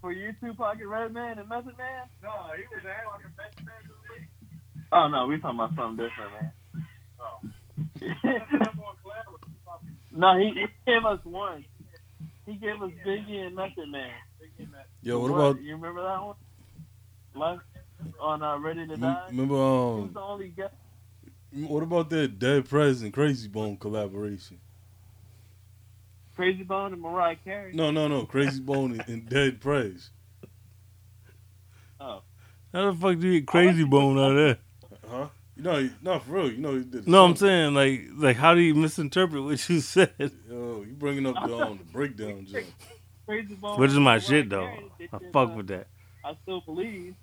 For 0.06 0.12
you, 0.12 0.34
Tupac 0.40 0.80
and 0.80 0.88
Redman 0.88 1.40
and 1.40 1.50
Method 1.50 1.76
Man? 1.80 2.06
No, 2.22 2.30
he 2.56 2.62
was 2.70 2.86
acting 2.86 3.32
like 3.40 3.66
man 3.66 3.76
of 3.90 3.98
the. 4.06 4.96
Oh 4.96 5.08
no, 5.08 5.26
we 5.26 5.40
talking 5.40 5.60
about 5.60 5.76
something 5.76 6.06
different, 6.06 6.32
man. 6.32 6.52
I'm 8.24 8.78
more 8.78 8.94
clever. 9.02 9.40
no, 10.12 10.38
he, 10.38 10.54
he 10.62 10.68
gave 10.86 11.04
us 11.06 11.20
one. 11.24 11.66
He 12.46 12.54
gave 12.54 12.84
us 12.84 12.92
Biggie 13.04 13.48
and 13.48 13.56
Method 13.56 13.90
Man. 13.90 14.12
Yo, 15.02 15.18
what 15.18 15.32
about 15.32 15.60
You 15.60 15.74
remember 15.74 16.04
that 16.04 16.24
one? 16.24 16.36
Life 17.34 17.60
on 18.22 18.44
uh, 18.44 18.60
Ready 18.60 18.86
to 18.86 18.98
Die. 18.98 19.24
remember 19.32 19.56
He 19.56 19.60
was 19.60 20.04
um 20.04 20.14
the 20.14 20.22
only 20.22 20.50
guy. 20.50 20.70
what 21.68 21.82
about 21.82 22.12
that 22.12 22.38
Dead 22.38 22.70
Prez 22.70 23.02
and 23.02 23.12
Krayzie 23.12 23.52
Bone 23.52 23.76
collaboration? 23.76 24.60
Krayzie 26.38 26.68
Bone 26.68 26.94
and 26.94 27.02
Mariah 27.02 27.38
Carey. 27.44 27.74
No, 27.74 27.92
no, 27.92 28.08
no, 28.08 28.26
Krayzie 28.26 28.66
Bone 28.66 28.92
and, 28.94 29.04
and 29.08 29.30
Dead 29.30 29.62
Prez. 29.62 30.10
Oh, 32.00 32.22
How 32.74 32.92
the 32.92 32.98
fuck 32.98 33.20
do 33.20 33.28
you 33.28 33.40
get 33.40 33.48
crazy 33.48 33.84
bone 33.86 34.18
out 34.18 34.32
of 34.32 34.36
there? 34.38 34.58
Huh? 35.10 35.28
You 35.56 35.64
know, 35.64 35.80
he- 35.80 35.92
no, 36.02 36.20
for 36.20 36.32
real. 36.34 36.52
You 36.52 36.58
know, 36.58 36.76
he 36.76 36.84
did. 36.84 37.08
No, 37.08 37.24
I'm 37.24 37.36
saying 37.36 37.74
like 37.74 38.08
like 38.16 38.36
how 38.36 38.54
do 38.54 38.60
you 38.60 38.76
misinterpret 38.76 39.42
what 39.44 39.70
you 39.70 39.80
said? 39.80 40.14
Yo, 40.20 40.84
you 40.86 40.94
bringing 40.98 41.26
up 41.26 41.36
the 41.36 41.58
um, 41.58 41.78
the 41.78 41.84
breakdown 41.86 42.46
joint. 42.46 42.66
Krayzie 43.28 43.60
Bone. 43.60 43.80
Which 43.80 43.92
is 43.92 43.96
and 43.96 44.04
my 44.04 44.12
Mariah 44.12 44.22
shit 44.22 44.50
though. 44.50 44.68
Carey, 44.68 45.10
I 45.14 45.20
fuck 45.32 45.50
uh, 45.52 45.54
with 45.54 45.68
that. 45.68 45.88
I 46.26 46.36
still 46.44 46.62
believe. 46.62 47.16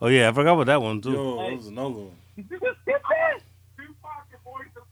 Oh 0.00 0.06
yeah, 0.06 0.28
I 0.28 0.32
forgot 0.32 0.54
about 0.54 0.66
that 0.66 0.80
one 0.82 1.00
too. 1.00 1.12
Yo, 1.12 1.42
that 1.42 1.56
was 1.56 1.66
another 1.66 1.90
one. 1.90 2.16
Tupac 2.36 2.76
and 4.32 4.44
Boys 4.44 4.66
of 4.76 4.82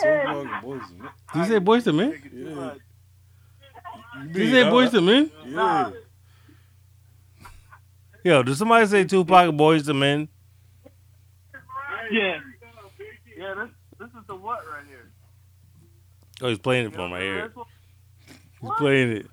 Tupac 0.00 0.26
and 0.26 0.62
Boys. 0.62 0.82
and 0.90 1.00
Did 1.32 1.38
you 1.38 1.44
say 1.44 1.60
Boyz 1.60 1.86
II 1.86 1.92
Men? 1.92 2.10
Yeah. 2.32 2.74
You 4.22 4.28
Did 4.32 4.42
you 4.42 4.50
say 4.50 4.62
I- 4.62 4.70
Boyz 4.70 4.94
II 4.94 5.00
Men? 5.02 5.30
Yeah. 5.46 5.90
Yo, 8.24 8.42
did 8.42 8.56
somebody 8.56 8.86
say 8.86 9.04
Tupac 9.04 9.48
and 9.48 9.58
Boyz 9.58 9.86
II 9.88 9.94
Men? 9.94 10.28
Yeah. 12.10 12.38
Yeah, 13.36 13.54
this 13.54 13.68
this 13.98 14.08
is 14.08 14.26
the 14.26 14.34
what 14.34 14.60
right 14.66 14.84
here. 14.88 15.10
Oh, 16.40 16.48
he's 16.48 16.58
playing 16.58 16.86
it 16.86 16.94
for 16.94 17.08
my 17.08 17.18
You 17.20 17.24
ear. 17.26 17.38
know 17.38 17.46
this 17.48 17.56
one? 17.56 17.66
He's 18.60 18.70
playing 18.78 19.10
it. 19.12 19.26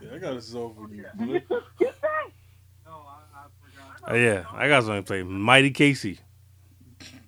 Yeah, 0.00 0.14
I 0.14 0.18
got 0.18 0.36
a 0.36 0.40
song 0.42 0.74
for 0.74 0.94
you. 0.94 1.04
Did 1.18 1.28
you 1.28 1.40
just 1.40 1.64
get 1.78 2.00
that? 2.00 2.10
No, 2.86 2.92
I, 2.92 3.40
I 3.40 3.42
forgot. 3.60 4.10
Oh 4.10 4.14
yeah, 4.14 4.44
I 4.52 4.68
got 4.68 4.84
something 4.84 5.02
to 5.02 5.06
play. 5.06 5.22
Mighty 5.22 5.70
Casey. 5.70 6.18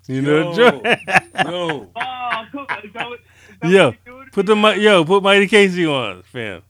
You 0.09 0.23
know 0.23 0.39
Yo. 0.39 0.51
the 0.53 0.57
joke? 0.57 0.85
Yo, 1.47 1.91
Oh, 1.97 2.45
cool. 2.53 2.67
Is 2.85 2.93
that 2.93 3.09
what, 3.09 3.19
is 3.51 3.57
that 3.61 3.71
Yo, 3.71 3.87
what 3.87 3.95
you 3.95 4.13
doing 4.13 4.25
to 4.27 4.31
Put 4.31 4.47
the 4.47 4.57
mi- 4.57 4.81
yo, 4.81 5.05
put 5.05 5.23
Mighty 5.23 5.47
Casey 5.49 5.87
on, 5.87 6.23
fam. 6.25 6.63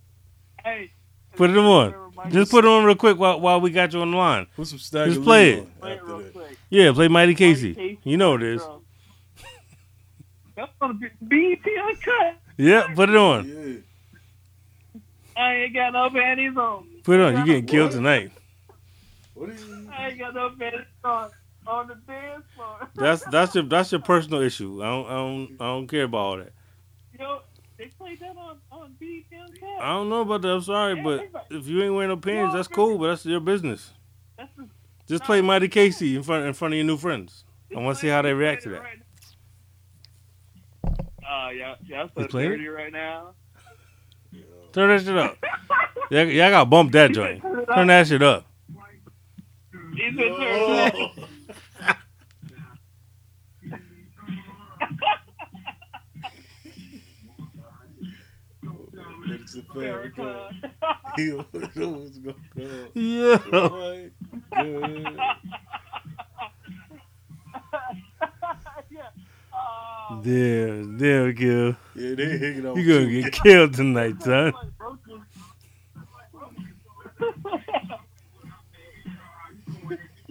Hey. 0.65 0.91
Put 1.37 1.51
it 1.51 1.57
on. 1.59 1.95
Just 2.31 2.51
put 2.51 2.65
it 2.65 2.69
on 2.69 2.85
real 2.85 2.95
quick 2.97 3.19
while 3.19 3.39
while 3.39 3.61
we 3.61 3.71
got 3.71 3.93
you 3.93 4.01
on 4.01 4.11
the 4.11 4.17
line. 4.17 4.47
put 4.57 4.67
some 4.67 4.79
stagger 4.79 5.13
Just 5.13 5.23
play 5.23 5.53
it. 5.53 5.81
Play 5.81 5.93
it 5.93 6.03
real 6.03 6.23
quick. 6.23 6.59
Yeah, 6.71 6.93
play 6.93 7.09
Mighty 7.09 7.35
Casey. 7.35 7.75
Casey. 7.75 7.99
You 8.05 8.17
know 8.17 8.31
what 8.33 8.43
it 8.43 8.55
is. 8.55 8.63
That's 10.57 10.73
gonna 10.81 10.95
be 10.95 11.09
BET 11.21 11.73
uncut. 11.89 12.39
Yeah, 12.57 12.95
put 12.95 13.11
it 13.11 13.17
on. 13.17 13.47
Yeah. 13.47 15.01
I 15.37 15.53
ain't 15.55 15.75
got 15.75 15.93
no 15.93 16.09
panties 16.09 16.57
on. 16.57 16.87
Put 17.05 17.21
it 17.21 17.23
on. 17.23 17.37
You 17.37 17.45
getting 17.45 17.67
killed 17.67 17.91
tonight. 17.93 18.33
What 19.35 19.51
is 19.51 19.61
it? 19.63 19.69
I 19.93 20.09
ain't 20.09 20.19
got 20.19 20.35
no 20.35 20.49
panties 20.59 20.87
on 21.05 21.31
on 21.67 21.89
the 21.89 21.95
dance 22.07 22.45
floor. 22.55 22.89
That's 22.95 23.25
that's 23.25 23.55
your 23.55 23.65
that's 23.65 23.93
your 23.93 24.01
personal 24.13 24.41
issue. 24.43 24.83
I 24.83 24.87
don't 24.87 25.07
I 25.07 25.15
don't 25.15 25.57
I 25.61 25.65
don't 25.67 25.87
care 25.87 26.05
about 26.05 26.19
all 26.19 26.37
that. 26.39 26.53
Yo, 27.19 27.41
they 27.79 27.87
played 27.87 28.21
that 28.21 28.37
on 28.37 28.59
on 28.71 28.95
BET. 29.01 29.25
I 29.81 29.89
don't 29.89 30.09
know 30.09 30.21
about 30.23 30.43
that. 30.43 30.49
I'm 30.49 30.63
sorry, 30.63 31.01
but 31.03 31.29
if 31.51 31.67
you 31.67 31.83
ain't 31.83 31.95
wearing 31.95 32.11
no 32.11 32.17
pants, 32.17 32.55
that's 32.55 32.69
cool. 32.69 32.99
But 32.99 33.09
that's 33.09 33.27
your 33.27 33.41
business. 33.41 33.93
That's 34.39 34.51
the, 34.57 34.69
Just 35.07 35.25
play 35.25 35.41
Mighty 35.41 35.69
Casey 35.69 36.17
in 36.17 36.23
front 36.23 36.47
in 36.47 36.53
front 36.55 36.75
of 36.75 36.77
your 36.77 36.87
new 36.87 36.97
friends. 36.97 37.45
I 37.75 37.81
want 37.81 37.97
to 37.97 38.01
see 38.01 38.09
how 38.09 38.23
they 38.23 38.33
react 38.33 38.63
to 38.63 38.69
that. 38.71 38.83
Oh, 41.29 41.49
yeah, 41.51 41.75
yeah, 41.85 42.05
You 42.05 42.23
so 42.23 42.29
playing 42.29 42.53
it? 42.53 42.57
dirty 42.57 42.69
right 42.69 42.93
now. 42.93 43.35
Turn 44.73 44.89
that 44.97 45.05
shit 45.05 45.17
up. 45.17 45.37
Yeah, 46.09 46.23
yeah, 46.23 46.47
I 46.47 46.51
got 46.51 46.61
to 46.61 46.67
bump 46.67 46.93
that 46.93 47.11
joint. 47.11 47.43
Turn 47.43 47.89
that 47.89 48.07
shit 48.07 48.23
up. 48.23 48.47
He's 49.97 50.15
It's 59.29 59.57
a 59.57 59.63
fair 59.63 60.01
America. 60.01 60.51
He 61.17 61.31
don't 61.31 61.77
know 61.77 61.89
what's 61.89 62.19
going 62.19 62.37
on. 62.61 62.89
Yeah. 62.95 63.39
Right. 63.53 64.11
Good. 64.57 65.19
yeah. 68.91 69.11
Damn, 70.23 70.99
damn, 70.99 71.35
kill. 71.35 71.77
Yeah, 71.95 72.15
they 72.15 72.39
hanging 72.39 72.67
out. 72.67 72.77
You 72.77 72.87
with 72.87 72.89
gonna 72.89 73.23
get 73.23 73.33
killed 73.33 73.75
tonight, 73.75 74.23
son. 74.23 74.53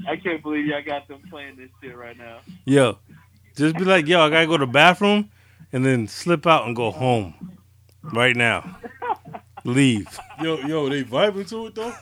I 0.07 0.15
can't 0.17 0.41
believe 0.43 0.67
y'all 0.67 0.83
got 0.85 1.07
them 1.07 1.21
playing 1.29 1.57
this 1.57 1.69
shit 1.81 1.97
right 1.97 2.17
now. 2.17 2.37
Yo, 2.63 2.99
just 3.55 3.75
be 3.75 3.83
like, 3.83 4.07
yo, 4.07 4.21
I 4.21 4.29
gotta 4.29 4.45
go 4.45 4.57
to 4.57 4.65
the 4.65 4.71
bathroom, 4.71 5.29
and 5.73 5.83
then 5.83 6.07
slip 6.07 6.47
out 6.47 6.67
and 6.67 6.75
go 6.75 6.91
home 6.91 7.54
right 8.13 8.35
now. 8.35 8.77
Leave. 9.63 10.07
Yo, 10.41 10.57
yo, 10.59 10.89
they 10.89 11.03
vibing 11.03 11.47
to 11.49 11.67
it 11.67 11.75
though. 11.75 11.93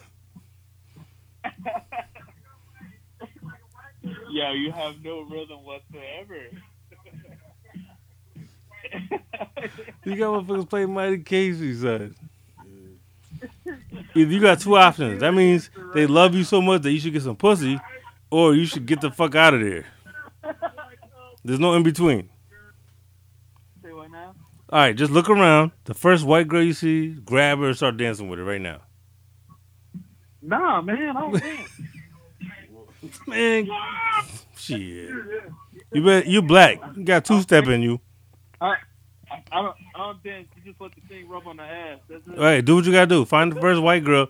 Yeah, 4.29 4.51
you 4.53 4.71
have 4.71 4.95
no 5.03 5.21
rhythm 5.21 5.59
whatsoever. 5.63 6.47
You 10.03 10.17
got 10.17 10.45
motherfuckers 10.45 10.69
playing 10.69 10.93
Mighty 10.93 11.19
Casey, 11.19 11.73
son. 11.75 12.13
Either 14.13 14.31
you 14.31 14.41
got 14.41 14.59
two 14.59 14.75
options. 14.75 15.21
That 15.21 15.33
means 15.33 15.69
they 15.93 16.05
love 16.05 16.35
you 16.35 16.43
so 16.43 16.61
much 16.61 16.81
that 16.81 16.91
you 16.91 16.99
should 16.99 17.13
get 17.13 17.23
some 17.23 17.37
pussy, 17.37 17.79
or 18.29 18.53
you 18.53 18.65
should 18.65 18.85
get 18.85 18.99
the 18.99 19.09
fuck 19.09 19.33
out 19.35 19.53
of 19.53 19.61
there. 19.61 19.85
There's 21.45 21.59
no 21.59 21.73
in 21.75 21.83
between. 21.83 22.29
Say 24.73 24.79
what 24.79 24.79
now? 24.79 24.79
All 24.79 24.79
right, 24.87 24.95
just 24.95 25.11
look 25.11 25.29
around. 25.29 25.71
The 25.85 25.93
first 25.93 26.25
white 26.25 26.47
girl 26.47 26.63
you 26.63 26.73
see, 26.73 27.09
grab 27.09 27.59
her 27.59 27.67
and 27.67 27.77
start 27.77 27.97
dancing 27.97 28.29
with 28.29 28.39
her 28.39 28.45
right 28.45 28.61
now. 28.61 28.81
Nah, 30.41 30.81
man, 30.81 31.15
I 31.15 31.21
don't 31.21 31.39
think. 31.39 31.69
Man, 33.27 33.69
shit. 34.57 35.09
You 35.93 36.03
bet 36.03 36.25
you 36.27 36.41
black. 36.41 36.79
You 36.95 37.03
got 37.03 37.25
two 37.25 37.41
step 37.41 37.67
in 37.67 37.81
you. 37.81 37.99
I, 38.61 38.75
I 39.51 39.61
don't, 39.61 39.75
I 39.95 39.99
don't 39.99 40.23
dance. 40.23 40.47
You 40.55 40.71
just 40.71 40.81
let 40.81 40.95
the 40.95 41.01
thing 41.07 41.27
rub 41.29 41.47
on 41.47 41.57
the 41.57 41.63
ass. 41.63 41.99
That's 42.09 42.27
it. 42.27 42.37
All 42.37 42.43
right, 42.43 42.63
do 42.63 42.75
what 42.75 42.85
you 42.85 42.91
gotta 42.91 43.07
do. 43.07 43.25
Find 43.25 43.51
the 43.51 43.59
first 43.61 43.81
white 43.81 44.03
girl, 44.03 44.29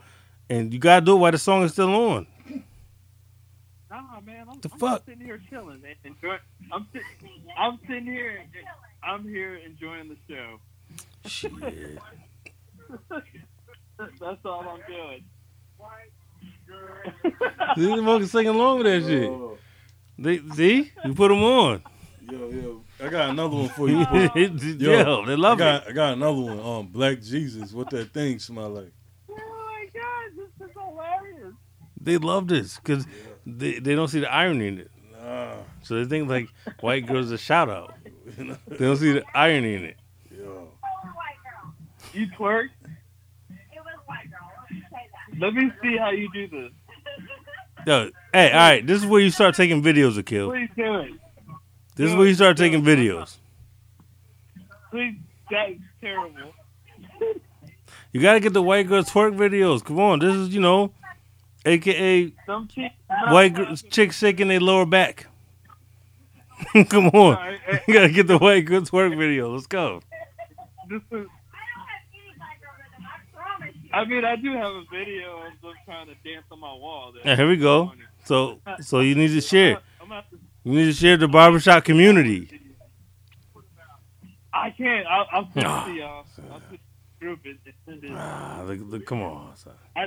and 0.50 0.74
you 0.74 0.80
gotta 0.80 1.06
do 1.06 1.16
it 1.16 1.20
while 1.20 1.32
the 1.32 1.38
song 1.38 1.64
is 1.64 1.72
still 1.74 1.94
on. 1.94 2.28
Nah, 3.92 4.20
man, 4.22 4.48
I'm, 4.50 4.60
The 4.60 4.70
I'm 4.74 4.80
fuck? 4.80 5.04
sitting 5.06 5.24
here 5.24 5.40
chilling. 5.50 5.82
Man. 5.82 5.96
I'm, 6.72 6.88
sit, 6.94 7.02
I'm 7.58 7.80
sitting 7.88 8.06
here. 8.06 8.42
and- 8.42 8.50
I'm 9.06 9.28
here 9.28 9.56
enjoying 9.56 10.10
the 10.10 10.18
show. 10.34 10.60
Shit. 11.26 11.52
That's 14.20 14.46
all 14.46 14.62
I'm 14.68 14.82
doing. 14.88 15.24
See, 17.76 17.86
the 17.86 18.02
motherfuckers 18.02 18.30
singing 18.30 18.56
along 18.56 18.80
with 18.80 18.88
that 18.88 19.08
shit. 19.08 19.30
Oh, 19.30 19.58
They 20.18 20.40
see, 20.56 20.92
you 21.06 21.14
put 21.14 21.28
them 21.30 21.44
on. 21.44 21.84
yo, 22.32 22.50
yo, 22.50 22.82
I 23.04 23.10
got 23.10 23.30
another 23.30 23.56
one 23.56 23.70
for 23.70 23.90
you. 23.90 24.06
Paul. 24.06 24.30
Yo, 24.38 25.26
they 25.26 25.34
I 25.34 25.36
love 25.36 25.60
it. 25.62 25.84
I 25.88 25.92
got 25.92 26.14
another 26.14 26.40
one. 26.40 26.60
Um, 26.60 26.88
Black 26.88 27.22
Jesus. 27.22 27.74
What 27.74 27.90
that 27.92 28.14
thing 28.14 28.40
smell 28.40 28.70
like? 28.70 28.92
Oh 29.30 29.36
my 29.36 29.86
god, 29.94 30.32
this 30.38 30.68
is 30.70 30.74
hilarious. 30.74 31.54
They 32.00 32.18
love 32.18 32.48
this 32.48 32.78
because 32.78 33.06
they, 33.46 33.80
they 33.80 33.96
don't 33.96 34.08
see 34.08 34.20
the 34.22 34.32
irony 34.34 34.68
in 34.68 34.80
it. 34.80 34.92
Nah, 35.24 35.54
So 35.82 35.96
they 35.96 36.06
think 36.06 36.30
like 36.30 36.50
white 36.82 37.06
girls 37.06 37.32
a 37.32 37.38
shout 37.38 37.70
out. 37.70 37.94
They 38.36 38.86
don't 38.86 38.98
see 38.98 39.14
the 39.14 39.24
irony 39.36 39.76
in 39.76 39.84
it. 39.86 39.98
yo. 40.32 40.40
It 40.40 40.50
was 40.50 40.70
white 41.16 41.38
girl. 41.44 41.74
You 42.14 42.28
twerk? 42.28 42.70
It 43.50 43.80
was 43.80 44.00
white 44.06 44.30
girl. 44.30 45.40
Let 45.40 45.54
me 45.54 45.72
see 45.82 45.98
how 45.98 46.12
you 46.12 46.30
do 46.34 46.48
this. 46.48 46.72
Yo, 47.86 48.10
hey, 48.34 48.52
all 48.52 48.58
right, 48.58 48.88
this 48.88 49.02
is 49.02 49.06
where 49.06 49.20
you 49.22 49.30
start 49.30 49.56
taking 49.56 49.82
videos 49.84 50.18
of 50.18 50.26
kill. 50.26 50.52
Please 50.52 50.70
do 50.76 50.96
it. 51.00 51.12
This 51.96 52.10
is 52.10 52.16
where 52.16 52.28
you 52.28 52.34
start 52.34 52.58
taking 52.58 52.82
videos. 52.82 53.38
Please, 54.90 55.16
that's 55.52 55.74
terrible. 56.02 56.54
You 58.14 58.22
gotta 58.22 58.40
get 58.40 58.54
the 58.54 58.62
white 58.62 58.88
girl 58.88 59.04
twerk 59.04 59.36
videos. 59.36 59.84
Come 59.84 60.00
on, 60.00 60.20
this 60.20 60.34
is 60.36 60.50
you 60.56 60.62
know, 60.62 60.94
aka 61.66 62.34
Some 62.46 62.68
chick. 62.68 62.92
white 63.30 63.54
girl, 63.54 63.76
chicks 63.76 64.18
shaking 64.18 64.48
their 64.50 64.60
lower 64.60 64.86
back. 64.86 65.28
Come 66.90 67.08
on, 67.08 67.14
Alright, 67.36 67.60
eh, 67.68 67.80
you 67.88 67.94
gotta 67.94 68.10
get 68.10 68.28
the 68.28 68.38
white 68.38 68.62
girl 68.66 68.82
twerk 68.82 69.18
video. 69.18 69.54
Let's 69.54 69.68
go. 69.68 70.02
This 70.90 71.02
is. 71.02 71.04
I 71.12 71.20
don't 71.20 71.20
have 71.20 71.28
any 72.14 72.38
black 72.38 72.62
girl 72.62 72.72
rhythm. 72.78 73.06
I 73.06 73.36
promise 73.36 73.76
you. 73.84 73.90
I 73.92 74.06
mean, 74.06 74.26
I 74.26 74.36
do 74.38 74.54
have 74.54 74.74
a 74.74 74.84
video 74.92 75.38
of 75.48 75.62
them 75.62 75.74
trying 75.86 76.08
to 76.08 76.16
dance 76.24 76.46
on 76.52 76.60
my 76.60 76.74
wall. 76.74 77.14
Yeah, 77.26 77.36
here 77.36 77.50
we 77.50 77.58
go. 77.58 77.92
So, 78.26 78.60
so 78.82 79.00
you 79.02 79.16
need 79.16 79.30
to 79.30 79.42
share. 79.52 79.80
I'm 80.02 80.08
gonna 80.10 80.22
have 80.22 80.30
to- 80.30 80.40
You 80.64 80.72
need 80.74 80.86
to 80.86 80.94
share 80.94 81.18
the 81.18 81.28
barbershop 81.28 81.84
community. 81.84 82.60
I 84.54 84.70
can't. 84.70 85.06
I'll, 85.08 85.28
I'll 85.32 85.50
send 85.54 85.66
it 85.66 85.86
to 85.86 85.92
y'all. 86.00 86.26
I'll 86.52 86.60
put 86.70 86.80
group 87.20 87.40
it 87.46 87.58
and 87.66 87.74
send 87.86 88.04
it. 88.04 88.12
Ah, 88.14 88.64
look, 88.66 88.80
look, 88.84 89.06
come 89.06 89.22
on, 89.22 89.56
son. 89.58 89.74
I, 89.96 90.02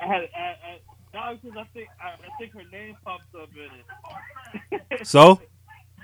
I 0.00 0.06
had. 0.06 0.22
I, 0.34 0.38
I, 0.38 0.78
no, 1.14 1.38
because 1.42 1.56
I 1.56 1.64
think 1.74 1.88
I, 2.02 2.08
I 2.08 2.38
think 2.38 2.52
her 2.54 2.64
name 2.70 2.96
pops 3.04 3.24
up 3.40 3.48
in 3.54 4.80
it. 4.80 5.06
So, 5.06 5.40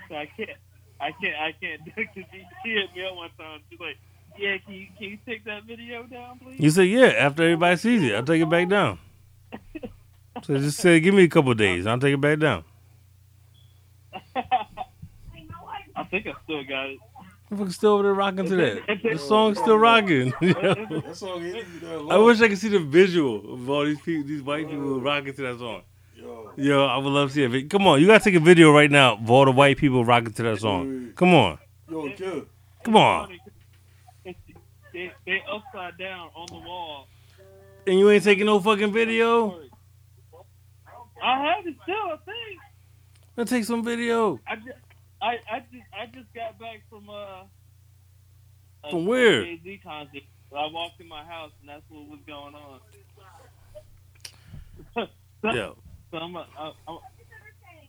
So 0.09 0.15
I 0.15 0.25
can't. 0.25 0.49
I 0.99 1.11
can't. 1.11 1.35
I 1.35 1.51
can't 1.59 1.85
do 1.85 1.91
it 1.97 2.07
because 2.13 2.29
she, 2.31 2.43
she 2.63 2.69
hit 2.75 2.95
me 2.95 3.05
up 3.05 3.15
one 3.15 3.29
time. 3.37 3.61
She's 3.69 3.79
like, 3.79 3.97
"Yeah, 4.37 4.57
can 4.57 4.73
you 4.73 4.87
can 4.97 5.09
you 5.09 5.17
take 5.25 5.43
that 5.45 5.63
video 5.65 6.03
down, 6.03 6.39
please?" 6.39 6.59
you 6.59 6.69
say 6.69 6.85
yeah. 6.85 7.07
After 7.07 7.43
everybody 7.43 7.75
sees 7.77 8.03
it, 8.03 8.15
I'll 8.15 8.23
take 8.23 8.41
it 8.41 8.49
back 8.49 8.69
down. 8.69 8.99
So 10.43 10.55
just 10.59 10.77
say, 10.77 10.99
give 10.99 11.15
me 11.15 11.23
a 11.23 11.27
couple 11.27 11.51
days. 11.55 11.87
I'll 11.87 11.97
take 11.99 12.13
it 12.13 12.21
back 12.21 12.37
down. 12.37 12.63
I 14.35 16.03
think 16.11 16.27
I 16.27 16.33
still 16.43 16.63
got 16.63 16.89
it. 16.91 16.99
Motherfuckers 17.51 17.73
still 17.73 17.93
over 17.93 18.03
there 18.03 18.13
rocking 18.13 18.45
to 18.45 18.55
that. 18.57 18.99
The 19.03 19.17
song's 19.17 19.57
still 19.57 19.77
rocking. 19.77 20.33
That 20.41 21.11
song 21.13 21.43
ain't 21.43 21.55
even 21.55 21.79
that 21.81 22.01
long. 22.01 22.11
I 22.11 22.17
wish 22.17 22.41
I 22.41 22.49
could 22.49 22.57
see 22.57 22.69
the 22.69 22.79
visual 22.79 23.53
of 23.53 23.69
all 23.69 23.85
these 23.85 24.01
people, 24.01 24.27
these 24.27 24.41
white 24.41 24.69
people 24.69 24.99
rocking 24.99 25.33
to 25.33 25.41
that 25.43 25.57
song. 25.59 25.83
Yo, 26.15 26.51
Yo, 26.57 26.85
I 26.85 26.97
would 26.97 27.09
love 27.09 27.29
to 27.29 27.33
see 27.35 27.43
it. 27.43 27.51
But 27.51 27.69
Come 27.69 27.87
on, 27.87 28.01
you 28.01 28.07
gotta 28.07 28.23
take 28.23 28.35
a 28.35 28.39
video 28.39 28.71
right 28.73 28.91
now 28.91 29.13
of 29.13 29.29
all 29.31 29.45
the 29.45 29.51
white 29.51 29.77
people 29.77 30.03
rocking 30.03 30.33
to 30.33 30.43
that 30.43 30.59
song. 30.59 31.13
Come 31.15 31.33
on, 31.33 31.57
yo, 31.89 32.09
kid. 32.11 32.45
come 32.83 32.97
on. 32.97 33.37
They 34.93 35.11
they 35.25 35.43
upside 35.49 35.97
down 35.97 36.29
on 36.35 36.47
the 36.47 36.55
wall. 36.67 37.07
And 37.85 37.97
you 37.99 38.09
ain't 38.09 38.23
taking 38.23 38.47
no 38.47 38.59
fucking 38.59 38.91
video? 38.91 39.59
I 41.23 41.39
have 41.39 41.65
it 41.65 41.75
still. 41.83 41.95
I 41.95 42.17
think. 42.25 42.59
Let's 43.37 43.51
take 43.51 43.63
some 43.63 43.83
video. 43.83 44.39
I 44.47 44.55
just, 44.55 44.69
I, 45.21 45.37
I 45.51 45.59
just, 45.71 45.83
I 45.93 46.05
just 46.07 46.33
got 46.33 46.59
back 46.59 46.83
from 46.89 47.09
uh. 47.09 47.43
a 48.83 48.89
From 48.89 49.05
where? 49.05 49.43
Jay 49.43 49.59
Z 49.63 49.81
concert. 49.83 50.23
I 50.55 50.67
walked 50.71 51.01
in 51.01 51.07
my 51.07 51.23
house 51.23 51.51
and 51.59 51.69
that's 51.69 51.83
what 51.89 52.07
was 52.07 52.19
going 52.25 52.55
on. 52.55 52.79
so, 54.93 55.07
Yeah, 55.43 55.71
so 56.11 56.17
I'm, 56.17 56.35
a, 56.35 56.47
I, 56.57 56.71
I'm, 56.87 56.97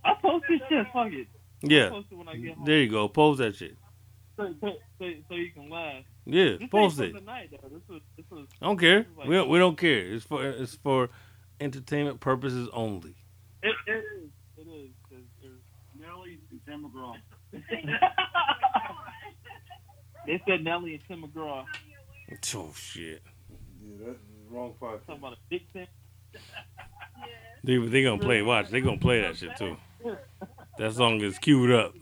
I 0.05 0.14
post 0.20 0.45
this 0.49 0.61
shit. 0.68 0.87
Fuck 0.93 1.12
it. 1.12 1.29
Yeah. 1.62 1.87
it 1.87 2.05
when 2.11 2.29
I 2.29 2.37
get 2.37 2.57
home. 2.57 2.64
There 2.64 2.79
you 2.79 2.91
go. 2.91 3.09
Post 3.09 3.39
that 3.39 3.57
shit. 3.57 3.76
So, 4.37 4.55
so, 4.61 4.68
so, 4.99 5.11
so 5.29 5.35
you 5.35 5.53
can 5.53 5.68
laugh. 5.68 6.05
Yeah, 6.24 6.57
This 6.61 6.68
post 6.70 7.01
it. 7.01 7.14
This 7.14 7.83
was, 7.89 8.01
this 8.16 8.26
was. 8.31 8.47
I 8.61 8.66
don't 8.66 8.79
care. 8.79 9.07
We 9.26 9.35
don't, 9.35 9.49
we 9.49 9.59
don't 9.59 9.76
care. 9.76 9.99
It's 9.99 10.24
for 10.24 10.45
it's 10.45 10.76
for 10.76 11.09
entertainment 11.61 12.20
purposes 12.20 12.68
only. 12.72 13.16
It, 13.62 13.74
it 13.87 13.93
is. 13.93 14.31
It 14.59 14.70
is. 14.70 14.91
Cause 15.11 15.24
there's 15.43 15.61
Nelly 15.99 16.39
and 16.51 16.57
Tim 16.68 16.84
McGraw. 16.84 17.14
They 20.26 20.42
said 20.46 20.62
Nelly 20.62 20.92
and 20.92 21.02
Tim 21.08 21.22
McGraw 21.22 21.64
Oh 22.54 22.72
shit. 22.74 23.22
Yeah, 23.82 23.96
that's 24.06 24.18
the 24.18 24.54
wrong 24.54 24.74
podcast. 24.78 25.06
talking 25.06 25.22
about 25.22 25.32
a 25.32 25.36
big 25.48 25.62
thing. 25.72 25.86
They 27.64 27.78
they 27.78 28.02
gonna 28.02 28.20
play. 28.20 28.42
Watch. 28.42 28.68
They 28.68 28.82
gonna 28.82 28.98
play 28.98 29.22
that 29.22 29.38
shit 29.38 29.56
too. 29.56 29.78
That 30.78 30.92
song 30.92 31.22
is 31.22 31.38
queued 31.38 31.70
up. 31.70 31.94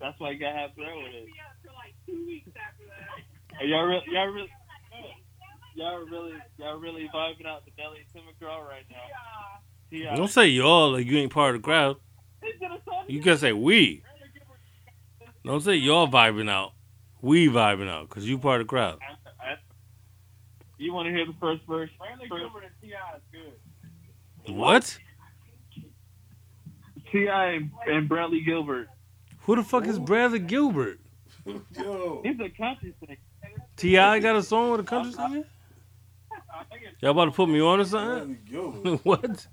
That's 0.00 0.18
why 0.18 0.30
you 0.30 0.38
gotta 0.38 0.56
have 0.56 0.74
throw 0.74 0.98
with 1.02 1.12
it. 1.12 1.28
Are 3.60 3.66
y'all 3.66 3.84
really, 3.84 4.02
y'all 4.10 4.26
really, 4.28 4.50
y'all 5.74 5.98
really, 6.06 6.32
y'all 6.58 6.80
really 6.80 7.10
vibing 7.14 7.46
out 7.46 7.64
the 7.66 7.72
Nelly 7.76 7.98
and 7.98 8.06
Tim 8.12 8.22
McGraw 8.22 8.66
right 8.66 8.84
now? 8.90 8.96
Yeah. 9.90 10.16
Don't 10.16 10.30
say 10.30 10.48
y'all 10.48 10.92
like 10.92 11.06
you 11.06 11.18
ain't 11.18 11.32
part 11.32 11.54
of 11.54 11.60
the 11.62 11.66
crowd. 11.66 11.98
You 13.08 13.20
can 13.20 13.38
say 13.38 13.52
we. 13.52 14.02
Don't 15.44 15.60
say 15.60 15.74
y'all 15.74 16.08
vibing 16.08 16.48
out. 16.48 16.72
We 17.20 17.48
vibing 17.48 17.88
out 17.88 18.08
because 18.08 18.28
you 18.28 18.38
part 18.38 18.60
of 18.60 18.66
the 18.66 18.68
crowd. 18.68 18.98
You 20.78 20.92
want 20.92 21.06
to 21.06 21.14
hear 21.14 21.24
the 21.26 21.34
first 21.40 21.62
verse? 21.68 21.90
Brandon 21.98 22.28
First- 22.28 22.40
Gilbert 22.42 22.64
and 22.64 22.72
T.I. 22.90 23.16
is 23.16 23.22
good. 24.46 24.54
What? 24.56 24.98
T.I. 27.12 27.44
and, 27.50 27.70
and 27.86 28.08
Bradley 28.08 28.40
Gilbert. 28.40 28.88
Who 29.42 29.56
the 29.56 29.62
fuck 29.62 29.86
is 29.86 29.98
Bradley 29.98 30.40
Gilbert? 30.40 30.98
Yo, 31.76 32.20
He's 32.24 32.38
a 32.40 32.48
country 32.50 32.94
singer. 33.00 33.16
T.I. 33.76 34.18
got 34.20 34.36
a 34.36 34.42
song 34.42 34.70
with 34.72 34.80
a 34.80 34.84
country 34.84 35.12
singer. 35.12 35.44
Y'all 37.00 37.10
about 37.12 37.26
to 37.26 37.30
put 37.32 37.48
me 37.48 37.60
on 37.60 37.80
or 37.80 37.84
something? 37.84 38.38
what? 39.04 39.22
Gilbert. 39.22 39.46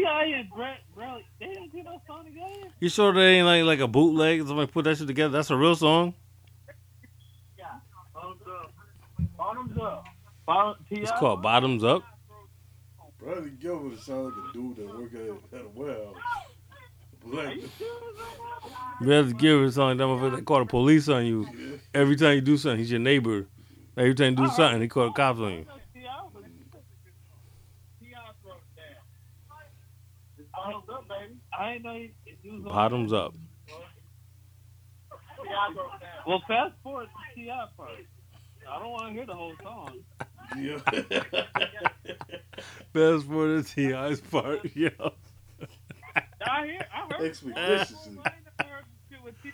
What? 0.00 0.24
T.I. 0.24 0.24
and 0.38 0.50
Brad, 0.50 0.78
Bradley, 0.94 1.26
they 1.40 1.46
didn't 1.46 1.72
do 1.72 1.82
no 1.82 2.00
song 2.06 2.24
together. 2.24 2.68
You 2.80 2.88
sure 2.88 3.12
they 3.12 3.36
ain't 3.36 3.46
like 3.46 3.64
like 3.64 3.80
a 3.80 3.88
bootleg? 3.88 4.46
Somebody 4.46 4.70
put 4.70 4.84
that 4.84 4.96
shit 4.98 5.06
together. 5.06 5.32
That's 5.32 5.50
a 5.50 5.56
real 5.56 5.74
song. 5.76 6.14
Bottoms 8.14 8.42
up. 8.46 8.72
Bottoms 9.36 9.78
up. 9.78 10.04
Bottom, 10.46 10.84
T.I. 10.88 11.00
It's 11.00 11.10
called 11.12 11.42
Bottoms 11.42 11.84
Up. 11.84 12.02
Bradley 13.18 13.50
Gilbert 13.50 13.98
sounds 14.00 14.34
like 14.36 14.50
a 14.50 14.52
dude 14.52 14.76
that 14.76 14.86
work 14.98 15.14
at, 15.14 15.58
at 15.60 15.64
a 15.64 15.68
warehouse. 15.68 16.16
Black. 17.24 17.56
Bradley 19.00 19.32
Gilbert 19.34 19.72
sounds 19.72 19.76
like 19.78 19.98
that 19.98 20.04
motherfucker 20.04 20.36
they 20.36 20.42
call 20.42 20.58
the 20.58 20.64
police 20.66 21.08
on 21.08 21.24
you 21.26 21.78
every 21.94 22.16
time 22.16 22.34
you 22.34 22.40
do 22.40 22.56
something. 22.56 22.78
He's 22.78 22.90
your 22.90 22.98
neighbor. 23.00 23.46
Every 23.96 24.14
time 24.14 24.30
you 24.32 24.36
do 24.46 24.48
something, 24.48 24.80
he 24.82 24.88
call 24.88 25.06
the 25.06 25.12
cops 25.12 25.38
on 25.38 25.52
you. 25.52 25.64
T.I. 25.94 26.24
was- 26.34 26.44
T.I. 28.00 28.18
wrote 28.44 28.56
it 28.56 28.76
down. 28.76 28.96
Bottoms 30.52 30.84
up, 30.88 31.08
baby. 31.08 31.34
I 31.58 31.72
ain't 31.72 31.84
know 31.84 31.94
he, 31.94 32.12
he 32.42 32.50
was 32.50 32.64
on. 32.64 32.72
Bottoms 32.72 33.12
up. 33.12 33.34
T.I. 35.42 35.72
broke 35.74 35.90
down. 36.00 36.10
Well, 36.26 36.42
fast 36.46 36.72
forward 36.82 37.08
to 37.08 37.40
T.I. 37.42 37.66
part. 37.76 37.90
I 38.70 38.78
don't 38.78 38.90
want 38.90 39.08
to 39.08 39.12
hear 39.12 39.26
the 39.26 39.34
whole 39.34 39.54
song. 39.62 39.98
Yeah. 40.56 40.78
Best 42.92 43.26
for 43.26 43.48
the 43.48 43.62
T.I.'s 43.74 44.20
part, 44.20 44.64
yo. 44.74 44.90
I 46.46 46.66
hear. 46.66 46.86
I 46.94 47.14
heard. 47.14 47.26
Expeditiously. 47.26 48.18
I 48.24 48.28
ain't 48.28 48.44
never 48.58 48.70
heard 48.70 48.84
some 48.84 48.98
shit 49.10 49.22
with 49.24 49.34
Ti. 49.42 49.50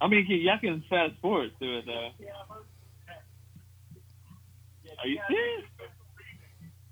I 0.00 0.08
mean, 0.08 0.26
can- 0.26 0.40
y'all 0.40 0.58
can 0.60 0.84
fast 0.90 1.14
forward 1.20 1.50
to 1.60 1.78
it 1.78 1.86
though. 1.86 2.10
Are 5.02 5.06
you 5.08 5.18
serious? 5.28 5.64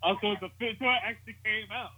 Oh, 0.07 0.17
so 0.21 0.35
the 0.41 0.49
fifth 0.59 0.81
one 0.81 0.97
actually 1.05 1.37
came 1.45 1.71
out. 1.73 1.91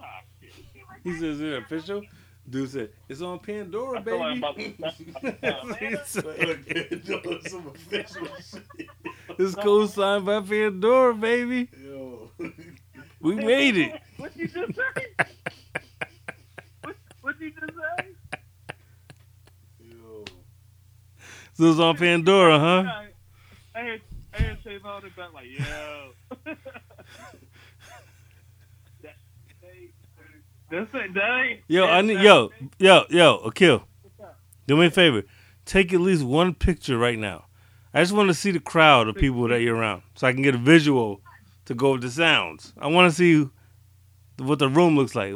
Ah, 0.00 0.20
shit. 0.40 0.52
He 1.02 1.12
says, 1.12 1.22
is 1.22 1.40
it 1.40 1.62
official? 1.62 2.02
Dude 2.48 2.68
said, 2.70 2.90
it's 3.08 3.22
on 3.22 3.38
Pandora, 3.38 4.00
I 4.00 4.02
feel 4.02 4.18
like 4.18 4.40
baby. 4.40 4.76
I'm 4.78 4.84
about 4.84 4.98
to- 4.98 5.76
He 5.78 5.96
said, 6.04 7.04
Doing 7.04 7.40
some 7.46 7.66
official 7.68 8.26
shit. 8.26 8.88
it's 9.38 9.54
co-signed 9.54 10.26
by 10.26 10.40
Pandora, 10.40 11.14
baby. 11.14 11.68
Yo. 11.82 12.30
We 13.20 13.34
made 13.36 13.76
it. 13.78 14.00
What 14.18 14.36
you 14.36 14.46
just 14.46 14.74
say? 14.74 15.26
What 16.82 16.96
what 17.22 17.40
you 17.40 17.50
just 17.50 17.72
say? 17.72 18.08
Yo. 19.80 20.24
So 21.54 21.64
it's 21.70 21.80
on 21.80 21.96
Pandora, 21.96 22.58
huh? 22.58 22.84
I, 22.86 23.08
I 23.74 23.80
heard 23.82 24.02
Heard 24.34 24.58
Save 24.64 24.84
on 24.84 25.04
it 25.04 25.16
back 25.16 25.32
like, 25.32 25.46
yo. 25.46 26.10
That- 29.02 29.16
That's 30.70 30.90
it. 30.94 31.14
That. 31.14 31.58
Yo, 31.68 31.84
I 31.86 32.00
need 32.02 32.20
yo, 32.20 32.50
yo, 32.78 33.04
yo, 33.10 33.38
Akeel. 33.48 33.84
Do 34.66 34.76
me 34.76 34.86
a 34.86 34.90
favor. 34.90 35.22
Take 35.66 35.92
at 35.92 36.00
least 36.00 36.24
one 36.24 36.54
picture 36.54 36.98
right 36.98 37.18
now. 37.18 37.44
I 37.92 38.00
just 38.02 38.12
want 38.12 38.28
to 38.28 38.34
see 38.34 38.50
the 38.50 38.60
crowd 38.60 39.06
of 39.08 39.14
people 39.14 39.46
that 39.48 39.60
you're 39.60 39.76
around, 39.76 40.02
so 40.14 40.26
I 40.26 40.32
can 40.32 40.42
get 40.42 40.54
a 40.54 40.58
visual 40.58 41.20
to 41.66 41.74
go 41.74 41.92
with 41.92 42.00
the 42.02 42.10
sounds. 42.10 42.72
I 42.78 42.88
want 42.88 43.10
to 43.10 43.16
see 43.16 43.48
what 44.38 44.58
the 44.58 44.68
room 44.68 44.96
looks 44.96 45.14
like. 45.14 45.34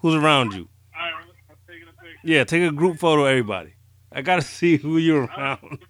Who's 0.00 0.14
around 0.14 0.54
you? 0.54 0.68
All 0.96 1.02
right, 1.02 1.12
I'm 1.50 1.56
taking 1.66 1.88
a 1.88 1.92
picture. 2.02 2.18
Yeah, 2.24 2.44
take 2.44 2.62
a 2.62 2.72
group 2.72 2.98
photo, 2.98 3.22
of 3.24 3.28
everybody. 3.28 3.74
I 4.10 4.22
gotta 4.22 4.42
see 4.56 4.76
who 4.78 4.96
you're 4.96 5.24
around. 5.24 5.80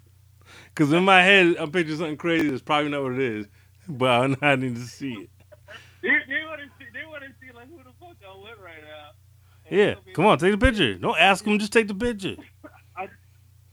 Cause 0.79 0.93
in 0.93 1.03
my 1.03 1.21
head, 1.25 1.57
I'm 1.59 1.73
picturing 1.73 1.99
something 1.99 2.17
crazy. 2.17 2.51
That's 2.51 2.63
probably 2.63 2.89
not 2.89 3.03
what 3.03 3.15
it 3.15 3.19
is, 3.19 3.47
but 3.89 4.39
I 4.41 4.53
I 4.53 4.55
need 4.55 4.77
to 4.77 4.87
see 4.87 5.13
it. 5.13 5.31
They, 6.03 6.09
they 6.09 6.45
want 6.47 6.61
to 6.61 6.71
see. 6.79 6.87
They 6.95 7.05
want 7.05 7.25
to 7.25 7.31
see 7.43 7.51
like 7.53 7.67
who 7.69 7.79
the 7.79 7.91
fuck 7.99 8.15
I'm 8.23 8.43
with 8.43 8.63
right 8.63 8.79
now. 8.87 9.11
And 9.67 9.77
Yeah, 9.77 9.85
it's 9.87 10.01
gonna 10.05 10.15
come 10.15 10.27
on, 10.27 10.39
take 10.39 10.53
the 10.53 10.65
picture. 10.65 10.95
Don't 10.95 11.19
ask 11.19 11.43
them, 11.45 11.59
just 11.59 11.73
take 11.73 11.89
the 11.89 11.97
picture. 11.97 12.37
I 12.97 13.09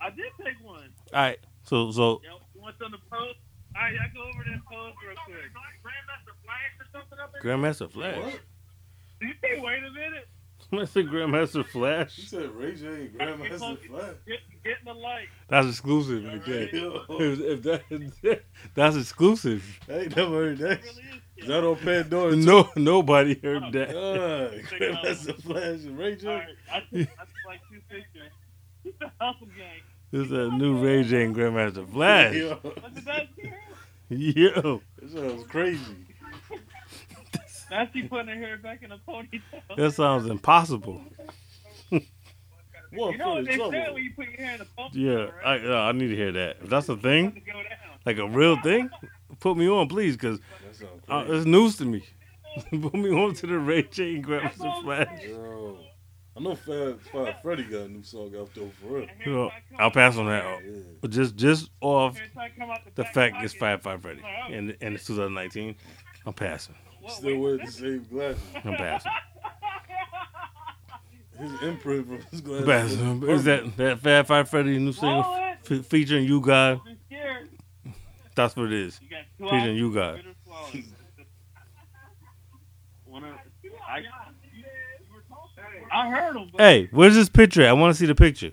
I 0.01 0.10
did 0.10 0.34
take 0.43 0.58
one. 0.66 0.89
All 1.14 1.22
right. 1.22 1.38
So 1.62 1.91
so 1.91 2.22
Yo, 2.26 2.41
you 2.56 2.62
want 2.62 2.80
them 2.80 2.89
to 2.89 2.97
post? 2.97 3.38
All 3.76 3.84
right, 3.84 3.93
I 4.01 4.10
go 4.10 4.24
over 4.24 4.41
there 4.43 4.53
and 4.53 4.66
pose 4.66 4.93
real 5.06 5.14
quick. 5.26 5.45
Grandmaster 5.86 6.34
Flash 6.41 6.74
or 6.82 6.88
something 6.91 7.20
up 7.22 7.34
in 7.36 7.41
Grandmaster 7.47 7.91
Flash. 7.91 8.18
What? 8.18 8.41
Did 9.22 9.30
you 9.30 9.36
say 9.43 9.62
wait 9.62 9.84
a 9.84 9.91
minute? 9.93 10.28
I 10.80 10.86
said 10.86 11.08
Grandmaster 11.08 11.56
You 11.56 11.64
Flash. 11.64 12.18
said 12.28 12.50
Ray 12.52 12.76
J 12.76 12.86
and 12.88 13.14
Grandmaster 13.14 13.78
Flash. 13.88 14.16
Get, 14.28 14.40
get 14.64 14.78
in 14.80 14.86
the 14.86 14.94
light. 14.94 15.28
That's 15.48 15.68
exclusive. 15.68 16.26
Again. 16.26 16.70
Yo. 16.74 17.04
If, 17.10 17.40
if 17.40 17.64
that, 17.64 18.42
that's 18.76 18.96
exclusive. 18.96 19.80
I 19.90 19.94
ain't 19.94 20.16
never 20.16 20.32
heard 20.32 20.54
It 20.54 20.60
that. 20.60 20.82
really 20.84 21.02
is. 21.02 21.22
Is 21.38 21.48
that 21.48 21.64
on 21.66 21.76
Pandora? 21.78 22.32
too? 22.32 22.38
No, 22.38 22.70
nobody 22.76 23.38
heard 23.42 23.64
that. 23.74 23.90
Ah, 23.90 24.76
Grandmaster 24.78 25.42
Flash 25.42 25.84
and 25.86 25.98
Ray 25.98 26.16
J. 26.16 26.28
right, 26.28 26.48
I 26.72 26.80
took, 26.80 27.10
I 27.20 27.24
like 27.48 27.60
two 27.70 27.82
pictures. 27.90 28.32
It's 28.86 28.98
the 29.00 29.12
hustle 29.20 29.48
gang. 29.48 29.82
This 30.12 30.28
is 30.28 30.32
a 30.32 30.50
new 30.52 30.78
Ray 30.84 31.04
J 31.04 31.26
and 31.26 31.36
Grandmaster 31.36 31.88
Flash. 31.92 32.36
Yo, 32.36 32.60
Look 32.64 32.78
at 32.78 33.06
that. 33.06 33.28
Yo, 34.10 34.82
that 35.02 35.12
sounds 35.12 35.44
crazy. 35.48 36.05
Now 37.72 37.88
she 37.93 38.03
putting 38.03 38.28
her 38.28 38.36
hair 38.36 38.57
back 38.57 38.84
in 38.84 38.91
a 38.91 38.97
ponytail. 39.07 39.41
that 39.78 39.91
sounds 39.93 40.28
impossible. 40.28 41.01
One 42.91 43.11
You 43.11 43.18
know 43.18 43.34
what 43.36 43.45
they 43.45 43.53
in 43.53 43.72
say 43.72 43.91
when 43.91 44.03
you 44.03 44.11
put 44.16 44.28
your 44.28 44.38
hair 44.38 44.55
in 44.55 44.61
a 44.61 44.66
ponytail, 44.66 44.89
Yeah, 44.93 45.28
I 45.43 45.55
right? 45.57 45.66
uh, 45.66 45.76
I 45.82 45.91
need 45.91 46.07
to 46.07 46.16
hear 46.16 46.32
that. 46.32 46.57
If 46.61 46.70
that's 46.70 46.88
a 46.89 46.95
thing, 46.95 47.26
about 47.28 47.36
to 47.36 47.41
go 47.41 47.53
down. 47.53 47.99
like 48.05 48.18
a 48.20 48.28
real 48.28 48.61
thing, 48.61 48.89
put 49.39 49.57
me 49.57 49.68
on, 49.68 49.88
please, 49.89 50.16
because 50.16 50.39
That 50.80 51.13
uh, 51.13 51.26
it's 51.28 51.45
news 51.45 51.78
to 51.78 51.86
me. 51.86 52.03
put 52.82 52.93
me 52.93 53.09
on 53.11 53.34
to 53.36 53.47
the 53.47 53.57
Ray 53.59 53.84
J 53.84 54.16
and 54.16 54.26
Grandmaster 54.26 54.82
Flash. 54.84 55.24
Yo. 55.24 55.78
I 56.38 56.41
know 56.41 56.55
Fab, 56.55 57.01
Fab 57.01 57.41
Freddy 57.41 57.63
got 57.63 57.84
a 57.84 57.88
new 57.89 58.03
song 58.03 58.34
out 58.38 58.53
there 58.53 58.70
for 58.82 58.88
real. 58.88 59.07
Hair 59.07 59.30
Yo, 59.34 59.51
I'll 59.80 59.91
pass 59.91 60.18
on 60.18 60.28
that. 60.28 60.43
back. 60.43 60.63
Yeah. 61.01 61.09
Just 61.09 61.36
just 61.36 61.70
off 61.82 62.18
Hair 62.18 62.28
tie 62.34 62.51
come 62.57 62.70
out 62.70 62.80
the 62.95 63.03
fact 63.05 63.36
pocket. 63.36 63.45
it's 63.45 63.53
Five 63.53 63.82
Five 63.82 64.01
Freddy 64.01 64.22
and 64.49 64.76
and 64.82 64.95
it's 64.95 65.05
2019, 65.05 65.76
I'm 66.26 66.34
passing. 66.34 66.76
What, 67.06 67.14
Still 67.14 67.30
wait, 67.34 67.39
wearing 67.39 67.66
the 67.66 67.72
same 67.72 68.03
glasses. 68.12 68.41
I'm 68.66 68.76
passing. 68.76 69.12
His 71.38 71.62
imprint 71.62 72.08
from 72.08 72.22
his 72.32 72.41
glasses. 72.41 72.66
passing. 72.66 73.20
was 73.20 73.30
Is 73.39 73.43
that 73.45 73.78
that 73.78 73.99
Fab 73.99 74.26
Five 74.26 74.49
Freddy 74.49 74.80
new 74.80 74.91
single 74.91 75.22
Swallow 75.24 75.53
fe- 75.64 75.82
featuring 75.84 76.26
you 76.26 76.41
guys? 76.41 76.80
That's 78.36 78.56
what 78.56 78.66
it 78.68 78.74
is. 78.74 78.99
You 79.03 79.10
got 79.10 79.20
two 79.38 79.43
Featuring 79.56 79.78
you 79.78 79.93
guys. 79.93 80.18
Bitter 80.18 80.34
swallow. 80.43 80.68
Wanna- 83.06 83.38
I, 83.88 84.01
I 85.91 86.10
heard 86.10 86.36
him. 86.36 86.49
Hey, 86.58 86.89
where's 86.91 87.14
this 87.16 87.30
picture? 87.30 87.62
at? 87.62 87.70
I 87.70 87.74
want 87.74 87.93
to 87.93 87.99
see 87.99 88.08
the 88.08 88.16
picture. 88.16 88.51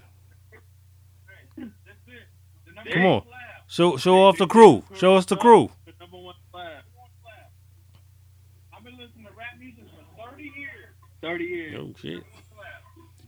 Come 2.93 3.07
on. 3.07 3.23
Show 3.67 3.97
show 3.97 4.17
off 4.25 4.37
the 4.37 4.47
crew. 4.47 4.83
Show 4.95 5.15
us 5.17 5.25
the 5.25 5.37
crew. 5.37 5.71
The 5.87 5.93
number 6.01 6.19
one 6.19 6.35
slab. 6.51 6.83
I've 8.77 8.85
been 8.85 8.99
listening 8.99 9.25
to 9.27 9.33
rap 9.33 9.55
music 9.59 9.85
for 10.17 10.31
30 10.31 10.43
years. 10.43 10.95
30 11.23 11.45
years. 11.45 11.77
Oh 11.79 11.95
shit. 12.01 12.11
You 12.13 12.23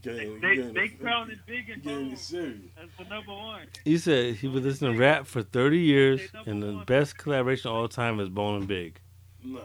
can't- 0.02 0.40
They, 0.42 0.56
can't- 0.56 0.74
they 0.74 0.88
crowned 0.88 1.30
it 1.30 1.38
big 1.46 1.70
and 1.70 1.82
you 1.82 1.90
can't 1.90 2.08
bold 2.10 2.10
get 2.10 2.82
as 2.84 2.90
the 2.98 3.04
number 3.08 3.32
one. 3.32 3.62
He 3.86 3.96
said 3.96 4.34
he 4.36 4.48
been 4.48 4.62
listening 4.62 4.92
to 4.94 4.98
rap 4.98 5.26
for 5.26 5.42
30 5.42 5.78
years, 5.78 6.20
and 6.44 6.62
the 6.62 6.82
best 6.86 7.16
collaboration 7.16 7.70
of 7.70 7.76
all 7.76 7.88
time 7.88 8.20
is 8.20 8.28
Bone 8.28 8.56
and 8.58 8.68
Big. 8.68 9.00
Nah. 9.42 9.60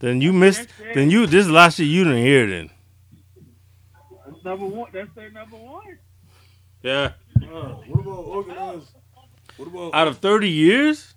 Then 0.00 0.20
you 0.20 0.32
missed. 0.32 0.68
Then 0.94 1.08
you 1.10 1.26
this 1.28 1.46
last 1.46 1.76
shit 1.76 1.86
you 1.86 2.02
didn't 2.02 2.18
hear. 2.24 2.46
Then 2.48 2.70
That's 4.26 4.44
number 4.44 4.66
one. 4.66 4.90
That's 4.92 5.14
their 5.14 5.30
number 5.30 5.56
one. 5.56 5.98
yeah. 6.82 7.12
Nah. 7.40 7.74
What 7.74 8.00
about 8.00 8.24
organized? 8.26 8.88
What 9.56 9.68
about 9.68 9.94
Out 9.94 10.08
of 10.08 10.18
30 10.18 10.48
years, 10.48 11.14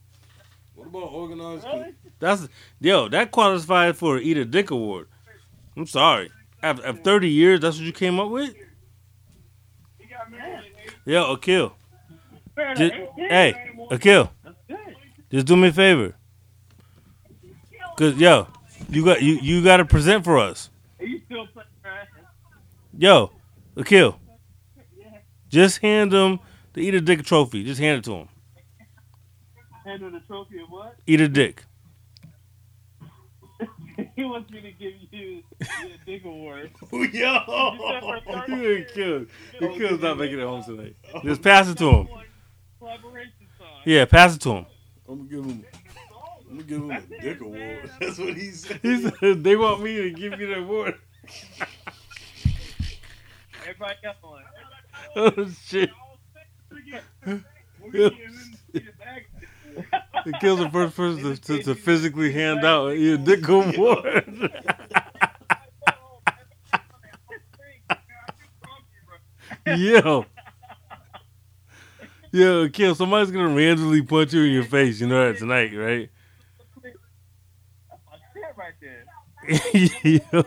what 0.75 0.87
about 0.87 1.11
organized? 1.11 1.65
Really? 1.65 1.95
that's 2.19 2.47
yo 2.79 3.09
that 3.09 3.31
qualifies 3.31 3.97
for 3.97 4.17
an 4.17 4.23
Eat 4.23 4.37
a 4.37 4.45
Dick 4.45 4.69
award. 4.69 5.07
I'm 5.77 5.85
sorry. 5.85 6.31
After, 6.63 6.85
after 6.85 7.01
30 7.01 7.29
years, 7.29 7.59
that's 7.59 7.77
what 7.77 7.85
you 7.85 7.93
came 7.93 8.19
up 8.19 8.29
with. 8.29 8.53
Married. 10.29 10.73
Yo, 11.05 11.35
Akeel. 11.35 11.71
Just, 12.75 12.93
hey, 13.15 13.71
Akeel. 13.91 14.29
That's. 14.43 14.57
Just 15.31 15.47
do 15.47 15.55
me 15.55 15.69
a 15.69 15.71
favor. 15.71 16.15
Cause 17.97 18.15
yo, 18.15 18.47
you 18.89 19.03
got 19.03 19.21
you 19.23 19.39
you 19.41 19.63
got 19.63 19.77
to 19.77 19.85
present 19.85 20.23
for 20.23 20.37
us. 20.37 20.69
You 20.99 21.19
still 21.25 21.47
playing 21.47 21.67
trash. 21.81 22.07
Yo, 22.97 23.31
Akeel. 23.75 24.17
Just 25.49 25.79
hand 25.79 26.13
him 26.13 26.39
the 26.73 26.81
Eat 26.81 26.93
a 26.93 27.01
Dick 27.01 27.23
trophy. 27.23 27.63
Just 27.63 27.79
hand 27.79 27.99
it 27.99 28.03
to 28.05 28.13
him. 28.13 28.29
Handle 29.83 30.11
the 30.11 30.19
trophy 30.21 30.59
of 30.59 30.69
what? 30.69 30.95
Eat 31.07 31.21
a 31.21 31.27
dick. 31.27 31.63
he 34.15 34.23
wants 34.25 34.51
me 34.51 34.61
to 34.61 34.71
give 34.73 34.93
you 35.11 35.43
the 35.59 35.67
dick 36.05 36.25
award. 36.25 36.71
Yo. 36.91 37.03
You 38.47 38.77
ain't 38.77 38.87
killed. 38.89 39.27
You 39.59 39.69
killed 39.69 40.01
not 40.01 40.17
making 40.17 40.39
it 40.39 40.43
home 40.43 40.63
tonight. 40.63 40.95
Just 41.23 41.41
pass 41.41 41.67
it 41.67 41.77
to 41.79 41.89
him. 41.89 42.07
Yeah, 43.85 44.05
pass 44.05 44.35
it 44.35 44.41
to 44.41 44.51
him. 44.51 44.65
I'm 45.07 45.17
gonna 45.17 45.29
give 45.29 45.45
him. 45.45 45.65
I'm 46.49 46.57
gonna 46.57 46.63
give 46.63 46.81
him 46.81 46.91
a 46.91 47.21
dick 47.21 47.41
award. 47.41 47.91
That's 47.99 48.17
what 48.17 48.33
he 48.33 48.51
said. 48.51 48.79
He 48.81 49.01
said 49.01 49.43
they 49.43 49.55
want 49.55 49.81
me 49.81 49.95
to 49.97 50.11
give 50.11 50.39
you 50.39 50.47
the 50.47 50.59
award. 50.59 50.95
Everybody 53.61 53.95
got 54.03 54.15
one. 54.21 54.43
Oh 55.15 55.49
shit. 55.65 55.89
He 60.25 60.31
kills 60.41 60.59
the 60.59 60.69
first 60.69 60.95
person 60.95 61.23
to, 61.23 61.41
to, 61.41 61.63
to 61.63 61.75
physically 61.75 62.31
hand 62.33 62.65
out 62.65 62.89
a 62.89 62.93
Eat 62.93 63.13
a 63.13 63.17
Dick 63.17 63.47
award. 63.47 64.51
Yo. 69.75 70.25
Yo, 72.31 72.69
kill. 72.69 72.95
Somebody's 72.95 73.31
gonna 73.31 73.53
randomly 73.55 74.01
punch 74.01 74.33
you 74.33 74.43
in 74.43 74.51
your 74.51 74.63
face. 74.63 74.99
You 75.01 75.07
know 75.07 75.31
that 75.31 75.39
tonight, 75.39 75.71
right? 75.75 76.09
I 76.83 78.51
right 78.55 78.73
there. 78.81 79.05
Yo. 79.73 80.43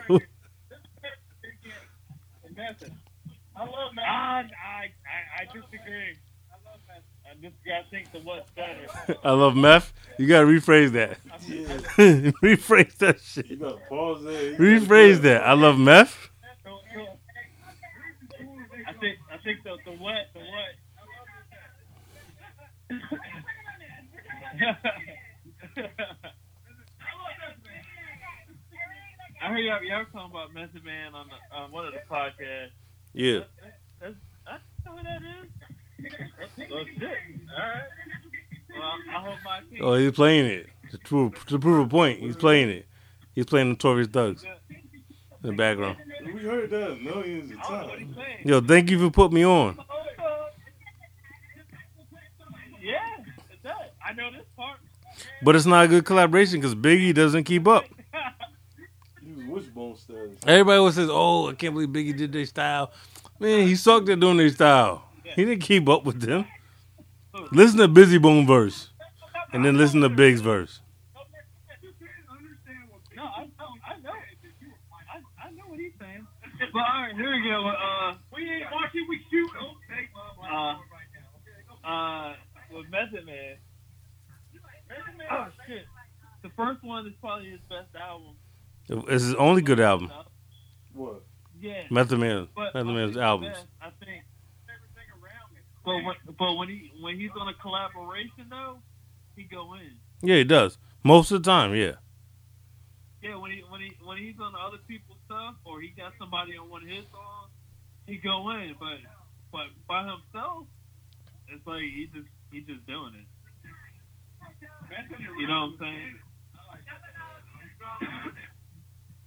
And 2.44 2.56
that's 2.56 2.82
it. 2.82 2.92
I 3.56 3.60
love 3.64 3.94
that. 3.96 4.02
I, 4.04 4.08
I, 4.08 4.42
I, 4.42 5.42
I 5.42 5.44
disagree. 5.46 6.16
I 6.50 6.70
love 6.70 6.80
that. 6.88 7.02
I 7.30 7.34
just 7.42 7.56
gotta 7.66 7.84
think 7.90 8.10
the 8.12 8.20
what's 8.20 8.50
better. 8.52 8.86
I 9.24 9.30
love 9.32 9.56
meth. 9.56 9.92
You 10.18 10.26
gotta 10.26 10.46
rephrase 10.46 10.92
that. 10.92 11.18
Yeah. 11.46 11.66
rephrase 12.42 12.96
that 12.98 13.16
You 13.36 13.42
shit. 13.42 13.60
gotta 13.60 13.76
pause 13.88 14.22
there. 14.24 14.50
You 14.52 14.58
Rephrase 14.58 15.22
that. 15.22 15.42
I 15.46 15.52
love 15.54 15.78
meth. 15.78 16.28
So, 16.64 16.78
so, 16.94 17.06
I 18.86 19.29
think 19.44 19.62
the 19.64 19.76
the 19.84 19.92
what 19.92 20.26
the 20.34 20.40
what. 20.40 20.74
I 29.42 29.48
heard 29.48 29.60
y'all, 29.60 29.82
y'all 29.82 30.04
talking 30.12 30.30
about 30.30 30.52
Method 30.52 30.84
Man 30.84 31.14
on 31.14 31.28
the 31.28 31.56
on 31.56 31.70
one 31.72 31.86
of 31.86 31.94
the 31.94 32.00
podcasts. 32.10 32.72
Yeah. 33.14 33.40
That's, 34.00 34.14
I 34.46 34.58
know 34.84 34.96
who 34.96 35.02
that 35.04 35.22
is. 35.22 35.48
Oh 36.72 36.84
shit! 36.98 37.02
All 37.02 37.58
right. 37.58 37.82
Well, 38.70 38.92
I 39.10 39.20
hope 39.20 39.38
my 39.44 39.60
team. 39.70 39.80
Oh, 39.82 39.94
he's 39.94 40.12
playing 40.12 40.46
it. 40.46 40.68
To 40.90 40.98
prove, 40.98 41.46
to 41.46 41.58
prove 41.58 41.86
a 41.86 41.88
point, 41.88 42.20
he's 42.20 42.36
playing 42.36 42.68
it. 42.70 42.86
He's 43.32 43.46
playing 43.46 43.68
the 43.68 43.72
Notorious 43.74 44.08
Thugs 44.08 44.44
in 45.42 45.50
the 45.50 45.52
background. 45.56 45.96
We 46.24 46.40
heard 46.40 46.70
that 46.70 47.02
millions 47.02 47.52
of 47.52 47.58
I 47.58 47.62
don't 47.62 47.82
know 47.82 47.86
what 47.88 47.98
he's 47.98 48.14
times. 48.16 48.44
Yo, 48.44 48.60
thank 48.60 48.90
you 48.90 48.98
for 48.98 49.10
putting 49.10 49.34
me 49.34 49.44
on. 49.44 49.78
Yeah, 52.82 52.98
it's 53.50 53.62
that. 53.62 53.94
I 54.04 54.12
know 54.12 54.30
this 54.32 54.46
part. 54.56 54.78
But 55.42 55.56
it's 55.56 55.66
not 55.66 55.84
a 55.84 55.88
good 55.88 56.04
collaboration 56.04 56.60
because 56.60 56.74
Biggie 56.74 57.14
doesn't 57.14 57.44
keep 57.44 57.66
up. 57.68 57.84
He 59.22 59.32
was 59.32 59.44
wishbone 59.64 59.96
status. 59.96 60.38
Everybody 60.46 60.78
always 60.78 60.94
says, 60.94 61.08
"Oh, 61.10 61.48
I 61.48 61.54
can't 61.54 61.74
believe 61.74 61.90
Biggie 61.90 62.16
did 62.16 62.32
their 62.32 62.46
style." 62.46 62.92
Man, 63.38 63.66
he 63.66 63.74
sucked 63.76 64.08
at 64.08 64.20
doing 64.20 64.36
their 64.38 64.50
style. 64.50 65.04
He 65.24 65.44
didn't 65.44 65.62
keep 65.62 65.88
up 65.88 66.04
with 66.04 66.20
them. 66.20 66.44
Listen 67.52 67.78
to 67.78 67.88
Bizzy 67.88 68.20
Bone 68.20 68.46
verse, 68.46 68.90
and 69.52 69.64
then 69.64 69.76
listen 69.76 70.00
to 70.00 70.08
Big's 70.08 70.40
verse. 70.40 70.80
No, 73.16 73.22
I, 73.24 73.48
I 73.86 73.98
know. 74.00 74.10
I, 74.10 75.46
I 75.46 75.50
know 75.50 75.64
what 75.68 75.78
he's 75.78 75.92
saying. 76.00 76.26
But 76.72 76.78
all 76.78 77.02
right, 77.02 77.09
here 77.20 77.30
we 77.30 77.42
go. 77.48 77.68
Uh, 77.68 78.14
we 78.34 78.42
ain't 78.50 78.66
watching. 78.72 79.06
We 79.08 79.20
shoot. 79.30 79.50
Uh, 80.50 80.76
uh, 81.86 82.34
with 82.72 82.86
Method 82.90 83.26
Man. 83.26 83.56
Oh 85.30 85.46
shit! 85.66 85.84
The 86.42 86.50
first 86.56 86.82
one 86.82 87.06
is 87.06 87.12
probably 87.20 87.50
his 87.50 87.60
best 87.68 87.94
album. 88.00 88.36
It's 89.08 89.24
his 89.24 89.34
only 89.34 89.62
good 89.62 89.78
album, 89.78 90.10
What? 90.94 91.22
Yeah. 91.60 91.84
Method 91.90 92.18
Man. 92.18 92.48
But 92.56 92.74
Method 92.74 92.92
Man's 92.92 93.16
albums. 93.16 93.56
best, 93.56 93.66
I 93.80 93.90
think. 94.04 94.24
But 95.84 95.94
when, 96.04 96.14
but 96.38 96.54
when 96.54 96.68
he 96.68 96.92
when 97.00 97.18
he's 97.18 97.30
on 97.38 97.48
a 97.48 97.54
collaboration 97.54 98.46
though, 98.50 98.78
he 99.36 99.44
go 99.44 99.74
in. 99.74 99.92
Yeah, 100.22 100.36
he 100.36 100.44
does 100.44 100.78
most 101.04 101.30
of 101.30 101.42
the 101.42 101.50
time. 101.50 101.74
Yeah, 101.74 101.92
Yeah, 103.22 103.36
when 103.36 103.50
he 103.50 103.62
when 103.68 103.80
he 103.80 103.92
when 104.02 104.16
he's 104.16 104.40
on 104.40 104.54
other 104.56 104.78
people's 104.88 105.18
stuff 105.26 105.54
or 105.64 105.80
he 105.80 105.88
got 105.88 106.12
somebody 106.18 106.56
on 106.56 106.70
one 106.70 106.82
of 106.82 106.88
his 106.88 107.04
songs, 107.12 107.52
he 108.06 108.16
go 108.16 108.50
in. 108.50 108.74
But 108.80 108.98
but 109.52 109.66
by 109.86 110.08
himself, 110.08 110.66
it's 111.48 111.66
like 111.66 111.82
he 111.82 112.08
just 112.14 112.28
he 112.50 112.60
just 112.60 112.86
doing 112.86 113.12
it. 113.20 113.26
You 115.38 115.46
know 115.46 115.60
what 115.60 115.72
I'm 115.72 115.76
saying? 115.80 116.18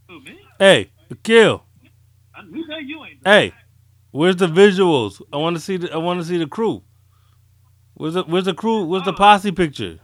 Who 0.09 0.21
me? 0.21 0.39
Hey, 0.59 0.91
kill. 1.23 1.63
I, 2.35 2.41
who 2.41 2.67
know 2.67 2.77
you 2.77 3.05
ain't? 3.05 3.19
Hey, 3.23 3.53
where's 4.11 4.37
the 4.37 4.47
visuals? 4.47 5.21
I 5.31 5.37
want 5.37 5.55
to 5.55 5.61
see 5.61 5.77
the. 5.77 5.93
I 5.93 5.97
want 5.97 6.19
to 6.19 6.25
see 6.25 6.37
the 6.37 6.47
crew. 6.47 6.83
Where's 7.93 8.15
the 8.15 8.23
Where's 8.23 8.45
the 8.45 8.55
crew? 8.55 8.85
Where's 8.85 9.03
the 9.03 9.13
oh. 9.13 9.15
posse 9.15 9.51
picture? 9.51 9.99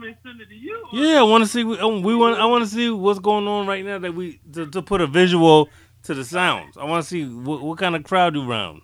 You 0.00 0.06
want 0.06 0.16
me 0.16 0.22
to 0.22 0.28
send 0.28 0.40
it 0.40 0.48
to 0.48 0.54
you? 0.54 0.86
Yeah, 0.92 1.20
I 1.20 1.22
want 1.22 1.44
to 1.44 1.50
see. 1.50 1.62
We, 1.62 1.78
um, 1.78 2.02
we 2.02 2.14
want. 2.14 2.38
I 2.40 2.46
want 2.46 2.64
to 2.64 2.70
see 2.70 2.88
what's 2.90 3.18
going 3.18 3.46
on 3.46 3.66
right 3.66 3.84
now. 3.84 3.98
That 3.98 4.14
we 4.14 4.40
to, 4.52 4.66
to 4.66 4.80
put 4.82 5.00
a 5.00 5.06
visual 5.06 5.68
to 6.04 6.14
the 6.14 6.24
sounds. 6.24 6.76
I 6.78 6.84
want 6.84 7.04
to 7.04 7.08
see 7.08 7.26
what, 7.26 7.60
what 7.60 7.78
kind 7.78 7.94
of 7.94 8.04
crowd 8.04 8.34
you 8.34 8.46
round. 8.46 8.80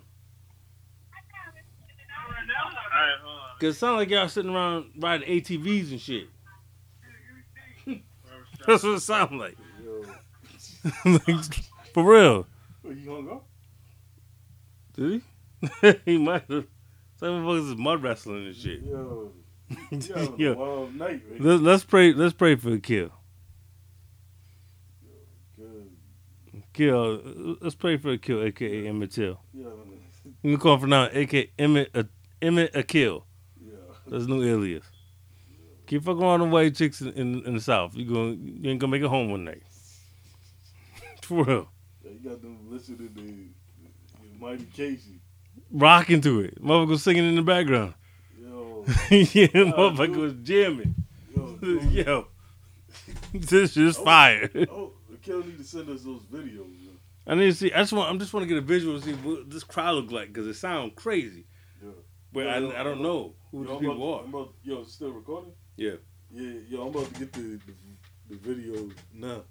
Alright. 2.94 3.60
Cause 3.60 3.76
it 3.76 3.78
sounds 3.78 3.96
like 3.96 4.10
y'all 4.10 4.28
sitting 4.28 4.54
around 4.54 4.90
riding 4.98 5.26
ATVs 5.28 5.92
and 5.92 6.00
shit. 6.00 6.28
That's 8.66 8.82
what 8.82 8.96
it 8.96 9.00
sounds 9.00 9.32
like. 9.32 9.56
Like, 11.04 11.44
For 11.94 12.04
real. 12.04 12.46
you 12.84 13.10
hung 13.10 13.30
up? 13.30 13.46
Did 14.94 15.22
he? 15.82 15.94
he 16.04 16.18
might 16.18 16.44
have. 16.50 16.66
Some 17.18 17.28
motherfuckers 17.28 17.72
is 17.72 17.78
mud 17.78 18.02
wrestling 18.02 18.46
and 18.46 18.54
shit. 18.54 18.82
Yo, 18.82 19.32
Yo. 20.36 20.54
wild 20.54 20.94
night, 20.94 21.22
right? 21.30 21.40
Let, 21.40 21.60
let's 21.60 21.84
pray. 21.84 22.12
Let's 22.12 22.34
pray 22.34 22.54
for 22.56 22.70
the 22.70 22.78
kill. 22.78 23.10
Kill. 26.72 27.56
Let's 27.60 27.74
pray 27.74 27.96
for 27.96 28.10
the 28.10 28.18
kill, 28.18 28.42
aka 28.42 28.86
Emmett 28.86 29.10
Till. 29.12 29.40
A, 29.54 29.58
You 30.42 30.52
can 30.52 30.58
call 30.58 30.78
for 30.78 30.86
now, 30.86 31.08
aka 31.10 31.50
Emmett. 31.58 31.90
Uh, 31.94 32.04
Emmett 32.42 32.76
a 32.76 32.82
kill. 32.82 33.24
yeah. 33.64 33.72
That's 34.06 34.26
new 34.26 34.42
alias. 34.44 34.84
Keep 35.86 36.04
fucking 36.04 36.22
on 36.22 36.40
the 36.40 36.46
white 36.46 36.74
chicks 36.74 37.00
in, 37.00 37.12
in, 37.14 37.42
in 37.46 37.54
the 37.54 37.60
south. 37.60 37.94
You 37.94 38.04
going 38.04 38.58
you 38.62 38.70
ain't 38.70 38.78
gonna 38.80 38.90
make 38.90 39.02
it 39.02 39.08
home 39.08 39.30
one 39.30 39.44
night. 39.44 39.62
For 41.22 41.44
real. 41.44 41.68
Yeah, 42.04 42.10
you 42.10 42.30
got 42.30 42.42
them 42.42 42.58
listening 42.70 42.98
to 42.98 43.14
the 43.14 43.48
Mighty 44.38 44.66
Casey. 44.66 45.20
Rocking 45.72 46.20
to 46.20 46.40
it. 46.40 46.62
Motherfucker 46.62 46.98
singing 46.98 47.26
in 47.26 47.36
the 47.36 47.42
background. 47.42 47.94
Yeah, 49.10 49.48
motherfucker 49.48 50.16
was 50.16 50.34
jamming. 50.42 50.94
yo, 51.34 51.58
yo. 51.90 52.26
This 53.32 53.72
shit's 53.72 53.98
oh, 53.98 54.04
fire. 54.04 54.48
Oh, 54.70 54.92
killer 55.22 55.44
need 55.44 55.58
to 55.58 55.64
send 55.64 55.88
us 55.90 56.02
those 56.02 56.22
videos. 56.22 56.70
Yo. 56.84 56.90
I 57.26 57.34
need 57.34 57.46
to 57.46 57.54
see. 57.54 57.72
I 57.72 57.78
just 57.78 57.92
want. 57.92 58.10
I'm 58.10 58.18
just 58.18 58.32
want 58.32 58.44
to 58.44 58.48
get 58.48 58.58
a 58.58 58.66
visual 58.66 58.98
to 58.98 59.04
see 59.04 59.12
what 59.14 59.50
this 59.50 59.64
crowd 59.64 59.96
look 59.96 60.12
like 60.12 60.28
because 60.28 60.46
it 60.46 60.54
sounds 60.54 60.92
crazy. 60.94 61.46
Yeah. 61.82 61.90
But 62.32 62.44
Yo, 62.44 62.58
yo, 62.58 62.70
I, 62.70 62.80
I 62.80 62.84
don't 62.84 63.02
know 63.02 63.34
who 63.50 63.64
Yo, 63.64 63.70
these 63.70 63.80
people 63.80 63.96
about, 63.96 64.24
are. 64.24 64.28
About, 64.28 64.54
yo, 64.62 64.84
still 64.84 65.10
recording? 65.10 65.52
Yeah. 65.76 65.96
Yeah, 66.30 66.60
yo, 66.68 66.82
I'm 66.82 66.88
about 66.88 67.12
to 67.12 67.18
get 67.18 67.32
the 67.32 67.58
the, 67.66 67.74
the 68.30 68.36
video 68.36 68.88
now. 69.12 69.42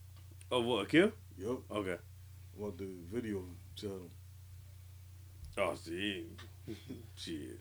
Oh, 0.51 0.61
what 0.61 0.85
a 0.85 0.87
kill? 0.87 1.11
Yup, 1.37 1.59
Okay. 1.69 1.97
I 1.97 2.61
want 2.61 2.77
the 2.77 2.87
video 3.11 3.43
channel. 3.75 4.09
Oh, 5.57 5.75
see, 5.75 6.27
shit. 7.15 7.59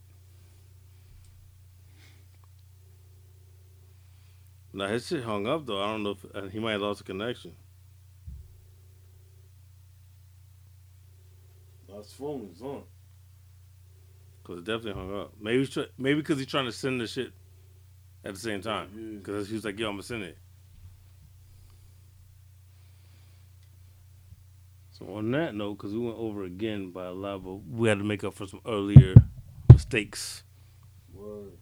Now 4.74 4.88
his 4.88 5.06
shit 5.06 5.22
hung 5.22 5.46
up 5.46 5.66
though. 5.66 5.80
I 5.80 5.86
don't 5.86 6.02
know 6.02 6.10
if 6.10 6.24
uh, 6.34 6.48
he 6.48 6.58
might 6.58 6.72
have 6.72 6.80
lost 6.80 7.00
a 7.00 7.04
connection. 7.04 7.52
His 11.86 12.12
phone 12.12 12.50
is 12.52 12.60
on. 12.60 12.82
Cause 14.42 14.58
it 14.58 14.64
definitely 14.64 15.00
hung 15.00 15.16
up. 15.20 15.32
Maybe 15.40 15.64
try- 15.66 15.86
maybe 15.96 16.20
because 16.20 16.38
he's 16.38 16.48
trying 16.48 16.64
to 16.64 16.72
send 16.72 17.00
the 17.00 17.06
shit 17.06 17.32
at 18.24 18.34
the 18.34 18.40
same 18.40 18.60
time. 18.62 19.22
Cause 19.22 19.48
he 19.48 19.54
was 19.54 19.64
like, 19.64 19.78
"Yo, 19.78 19.86
I'm 19.86 19.94
gonna 19.94 20.02
send 20.02 20.24
it." 20.24 20.36
So 24.90 25.14
on 25.14 25.30
that 25.30 25.54
note, 25.54 25.74
because 25.74 25.92
we 25.92 26.00
went 26.00 26.18
over 26.18 26.42
again 26.42 26.90
by 26.90 27.06
a 27.06 27.12
lot, 27.12 27.44
but 27.44 27.54
we 27.54 27.88
had 27.88 27.98
to 27.98 28.04
make 28.04 28.24
up 28.24 28.34
for 28.34 28.46
some 28.46 28.60
earlier 28.66 29.14
mistakes. 29.72 30.42
Word. 31.12 31.52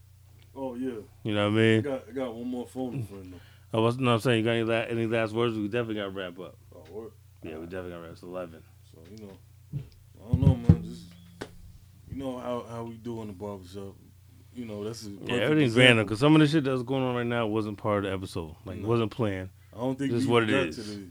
Oh 0.55 0.75
yeah, 0.75 0.93
You 1.23 1.35
know 1.35 1.49
what 1.51 1.59
I 1.59 1.63
I 1.63 1.65
mean? 1.65 1.83
got 1.83 2.05
I 2.09 2.13
got 2.13 2.35
one 2.35 2.49
more 2.49 2.67
phone 2.67 3.03
friend 3.05 3.33
though. 3.73 3.79
I 3.79 3.81
was 3.81 3.97
no, 3.99 4.13
I'm 4.15 4.21
saying 4.21 4.39
you 4.41 4.45
got 4.45 4.51
any, 4.53 4.65
la- 4.65 4.75
any 5.03 5.07
last 5.07 5.33
words? 5.33 5.57
We 5.57 5.67
definitely 5.69 5.95
got 5.95 6.05
to 6.05 6.11
wrap 6.11 6.39
up. 6.39 6.57
Oh, 6.75 6.85
word. 6.93 7.13
Yeah, 7.43 7.57
we 7.57 7.65
definitely 7.67 7.91
got 7.93 7.97
to 7.97 8.03
wrap. 8.03 8.13
It's 8.13 8.23
eleven. 8.23 8.63
So 8.93 8.99
you 9.11 9.27
know, 9.27 9.33
I 10.23 10.29
don't 10.31 10.41
know, 10.41 10.55
man. 10.57 10.83
Just 10.85 11.05
you 12.11 12.17
know 12.23 12.39
how 12.39 12.67
how 12.69 12.83
we 12.85 12.97
do 12.97 13.23
in 13.23 13.29
the 13.29 13.33
barbershop. 13.33 13.95
You 14.55 14.67
know, 14.67 14.85
that's 14.85 15.05
Yeah, 15.05 15.37
everything's 15.37 15.71
example. 15.73 15.83
random 15.87 16.05
because 16.07 16.21
some 16.21 16.35
of 16.35 16.41
the 16.43 16.47
shit 16.47 16.65
that's 16.65 16.83
going 16.83 17.03
on 17.03 17.15
right 17.17 17.25
now 17.27 17.47
wasn't 17.47 17.79
part 17.79 18.05
of 18.05 18.11
the 18.11 18.15
episode. 18.15 18.55
Like, 18.67 18.77
No. 18.81 18.89
wasn't 18.89 19.11
planned. 19.11 19.49
I 19.75 19.79
don't 19.79 19.99
think 19.99 20.11
This 20.13 20.25
is 20.25 20.29
what 20.29 20.43
it 20.43 20.51
is. 20.51 20.77
got 20.77 20.85
is. 20.85 20.91
To 20.91 20.97
the, 20.99 21.07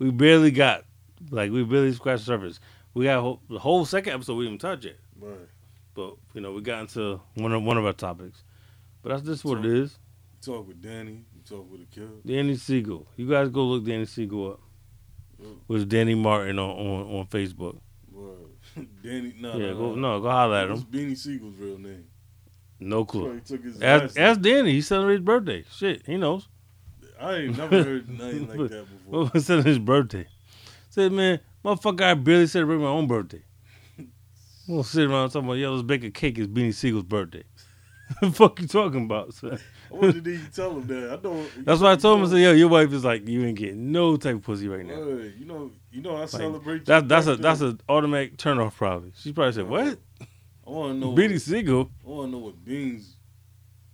We 0.00 0.10
barely 0.10 0.50
got, 0.50 0.84
like, 1.30 1.52
we 1.52 1.62
barely 1.62 1.92
scratched 1.92 2.22
the 2.22 2.26
surface. 2.26 2.58
We 2.94 3.04
got 3.04 3.20
whole, 3.20 3.40
the 3.48 3.60
whole 3.60 3.84
second 3.84 4.12
episode 4.14 4.34
we 4.34 4.46
didn't 4.48 4.60
touch 4.60 4.84
it, 4.84 4.98
right. 5.20 5.36
But 5.96 6.14
you 6.34 6.40
know 6.42 6.52
we 6.52 6.60
got 6.60 6.82
into 6.82 7.20
one 7.34 7.52
of 7.52 7.62
one 7.64 7.76
of 7.78 7.84
our 7.86 7.92
topics. 7.94 8.44
But 9.02 9.08
that's 9.08 9.22
just 9.22 9.44
what 9.44 9.58
So- 9.62 9.64
it 9.64 9.66
is. 9.66 9.98
You 10.46 10.52
talk 10.52 10.68
with 10.68 10.80
Danny. 10.82 11.24
You 11.34 11.40
talk 11.48 11.68
with 11.70 11.80
the 11.80 11.86
kid. 12.00 12.08
Danny 12.24 12.54
Siegel. 12.56 13.06
You 13.16 13.28
guys 13.28 13.48
go 13.48 13.64
look 13.64 13.84
Danny 13.84 14.04
Siegel 14.04 14.52
up. 14.52 14.60
Yeah. 15.40 15.48
Was 15.68 15.84
Danny 15.86 16.14
Martin 16.14 16.58
on, 16.58 16.70
on, 16.70 17.02
on 17.16 17.26
Facebook. 17.26 17.78
Word. 18.12 18.36
Danny, 19.02 19.34
no, 19.40 19.56
yeah, 19.56 19.68
no, 19.72 19.74
go 19.76 19.94
no, 19.94 20.20
go 20.20 20.30
holler 20.30 20.56
at 20.56 20.68
What's 20.70 20.82
him. 20.82 20.88
Beanie 20.92 21.16
Sigel's 21.16 21.56
real 21.58 21.78
name? 21.78 22.04
No 22.78 23.04
clue. 23.06 23.34
he 23.34 23.40
took 23.40 23.64
his 23.64 23.80
Ask, 23.82 24.18
ask. 24.18 24.40
Danny. 24.40 24.72
He 24.72 24.80
celebrated 24.82 25.20
his 25.20 25.24
birthday. 25.24 25.64
Shit, 25.72 26.06
he 26.06 26.16
knows. 26.18 26.48
I 27.20 27.34
ain't 27.36 27.56
never 27.56 27.82
heard 27.82 28.08
nothing 28.18 28.48
like 28.48 28.70
that 28.70 28.86
before. 28.86 29.24
What 29.24 29.34
was 29.34 29.46
his 29.46 29.78
birthday? 29.78 30.26
Said, 30.90 31.12
man, 31.12 31.40
motherfucker, 31.64 32.02
I 32.02 32.14
barely 32.14 32.46
celebrate 32.46 32.76
my 32.78 32.86
own 32.86 33.06
birthday. 33.06 33.42
I'm 34.68 34.74
gonna 34.74 34.84
sit 34.84 35.08
around 35.08 35.30
talking 35.30 35.48
about, 35.48 35.58
yo, 35.58 35.72
let's 35.72 35.84
bake 35.84 36.02
a 36.04 36.10
cake. 36.10 36.38
It's 36.38 36.48
Beanie 36.48 36.74
Sigel's 36.74 37.04
birthday. 37.04 37.44
the 38.20 38.30
fuck 38.30 38.60
you 38.60 38.66
talking 38.66 39.04
about, 39.04 39.34
son? 39.34 39.58
What 39.90 40.14
did 40.14 40.26
he 40.26 40.40
tell 40.52 40.72
him 40.72 40.86
that? 40.88 41.12
I 41.12 41.16
don't. 41.16 41.48
That's 41.64 41.80
why 41.80 41.92
I 41.92 41.96
told 41.96 42.18
him, 42.18 42.26
I 42.26 42.30
said, 42.30 42.40
yo, 42.40 42.52
your 42.52 42.68
wife 42.68 42.92
is 42.92 43.04
like, 43.04 43.28
you 43.28 43.44
ain't 43.44 43.58
getting 43.58 43.92
no 43.92 44.16
type 44.16 44.36
of 44.36 44.42
pussy 44.42 44.66
right 44.68 44.84
now. 44.84 44.96
Word. 44.96 45.34
You 45.38 45.44
know, 45.44 45.70
you 45.92 46.02
know, 46.02 46.16
I 46.20 46.26
celebrate. 46.26 46.84
That, 46.86 47.02
your 47.02 47.08
that's 47.08 47.26
a 47.28 47.36
that's 47.36 47.60
an 47.60 47.80
automatic 47.88 48.36
turnoff, 48.38 48.74
probably. 48.74 49.12
She 49.16 49.32
probably 49.32 49.52
said, 49.52 49.68
what? 49.68 49.98
I 50.66 50.70
want 50.70 50.94
to 50.94 50.98
know. 50.98 51.12
Beanie 51.12 51.40
Sigel? 51.40 51.90
I 52.04 52.08
want 52.08 52.28
to 52.28 52.32
know 52.32 52.44
what 52.44 52.64
Beans. 52.64 53.14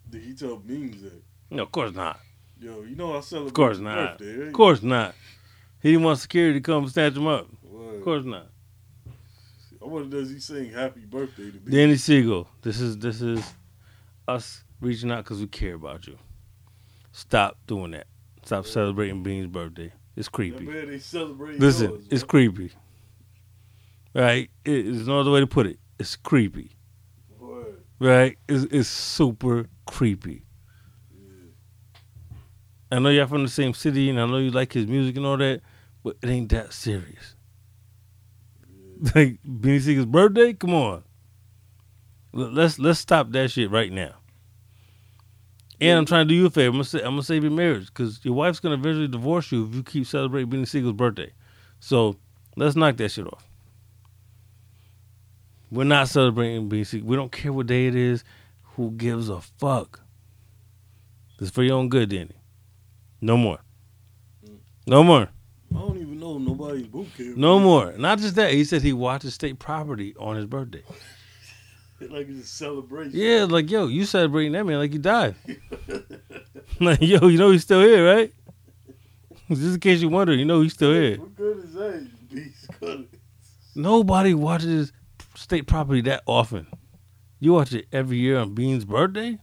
Did 0.08 0.22
he 0.22 0.34
tell 0.34 0.56
Beans 0.56 1.02
that? 1.02 1.22
No, 1.50 1.64
of 1.64 1.72
course 1.72 1.94
not. 1.94 2.18
Yo, 2.58 2.82
you 2.82 2.96
know 2.96 3.16
I 3.16 3.20
celebrate. 3.20 3.48
Of 3.48 3.54
course 3.54 3.78
not. 3.78 4.18
Birthday, 4.18 4.36
right? 4.36 4.46
Of 4.48 4.52
course 4.54 4.82
not. 4.82 5.14
He 5.82 5.90
didn't 5.90 6.04
want 6.04 6.18
security 6.18 6.60
to 6.60 6.62
come 6.62 6.88
snatch 6.88 7.14
him 7.14 7.26
up. 7.26 7.48
Word. 7.62 7.96
Of 7.96 8.04
course 8.04 8.24
not. 8.24 8.46
I 9.82 9.86
wonder 9.86 10.18
does 10.20 10.30
he 10.30 10.38
sing 10.38 10.70
Happy 10.72 11.00
Birthday 11.00 11.46
to 11.46 11.58
Beans? 11.58 11.70
Danny 11.70 11.96
Siegel, 11.96 12.48
this 12.62 12.80
is 12.80 12.96
this 12.98 13.20
is 13.20 13.42
us 14.28 14.62
reaching 14.80 15.10
out 15.10 15.24
because 15.24 15.40
we 15.40 15.46
care 15.48 15.74
about 15.74 16.06
you. 16.06 16.16
Stop 17.12 17.58
doing 17.66 17.90
that. 17.92 18.06
Stop 18.44 18.66
celebrating 18.66 19.22
Bean's 19.22 19.46
birthday. 19.48 19.92
It's 20.16 20.28
creepy. 20.28 20.64
man. 20.64 20.88
Listen, 21.58 21.90
yours, 21.90 22.04
it's 22.10 22.22
man. 22.22 22.28
creepy. 22.28 22.72
Right? 24.14 24.50
It- 24.64 24.84
There's 24.84 25.08
no 25.08 25.20
other 25.20 25.30
way 25.30 25.40
to 25.40 25.46
put 25.46 25.66
it. 25.66 25.78
It's 25.98 26.16
creepy. 26.16 26.72
Right? 27.98 28.36
It's, 28.48 28.64
it's 28.72 28.88
super 28.88 29.66
creepy. 29.86 30.42
I 32.90 32.98
know 32.98 33.08
y'all 33.08 33.26
from 33.26 33.42
the 33.44 33.48
same 33.48 33.72
city, 33.74 34.10
and 34.10 34.20
I 34.20 34.26
know 34.26 34.36
you 34.38 34.50
like 34.50 34.72
his 34.72 34.86
music 34.86 35.16
and 35.16 35.24
all 35.24 35.38
that, 35.38 35.62
but 36.04 36.16
it 36.22 36.28
ain't 36.28 36.50
that 36.50 36.72
serious. 36.72 37.36
Like 39.16 39.38
Beanie 39.42 39.80
Sigel's 39.80 40.06
birthday, 40.06 40.52
come 40.52 40.74
on. 40.74 41.02
Let's 42.32 42.78
let's 42.78 43.00
stop 43.00 43.32
that 43.32 43.50
shit 43.50 43.70
right 43.70 43.92
now. 43.92 44.14
And 45.80 45.98
I'm 45.98 46.06
trying 46.06 46.28
to 46.28 46.32
do 46.32 46.36
you 46.36 46.46
a 46.46 46.50
favor. 46.50 46.76
I'm 46.76 46.82
gonna, 46.82 47.04
I'm 47.04 47.14
gonna 47.14 47.22
save 47.24 47.42
your 47.42 47.50
marriage 47.50 47.86
because 47.86 48.24
your 48.24 48.34
wife's 48.34 48.60
gonna 48.60 48.76
eventually 48.76 49.08
divorce 49.08 49.50
you 49.50 49.66
if 49.66 49.74
you 49.74 49.82
keep 49.82 50.06
celebrating 50.06 50.50
Beanie 50.50 50.68
Sigel's 50.68 50.92
birthday. 50.92 51.32
So 51.80 52.16
let's 52.56 52.76
knock 52.76 52.96
that 52.98 53.10
shit 53.10 53.26
off. 53.26 53.44
We're 55.72 55.84
not 55.84 56.08
celebrating 56.08 56.68
Beanie 56.68 56.86
Sigel. 56.86 57.08
We 57.08 57.16
don't 57.16 57.32
care 57.32 57.52
what 57.52 57.66
day 57.66 57.88
it 57.88 57.96
is. 57.96 58.22
Who 58.76 58.92
gives 58.92 59.28
a 59.28 59.40
fuck? 59.40 60.00
It's 61.40 61.50
for 61.50 61.64
your 61.64 61.74
own 61.76 61.88
good, 61.88 62.10
Danny. 62.10 62.36
No 63.20 63.36
more. 63.36 63.58
No 64.86 65.02
more. 65.02 65.28
I 66.22 66.24
don't 66.24 66.42
even 66.42 66.44
know 66.44 66.64
nobody 66.64 66.84
boot 66.84 67.08
camp. 67.16 67.36
No 67.36 67.58
more. 67.58 67.94
Not 67.98 68.20
just 68.20 68.36
that. 68.36 68.52
He 68.52 68.62
said 68.62 68.82
he 68.82 68.92
watches 68.92 69.34
state 69.34 69.58
property 69.58 70.14
on 70.20 70.36
his 70.36 70.46
birthday. 70.46 70.84
like 72.00 72.28
it's 72.28 72.44
a 72.44 72.46
celebration. 72.46 73.10
Yeah, 73.12 73.46
like 73.50 73.68
yo, 73.68 73.88
you 73.88 74.04
celebrating 74.04 74.52
that 74.52 74.64
man 74.64 74.78
like 74.78 74.92
he 74.92 74.98
died. 74.98 75.34
like 76.80 77.00
yo, 77.00 77.26
you 77.26 77.38
know 77.38 77.50
he's 77.50 77.62
still 77.62 77.80
here, 77.80 78.06
right? 78.06 78.32
Just 79.48 79.62
in 79.62 79.80
case 79.80 80.00
you 80.00 80.10
wonder, 80.10 80.32
you 80.32 80.44
know 80.44 80.60
he's 80.60 80.74
still 80.74 80.92
here. 80.92 81.18
What 81.18 81.34
good 81.34 81.64
is 81.64 81.74
that? 81.74 82.08
Beast. 82.30 82.70
Nobody 83.74 84.32
watches 84.32 84.92
state 85.34 85.66
property 85.66 86.02
that 86.02 86.22
often. 86.26 86.68
You 87.40 87.54
watch 87.54 87.72
it 87.72 87.88
every 87.90 88.18
year 88.18 88.38
on 88.38 88.54
Bean's 88.54 88.84
birthday. 88.84 89.40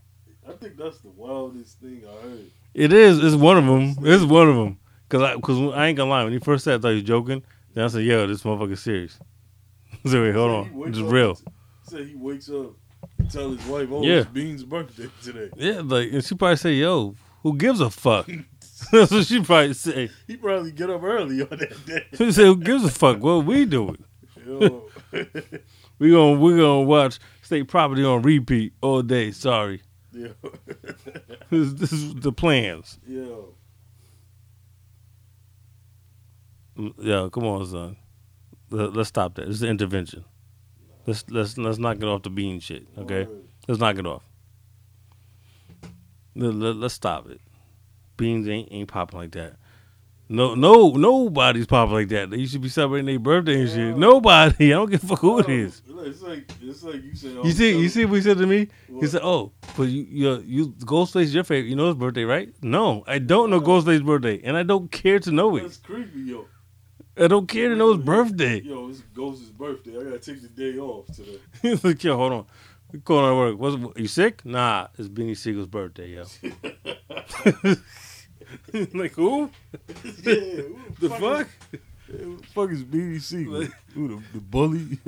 I 0.48 0.54
think 0.54 0.78
that's 0.78 1.00
the 1.00 1.10
wildest 1.10 1.82
thing 1.82 2.04
I 2.08 2.22
heard. 2.24 2.52
It 2.74 2.94
is. 2.94 3.22
It's 3.22 3.36
one 3.36 3.58
of 3.58 3.66
them. 3.66 4.06
It's 4.06 4.24
one 4.24 4.48
of 4.48 4.56
them. 4.56 4.79
Cause 5.10 5.22
I, 5.24 5.36
cause 5.40 5.74
I 5.74 5.88
ain't 5.88 5.98
gonna 5.98 6.10
lie. 6.10 6.24
When 6.24 6.34
he 6.34 6.40
first 6.40 6.64
said, 6.64 6.80
I 6.80 6.82
thought 6.82 6.90
he 6.90 6.96
was 6.96 7.04
joking. 7.04 7.44
Then 7.74 7.84
I 7.86 7.88
said, 7.88 8.04
"Yo, 8.04 8.28
this 8.28 8.44
motherfucker's 8.44 8.80
serious." 8.82 9.18
so 10.06 10.22
wait, 10.22 10.36
hold 10.36 10.68
Said 10.68 10.76
on. 10.76 10.88
It's 10.90 11.00
up 11.00 11.12
real. 11.12 11.40
Said 11.84 12.08
he 12.08 12.16
wakes 12.16 12.50
up, 12.50 12.74
and 13.18 13.32
tell 13.32 13.50
his 13.52 13.66
wife, 13.66 13.90
"Oh, 13.92 14.04
Yeah. 14.04 14.20
it's 14.20 14.30
Bean's 14.30 14.64
birthday 14.64 15.10
today." 15.24 15.50
Yeah, 15.58 15.82
like, 15.84 16.12
and 16.12 16.24
she 16.24 16.36
probably 16.36 16.58
say, 16.58 16.74
"Yo, 16.74 17.16
who 17.44 17.58
gives 17.58 17.80
a 17.82 17.90
fuck?" 17.90 18.30
That's 18.94 19.12
what 19.12 19.26
she 19.26 19.42
probably 19.44 19.74
say. 19.74 20.10
He 20.26 20.38
probably 20.38 20.72
get 20.72 20.90
up 20.90 21.04
early 21.04 21.42
on 21.42 21.50
that 21.50 21.86
day. 21.86 22.06
She 22.16 22.32
say, 22.32 22.46
"Who 22.46 22.56
gives 22.56 22.86
a 22.86 22.90
fuck? 22.90 23.20
What 23.20 23.46
we 23.46 23.66
doing? 23.66 24.04
We 26.00 26.12
gonna 26.12 26.40
we 26.40 26.56
gonna 26.56 26.82
watch 26.82 27.20
state 27.42 27.68
property 27.68 28.06
on 28.06 28.22
repeat 28.22 28.74
all 28.82 29.02
day. 29.02 29.32
Sorry, 29.32 29.82
Yo. 30.14 30.34
this, 31.50 31.74
this 31.74 31.92
is 31.92 32.16
the 32.16 32.32
plans. 32.32 32.98
Yo. 36.80 36.94
Yeah, 36.98 37.30
come 37.32 37.46
on, 37.46 37.66
son. 37.66 37.98
Let, 38.70 38.96
us 38.96 39.10
stop 39.10 39.36
that. 39.36 39.50
It's 39.50 39.62
an 39.62 39.70
intervention. 39.70 40.24
Let's 41.06 41.26
let's 41.30 41.58
let's 41.58 41.78
knock 41.78 41.98
it 41.98 42.04
off 42.04 42.24
the 42.24 42.30
bean 42.30 42.60
shit. 42.60 42.88
Okay, 42.98 43.28
let's 43.68 43.82
knock 43.82 43.98
it 43.98 44.06
off. 44.06 44.24
Let, 46.36 46.54
let, 46.54 46.76
let's 46.76 46.94
stop 46.94 47.28
it. 47.30 47.42
Beans 48.16 48.48
ain't 48.48 48.70
ain't 48.72 48.88
popping 48.88 49.20
like 49.20 49.32
that. 49.32 49.56
No, 50.32 50.54
no, 50.54 50.92
nobody's 50.92 51.66
popping 51.66 51.96
like 51.96 52.10
that. 52.10 52.30
They 52.30 52.46
should 52.46 52.62
be 52.62 52.70
celebrating 52.70 53.08
their 53.08 53.18
birthday 53.18 53.62
and 53.62 53.70
shit. 53.70 53.98
Nobody. 53.98 54.72
I 54.72 54.78
don't 54.78 54.92
give 54.92 55.04
a 55.04 55.08
fuck 55.08 55.20
who 55.20 55.40
it 55.40 55.50
is. 55.50 55.82
It's 55.88 56.22
like 56.22 56.52
it's 56.62 56.84
like 56.84 57.04
you 57.04 57.16
say. 57.16 57.30
You 57.30 57.52
see, 57.52 57.76
oh, 57.76 57.80
you 57.80 57.90
see 57.90 58.06
what 58.06 58.16
he 58.16 58.22
said 58.22 58.38
to 58.38 58.46
me? 58.46 58.68
He 59.00 59.08
said, 59.08 59.22
"Oh, 59.24 59.52
but 59.76 59.88
you, 59.88 60.06
you, 60.08 60.44
you, 60.46 60.68
Ghostface 60.86 61.24
is 61.24 61.34
your 61.34 61.44
favorite. 61.44 61.70
You 61.70 61.76
know 61.76 61.88
his 61.88 61.96
birthday, 61.96 62.24
right? 62.24 62.54
No, 62.62 63.04
I 63.08 63.18
don't 63.18 63.50
know 63.50 63.60
Ghostface's 63.60 64.04
birthday, 64.04 64.40
and 64.44 64.56
I 64.56 64.64
don't 64.64 64.92
care 64.92 65.20
to 65.20 65.32
know 65.32 65.56
it. 65.58 65.64
That's 65.64 65.78
creepy, 65.78 66.20
yo. 66.20 66.46
I 67.20 67.28
don't 67.28 67.48
care 67.48 67.70
to 67.70 67.76
know 67.76 67.94
his 67.94 68.04
birthday." 68.04 68.62
Yo, 68.62 68.90
it's 68.90 69.02
Ghost's 69.14 69.50
birthday. 69.50 69.98
I 70.00 70.04
gotta 70.04 70.20
take 70.20 70.42
the 70.42 70.48
day 70.48 70.78
off 70.80 71.08
today. 71.08 71.40
He's 71.62 71.84
like, 71.84 72.04
"Yo, 72.04 72.16
hold 72.16 72.34
on, 72.34 72.46
We're 72.92 73.00
going 73.00 73.30
to 73.30 73.36
work. 73.36 73.60
What's 73.60 74.00
you 74.00 74.08
sick? 74.08 74.46
Nah, 74.46 74.88
it's 74.98 75.08
Beanie 75.08 75.38
Sigel's 75.38 75.68
birthday, 75.68 76.10
yo." 76.10 76.24
like 78.94 79.14
who? 79.14 79.50
yeah, 80.24 80.34
who 80.34 80.80
The 81.00 81.10
fuck? 81.10 81.48
Is, 81.72 81.80
who 82.08 82.38
the 82.38 82.48
fuck 82.48 82.72
is 82.72 82.84
Beanie 82.84 83.22
Sigel? 83.22 83.68
who 83.94 84.08
the, 84.08 84.24
the 84.34 84.40
bully? 84.40 85.00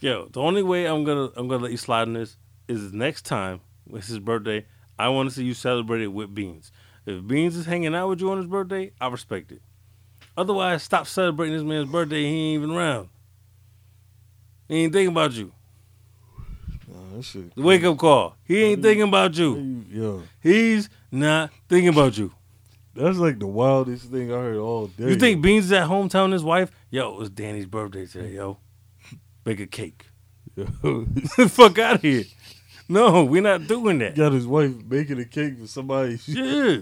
Yo, 0.00 0.26
the 0.26 0.40
only 0.40 0.62
way 0.62 0.86
I'm 0.86 1.04
gonna 1.04 1.30
I'm 1.36 1.48
gonna 1.48 1.62
let 1.62 1.72
you 1.72 1.78
slide 1.78 2.08
in 2.08 2.14
this 2.14 2.36
is 2.68 2.92
next 2.92 3.22
time 3.24 3.60
it's 3.92 4.08
his 4.08 4.18
birthday. 4.18 4.66
I 4.98 5.08
want 5.08 5.28
to 5.28 5.34
see 5.34 5.44
you 5.44 5.54
celebrate 5.54 6.00
it 6.02 6.08
with 6.08 6.34
Beans. 6.34 6.72
If 7.04 7.26
Beans 7.26 7.54
is 7.54 7.66
hanging 7.66 7.94
out 7.94 8.08
with 8.08 8.20
you 8.20 8.30
on 8.30 8.38
his 8.38 8.46
birthday, 8.46 8.92
I 9.00 9.08
respect 9.08 9.52
it. 9.52 9.62
Otherwise, 10.36 10.82
stop 10.82 11.06
celebrating 11.06 11.54
this 11.54 11.64
man's 11.64 11.88
birthday. 11.90 12.22
He 12.22 12.28
ain't 12.54 12.62
even 12.62 12.76
around. 12.76 13.08
He 14.68 14.82
ain't 14.84 14.92
thinking 14.92 15.12
about 15.12 15.32
you. 15.32 15.52
Nah. 16.88 17.20
The 17.20 17.62
wake 17.62 17.84
up 17.84 17.96
call. 17.98 18.36
He 18.44 18.62
ain't 18.62 18.82
thinking 18.82 19.08
about 19.08 19.36
you. 19.36 19.84
Yo, 19.90 20.22
He's 20.42 20.88
not 21.10 21.50
thinking 21.68 21.88
about 21.88 22.18
you. 22.18 22.32
that's 22.94 23.18
like 23.18 23.38
the 23.38 23.46
wildest 23.46 24.10
thing 24.10 24.30
I 24.32 24.36
heard 24.36 24.56
all 24.58 24.88
day. 24.88 25.08
You 25.08 25.16
think 25.16 25.40
Beans 25.42 25.66
is 25.66 25.72
at 25.72 25.84
home 25.84 26.08
telling 26.08 26.32
his 26.32 26.44
wife, 26.44 26.70
"Yo, 26.90 27.12
it 27.14 27.18
was 27.18 27.30
Danny's 27.30 27.66
birthday 27.66 28.06
today, 28.06 28.34
yo. 28.34 28.58
Bake 29.44 29.60
a 29.60 29.66
cake." 29.66 30.06
Yo, 30.54 30.66
Fuck 31.48 31.78
out 31.78 31.96
of 31.96 32.02
here. 32.02 32.24
No, 32.88 33.24
we're 33.24 33.42
not 33.42 33.66
doing 33.66 33.98
that. 33.98 34.14
got 34.14 34.32
his 34.32 34.46
wife 34.46 34.72
baking 34.88 35.18
a 35.18 35.24
cake 35.24 35.58
for 35.58 35.66
somebody 35.66 36.18
Yeah. 36.26 36.78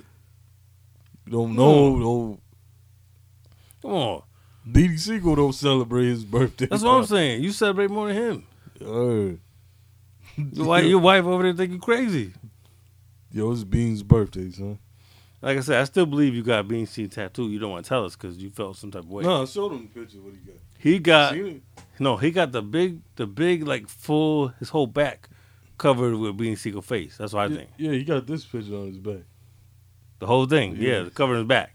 don't 1.29 1.55
know. 1.57 1.99
Don't 1.99 2.41
Come 3.85 3.93
on. 3.93 4.23
Beanie 4.67 4.99
Sigel 4.99 5.35
don't 5.37 5.53
celebrate 5.53 6.07
his 6.07 6.25
birthday. 6.25 6.67
That's 6.67 6.83
what 6.83 6.93
I'm 6.93 7.05
saying. 7.07 7.43
You 7.43 7.53
celebrate 7.53 7.91
more 7.91 8.09
than 8.09 8.17
him. 8.17 8.47
saying. 8.81 9.41
Your 10.53 10.67
wife, 10.67 10.85
your 10.87 10.99
wife 10.99 11.25
over 11.27 11.45
there 11.45 11.53
think 11.53 11.71
you 11.71 11.79
crazy. 11.79 12.33
Yo, 13.31 13.53
it's 13.53 13.63
Bean's 13.63 14.03
birthday, 14.03 14.51
son. 14.51 14.79
Like 15.41 15.59
I 15.59 15.61
said, 15.61 15.81
I 15.81 15.85
still 15.85 16.07
believe 16.07 16.35
you 16.35 16.43
got 16.43 16.67
bean 16.67 16.87
seed 16.87 17.13
tattoo. 17.13 17.51
You 17.51 17.59
don't 17.61 17.71
want 17.71 17.85
to 17.85 17.89
tell 17.89 18.05
us 18.05 18.17
because 18.17 18.39
you 18.39 18.51
felt 18.51 18.77
some 18.77 18.91
type 18.91 19.03
of 19.03 19.11
way. 19.11 19.23
No, 19.23 19.43
I 19.43 19.45
showed 19.45 19.73
him 19.73 19.89
the 19.93 20.01
picture. 20.01 20.19
What 20.19 20.33
he 20.79 20.99
got? 20.99 21.35
He 21.35 21.43
got 21.45 21.61
no. 22.01 22.17
He 22.17 22.31
got 22.33 22.51
the 22.51 22.63
big, 22.63 23.01
the 23.15 23.27
big 23.27 23.65
like 23.65 23.87
full 23.89 24.49
his 24.59 24.71
whole 24.71 24.87
back 24.89 25.29
covered 25.79 26.17
with 26.17 26.37
Beanie 26.37 26.59
Sigel 26.59 26.83
face. 26.83 27.17
That's 27.19 27.33
what 27.33 27.43
I 27.43 27.47
Yeah, 27.47 27.57
think. 27.57 27.71
yeah, 27.77 27.91
he 27.93 28.03
got 28.05 28.27
this 28.27 28.45
picture 28.45 28.75
on 28.75 28.87
his 28.87 28.99
back. 28.99 29.23
The 30.19 30.27
whole 30.27 30.47
thing. 30.47 30.77
Yeah, 30.79 31.03
Yeah. 31.03 31.09
covering 31.15 31.41
his 31.41 31.49
back. 31.49 31.74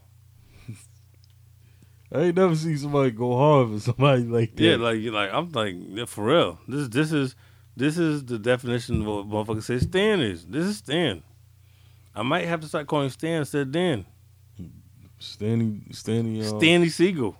I 2.12 2.22
ain't 2.22 2.38
never 2.38 2.56
seen 2.56 2.78
somebody 2.78 3.12
go 3.12 3.38
hard 3.38 3.70
for 3.70 3.80
somebody 3.80 4.24
like 4.38 4.56
that. 4.56 4.64
Yeah, 4.64 4.76
like 4.78 5.00
you 5.00 5.12
like 5.12 5.30
I'm 5.32 5.52
like 5.52 6.08
for 6.08 6.26
real. 6.26 6.60
This 6.68 6.88
this 6.88 7.12
is 7.12 7.36
this 7.76 7.98
is 7.98 8.26
the 8.26 8.40
definition 8.40 9.02
of 9.02 9.28
what 9.28 9.48
motherfucker 9.48 9.64
say 9.64 9.80
Stan 9.80 10.20
is. 10.22 10.46
This 10.46 10.66
is 10.66 10.78
Stan. 10.78 11.24
I 12.16 12.24
might 12.24 12.46
have 12.46 12.62
to 12.62 12.68
start 12.68 12.88
calling 12.88 13.10
Stan 13.10 13.40
instead 13.40 13.62
of 13.62 13.72
Dan. 13.72 14.06
Stanley, 15.20 15.82
Stanley, 15.92 16.42
um, 16.42 16.60
Stanley 16.60 16.90
Siegel. 16.90 17.36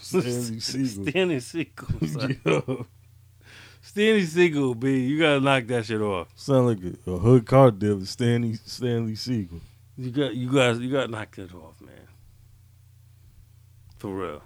Stanley 0.00 0.60
Siegel. 0.60 1.04
Stanley 1.06 1.40
Siegel. 1.40 2.86
Stanley 3.80 4.26
Siegel, 4.26 4.74
B. 4.74 5.06
You 5.06 5.18
gotta 5.18 5.40
knock 5.40 5.66
that 5.68 5.86
shit 5.86 6.00
off. 6.00 6.28
sound 6.34 6.66
like 6.66 6.78
a, 7.06 7.10
a 7.10 7.18
hood 7.18 7.46
car 7.46 7.70
dealer. 7.70 8.04
Stanley 8.04 8.54
Stanley 8.54 9.14
Siegel. 9.14 9.60
You 9.96 10.10
got 10.10 10.34
you 10.34 10.52
guys 10.52 10.78
you 10.78 10.92
gotta 10.92 11.08
knock 11.08 11.34
that 11.36 11.54
off, 11.54 11.80
man. 11.80 12.07
For 13.98 14.14
real. 14.14 14.42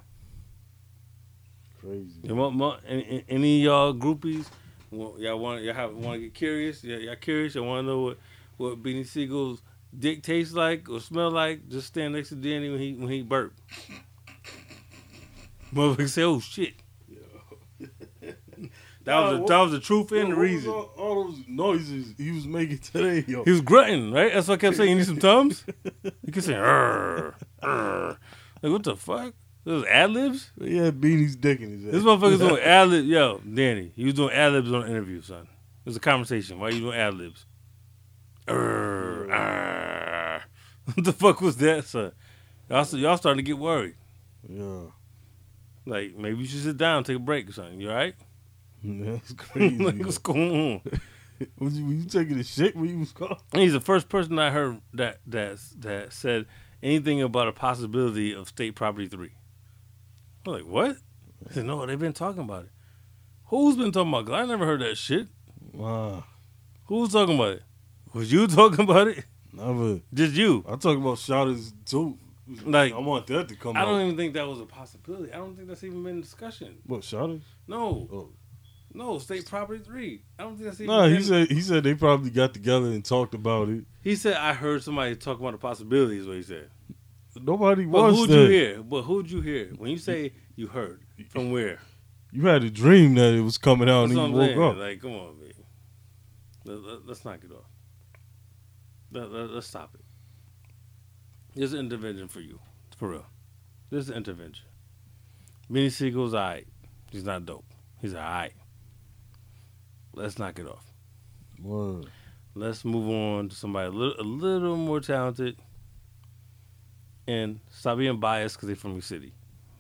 Crazy. 1.81 2.21
You 2.23 2.35
want, 2.35 2.57
want 2.57 2.81
any, 2.87 3.25
any 3.29 3.61
of 3.61 3.65
y'all 3.65 3.95
groupies? 3.95 4.47
Y'all 4.91 5.39
want 5.39 5.63
y'all 5.63 5.75
have, 5.75 5.95
want 5.95 6.17
to 6.17 6.21
get 6.21 6.35
curious? 6.35 6.85
Yeah, 6.85 6.97
y'all 6.97 7.17
curious? 7.17 7.55
Y'all 7.55 7.67
want 7.67 7.85
to 7.85 7.87
know 7.89 8.01
what 8.01 8.19
what 8.57 8.83
Beanie 8.83 9.07
Sigel's 9.07 9.63
dick 9.99 10.23
tastes 10.23 10.55
like 10.55 10.89
or 10.89 11.01
smell 11.01 11.31
like? 11.31 11.69
Just 11.69 11.89
stand 11.89 12.15
next 12.15 12.31
to 12.31 12.37
Danny 12.37 12.71
when 12.71 12.79
he 12.79 12.95
when 12.95 13.09
he 13.09 13.23
burp. 13.23 13.55
Motherfucker 15.75 16.09
say, 16.09 16.23
"Oh 16.23 16.41
shit." 16.41 16.75
That 19.05 19.19
was 19.19 19.41
the, 19.41 19.47
that 19.47 19.59
was 19.59 19.73
the 19.73 19.81
truth 19.81 20.13
and 20.13 20.31
the 20.31 20.37
reason. 20.37 20.71
All, 20.71 20.93
all 20.97 21.25
those 21.25 21.41
noises 21.49 22.15
he 22.17 22.31
was 22.31 22.47
making 22.47 22.79
today, 22.79 23.25
yo. 23.27 23.43
He 23.43 23.51
was 23.51 23.61
grunting, 23.61 24.13
right? 24.13 24.33
That's 24.33 24.47
what 24.47 24.55
I 24.55 24.57
kept 24.59 24.77
saying. 24.77 24.91
You 24.91 24.95
need 24.95 25.07
some 25.07 25.19
tums? 25.19 25.65
He 26.25 26.31
kept 26.31 26.47
saying. 26.47 26.61
Like, 28.63 28.71
what 28.71 28.85
the 28.85 28.95
fuck? 28.95 29.35
Those 29.65 29.85
ad 29.87 30.11
libs? 30.11 30.51
Had 30.61 31.01
Beanie's 31.01 31.37
dick 31.37 31.61
in 31.61 31.71
his 31.71 31.87
ass. 31.87 31.93
This 31.93 32.03
motherfucker's 32.03 32.39
doing 32.41 32.61
ad 32.63 32.89
libs. 32.89 33.07
Yo, 33.07 33.39
Danny, 33.39 33.93
he 33.95 34.05
was 34.05 34.15
doing 34.15 34.33
ad 34.35 34.53
libs 34.53 34.73
on 34.73 34.83
an 34.83 34.91
interview, 34.91 35.23
son. 35.23 35.43
It 35.43 35.87
was 35.87 35.97
a 35.97 36.01
conversation. 36.01 36.59
Why 36.59 36.69
are 36.69 36.71
you 36.73 36.81
doing 36.81 36.99
ad 36.99 37.15
libs? 37.15 37.47
What 40.85 41.05
the 41.05 41.13
fuck 41.13 41.41
was 41.41 41.57
that, 41.59 41.85
son? 41.85 42.11
Y'all, 42.69 42.85
y'all 42.97 43.17
starting 43.17 43.39
to 43.39 43.49
get 43.49 43.57
worried. 43.57 43.95
Yeah. 44.49 44.87
Like, 45.87 46.17
maybe 46.17 46.39
you 46.39 46.47
should 46.47 46.63
sit 46.63 46.77
down, 46.77 47.05
take 47.05 47.17
a 47.17 47.21
break 47.21 47.49
or 47.49 47.53
something. 47.53 47.81
You 47.81 47.91
all 47.91 47.97
right? 47.97 48.15
That's 48.85 49.33
crazy. 49.35 49.79
like, 49.79 49.99
what's 49.99 50.19
going 50.19 50.51
on? 50.51 51.01
was, 51.59 51.79
you, 51.79 51.87
were 51.87 51.93
you 51.93 52.05
taking 52.05 52.39
a 52.39 52.45
shit 52.45 52.75
when 52.77 52.89
you 52.89 52.99
was 52.99 53.13
called? 53.13 53.39
He's 53.53 53.73
the 53.73 53.81
first 53.81 54.09
person 54.09 54.39
I 54.39 54.51
heard 54.51 54.81
that 54.95 55.19
that 55.29 55.59
that 55.79 56.13
said 56.13 56.47
anything 56.83 57.23
about 57.23 57.49
a 57.49 57.53
possibility 57.53 58.35
of 58.35 58.49
state 58.49 58.75
property 58.75 59.07
three. 59.07 59.33
I'm 60.47 60.53
like, 60.53 60.65
what? 60.67 60.97
I 61.49 61.53
said, 61.55 61.65
no, 61.67 61.85
they've 61.87 61.99
been 61.99 62.13
talking 62.13 62.43
about 62.43 62.65
it. 62.65 62.71
Who's 63.47 63.77
been 63.77 63.93
talking 63.93 64.13
about 64.13 64.29
it? 64.29 64.33
I 64.33 64.47
never 64.47 64.65
heard 64.67 64.81
that 64.81 64.97
shit. 64.97 65.29
Wow. 65.73 66.25
Who's 66.87 67.13
talking 67.13 67.35
about 67.35 67.55
it? 67.55 67.63
Was 68.13 68.33
you 68.33 68.47
talking 68.49 68.81
about 68.85 69.09
it? 69.09 69.25
Never. 69.53 70.01
Just 70.13 70.35
you. 70.35 70.65
I 70.69 70.73
talk 70.77 70.97
about 70.97 71.19
Shottas 71.19 71.73
too. 71.85 72.17
Like, 72.65 72.93
I 72.93 72.99
want 72.99 73.27
that 73.29 73.49
to 73.49 73.57
come 73.57 73.77
I 73.77 73.81
out. 73.81 73.85
don't 73.87 74.01
even 74.03 74.17
think 74.17 74.35
that 74.35 74.47
was 74.49 74.61
a 74.61 74.67
possibility. 74.67 75.33
I 75.33 75.37
don't 75.37 75.55
think 75.55 75.69
that's 75.69 75.85
even 75.85 76.03
been 76.03 76.17
in 76.17 76.21
discussion. 76.21 76.79
What 76.87 77.01
Shottas? 77.03 77.43
No, 77.69 78.09
Oh. 78.13 78.29
no, 78.93 79.19
state 79.19 79.47
property 79.47 79.83
three. 79.85 80.23
I 80.39 80.43
don't 80.43 80.57
think 80.57 80.65
that's 80.69 80.81
even. 80.81 80.95
No, 80.95 81.09
he 81.09 81.23
said 81.23 81.51
he 81.51 81.61
said 81.61 81.85
they 81.85 81.95
probably 81.95 82.31
got 82.31 82.53
together 82.53 82.87
and 82.87 83.05
talked 83.05 83.35
about 83.35 83.69
it. 83.69 83.85
he 84.03 84.17
said 84.17 84.35
I 84.37 84.53
heard 84.55 84.83
somebody 84.83 85.15
talk 85.17 85.39
about 85.39 85.53
the 85.53 85.59
possibilities. 85.59 86.27
What 86.27 86.37
he 86.37 86.43
said. 86.43 86.69
Nobody 87.41 87.85
But 87.87 88.03
was 88.03 88.17
who'd 88.19 88.31
there. 88.31 88.43
you 88.45 88.51
hear? 88.51 88.83
But 88.83 89.03
who'd 89.03 89.31
you 89.31 89.41
hear 89.41 89.67
when 89.77 89.91
you 89.91 89.99
say 89.99 90.33
you 90.57 90.67
heard 90.67 91.01
from 91.31 91.51
where? 91.51 91.79
You 92.31 92.47
had 92.47 92.63
a 92.65 92.71
dream 92.71 93.15
that 93.15 93.35
it 93.35 93.41
was 93.41 93.59
coming 93.59 93.89
out 93.89 94.09
That's 94.09 94.19
and 94.19 94.33
you 94.33 94.39
woke 94.39 94.47
saying. 94.49 94.63
up. 94.63 94.77
Like, 94.77 95.01
come 95.01 95.13
on, 95.13 95.39
man. 95.41 95.53
Let, 96.65 97.07
let's 97.07 97.25
knock 97.25 97.41
it 97.45 97.51
off. 97.53 97.65
Let, 99.13 99.31
let, 99.31 99.51
let's 99.51 99.67
stop 99.67 99.95
it. 99.95 100.01
There's 101.55 101.73
an 101.75 101.81
intervention 101.81 102.29
for 102.29 102.41
you, 102.41 102.59
for 102.97 103.09
real. 103.11 103.27
There's 103.91 104.09
an 104.09 104.17
intervention. 104.17 104.65
Benny 105.69 105.91
Siegel's 105.91 106.35
alright. 106.35 106.67
He's 107.11 107.25
not 107.25 107.45
dope. 107.45 107.65
He's 108.01 108.15
alright. 108.15 108.53
Let's 110.15 110.39
knock 110.39 110.59
it 110.59 110.67
off. 110.67 110.85
Word. 111.61 112.07
Let's 112.55 112.85
move 112.85 113.09
on 113.09 113.49
to 113.51 113.55
somebody 113.57 113.89
a 113.89 113.91
little, 113.91 114.21
a 114.21 114.25
little 114.27 114.77
more 114.77 115.01
talented, 115.01 115.59
and 117.27 117.61
stop 117.71 117.99
being 117.99 118.19
biased 118.19 118.57
because 118.57 118.67
they're 118.69 118.77
from 118.77 118.93
your 118.93 119.03
city. 119.03 119.33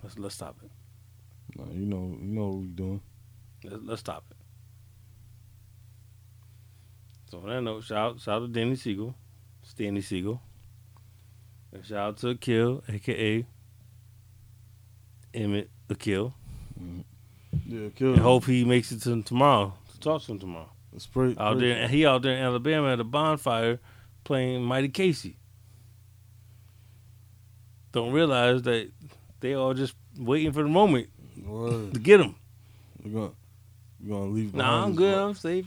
Let's 0.02 0.18
let's 0.18 0.34
stop 0.34 0.56
it. 0.62 0.70
Nah, 1.58 1.72
you 1.72 1.86
know, 1.86 2.16
you 2.20 2.26
know 2.28 2.46
what 2.48 2.56
we're 2.58 2.66
doing. 2.66 3.00
Let's, 3.64 3.82
let's 3.84 4.00
stop 4.00 4.24
it. 4.30 4.36
So 7.30 7.38
on 7.38 7.48
that 7.48 7.60
note, 7.62 7.84
shout 7.84 7.98
out, 7.98 8.20
shout 8.20 8.42
out 8.42 8.46
to 8.46 8.52
Danny 8.52 8.76
Siegel, 8.76 9.14
Stanley 9.62 10.02
Siegel. 10.02 10.40
And 11.72 11.84
shout 11.84 11.98
out 11.98 12.16
to 12.18 12.34
Akeel, 12.34 12.82
aka 12.92 13.46
Emit 15.32 15.70
Akeel. 15.88 16.32
Mm-hmm. 16.80 17.00
Yeah, 17.66 17.88
kill 17.94 18.12
And 18.14 18.22
hope 18.22 18.44
he 18.44 18.64
makes 18.64 18.92
it 18.92 19.02
to 19.02 19.22
tomorrow 19.22 19.74
to 19.92 20.00
talk 20.00 20.22
to 20.22 20.32
him 20.32 20.38
tomorrow. 20.38 20.68
Spray, 20.98 21.34
Out 21.38 21.56
spray- 21.56 21.68
there, 21.68 21.88
he 21.88 22.04
out 22.04 22.22
there 22.22 22.36
in 22.36 22.42
Alabama 22.42 22.92
at 22.92 23.00
a 23.00 23.04
bonfire 23.04 23.80
playing 24.24 24.62
Mighty 24.62 24.88
Casey. 24.88 25.38
Don't 27.92 28.12
realize 28.12 28.62
that 28.62 28.90
they 29.40 29.54
all 29.54 29.74
just 29.74 29.94
waiting 30.18 30.52
for 30.52 30.62
the 30.62 30.68
moment 30.68 31.08
Word. 31.44 31.94
to 31.94 32.00
get 32.00 32.18
them. 32.18 32.34
We're 33.04 33.10
gonna, 33.12 33.32
we're 34.02 34.16
gonna 34.18 34.30
leave. 34.30 34.54
Nah, 34.54 34.84
I'm 34.84 34.94
good. 34.94 35.14
rock- 35.16 35.28
I'm 35.28 35.34
safe. 35.34 35.66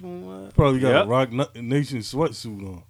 Probably 0.56 0.80
got 0.80 0.90
Yep. 0.90 1.06
a 1.06 1.08
Rock 1.08 1.32
Na- 1.32 1.46
Nation 1.56 2.00
sweatsuit 2.00 2.66
on. 2.68 2.84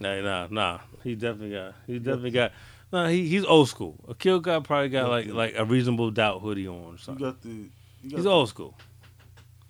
Nah, 0.00 0.20
nah, 0.20 0.46
nah. 0.50 0.78
He 1.04 1.14
definitely 1.14 1.52
got. 1.52 1.74
He 1.86 1.98
definitely 1.98 2.30
got. 2.32 2.52
Nah, 2.92 3.08
he 3.08 3.28
he's 3.28 3.44
old 3.44 3.68
school. 3.68 3.96
Akeel 4.08 4.40
got 4.42 4.64
probably 4.64 4.88
got 4.88 5.08
like 5.10 5.26
like 5.28 5.54
a 5.56 5.64
reasonable 5.64 6.10
doubt 6.10 6.40
hoodie 6.40 6.66
on 6.68 6.74
or 7.08 7.12
You 7.12 7.18
got 7.18 7.40
the. 7.42 7.48
You 7.48 8.10
got, 8.10 8.16
He's 8.18 8.26
old 8.26 8.48
school. 8.48 8.74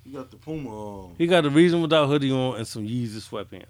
you 0.05 0.13
got 0.13 0.31
the 0.31 0.37
Puma 0.37 0.69
on. 0.71 1.15
He 1.19 1.27
got 1.27 1.45
a 1.47 1.51
reasonable 1.51 1.89
doubt 1.89 2.09
hoodie 2.09 2.31
on 2.33 2.57
and 2.57 2.67
some 2.67 2.87
Yeezy 2.87 3.21
sweatpants. 3.21 3.65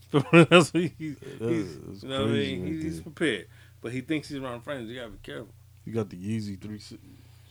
That's 0.32 0.72
what 0.72 0.82
he, 0.82 0.92
he's, 0.98 1.16
That's- 1.18 2.02
you 2.02 2.08
know 2.08 2.22
what 2.22 2.30
I 2.30 2.32
mean. 2.32 2.62
right 2.64 2.82
He's, 2.82 2.94
there. 2.96 3.02
prepared, 3.02 3.46
but 3.82 3.92
he 3.92 4.00
thinks 4.00 4.28
he's 4.28 4.38
around 4.38 4.62
friends. 4.62 4.88
You 4.90 4.96
gotta 4.96 5.10
be 5.10 5.18
careful. 5.22 5.48
You 5.84 5.92
got 5.92 6.08
the 6.10 6.16
Yeezy 6.16 6.60
three 6.60 6.78
six. 6.78 7.00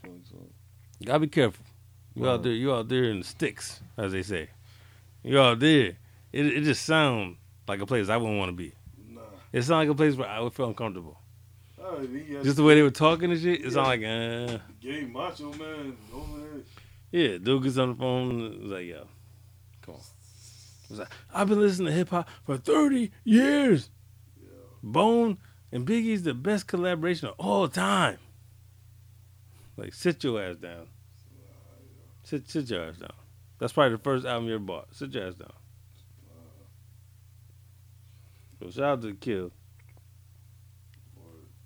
You 0.03 1.05
gotta 1.07 1.19
be 1.19 1.27
careful. 1.27 1.63
You 2.15 2.29
out 2.29 2.43
there. 2.43 2.53
You 2.53 2.73
out 2.73 2.87
there 2.87 3.05
in 3.05 3.19
the 3.19 3.25
sticks, 3.25 3.81
as 3.97 4.11
they 4.13 4.23
say. 4.23 4.49
You 5.23 5.39
out 5.39 5.59
there. 5.59 5.97
It 6.31 6.45
it 6.47 6.63
just 6.63 6.85
sounds 6.85 7.37
like 7.67 7.81
a 7.81 7.85
place 7.85 8.09
I 8.09 8.17
wouldn't 8.17 8.37
want 8.39 8.49
to 8.49 8.55
be. 8.55 8.73
Nah. 9.09 9.21
It 9.51 9.63
sounds 9.63 9.87
like 9.87 9.89
a 9.89 9.95
place 9.95 10.15
where 10.15 10.27
I 10.29 10.39
would 10.39 10.53
feel 10.53 10.67
uncomfortable. 10.67 11.17
Oh, 11.81 12.05
Just 12.43 12.55
the 12.57 12.63
way 12.63 12.75
they 12.75 12.81
were 12.81 12.89
talking 12.89 13.31
and 13.31 13.39
shit. 13.39 13.63
It 13.65 13.71
sounded 13.73 14.01
like, 14.01 14.01
uh, 14.01 14.57
Gay 14.81 15.01
macho 15.05 15.51
man 15.53 15.95
over 16.13 16.39
there. 16.39 16.61
yeah. 17.11 17.37
Dude 17.37 17.63
gets 17.63 17.77
on 17.77 17.89
the 17.89 17.95
phone. 17.95 18.69
Like, 18.69 18.85
yo, 18.87 19.05
come 19.81 19.95
on. 19.95 20.01
Was 20.89 20.99
like, 20.99 21.09
I've 21.33 21.49
been 21.49 21.59
listening 21.59 21.87
to 21.87 21.93
hip 21.93 22.09
hop 22.09 22.29
for 22.45 22.57
thirty 22.57 23.11
years. 23.23 23.89
Bone 24.83 25.37
and 25.71 25.85
Biggie's 25.85 26.23
the 26.23 26.33
best 26.33 26.67
collaboration 26.67 27.27
of 27.27 27.35
all 27.39 27.67
time. 27.67 28.17
Like, 29.77 29.93
sit 29.93 30.23
your 30.23 30.41
ass 30.41 30.57
down. 30.57 30.87
Sit, 32.23 32.49
sit 32.49 32.69
your 32.69 32.85
ass 32.85 32.97
down. 32.97 33.13
That's 33.59 33.73
probably 33.73 33.97
the 33.97 34.03
first 34.03 34.25
album 34.25 34.47
you 34.47 34.55
ever 34.55 34.63
bought. 34.63 34.93
Sit 34.93 35.13
your 35.13 35.27
ass 35.27 35.35
down. 35.35 35.53
So 38.59 38.69
shout 38.69 38.83
out 38.83 39.01
to 39.01 39.13
Kill. 39.15 39.51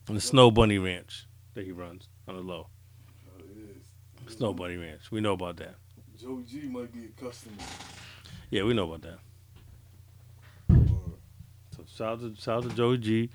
And 0.08 0.18
the 0.18 0.22
Snow 0.22 0.50
Bunny 0.50 0.80
Ranch 0.80 1.28
that 1.54 1.66
he 1.66 1.72
runs 1.72 2.08
on 2.28 2.36
the 2.36 2.42
low. 2.42 2.68
Snow 4.28 4.54
Bunny 4.54 4.78
Ranch. 4.78 5.12
We 5.12 5.22
know 5.22 5.34
about 5.34 5.58
that. 5.58 5.76
Joey 6.18 6.44
G 6.44 6.62
might 6.64 6.92
be 6.92 7.06
a 7.06 7.24
customer. 7.24 7.56
Yeah, 8.50 8.64
we 8.64 8.74
know 8.74 8.92
about 8.92 9.02
that. 9.02 9.20
So 11.76 11.84
shout 11.96 12.14
out 12.14 12.20
to 12.22 12.42
shout 12.42 12.64
out 12.64 12.70
to 12.70 12.76
Joey 12.76 12.98
G. 12.98 13.30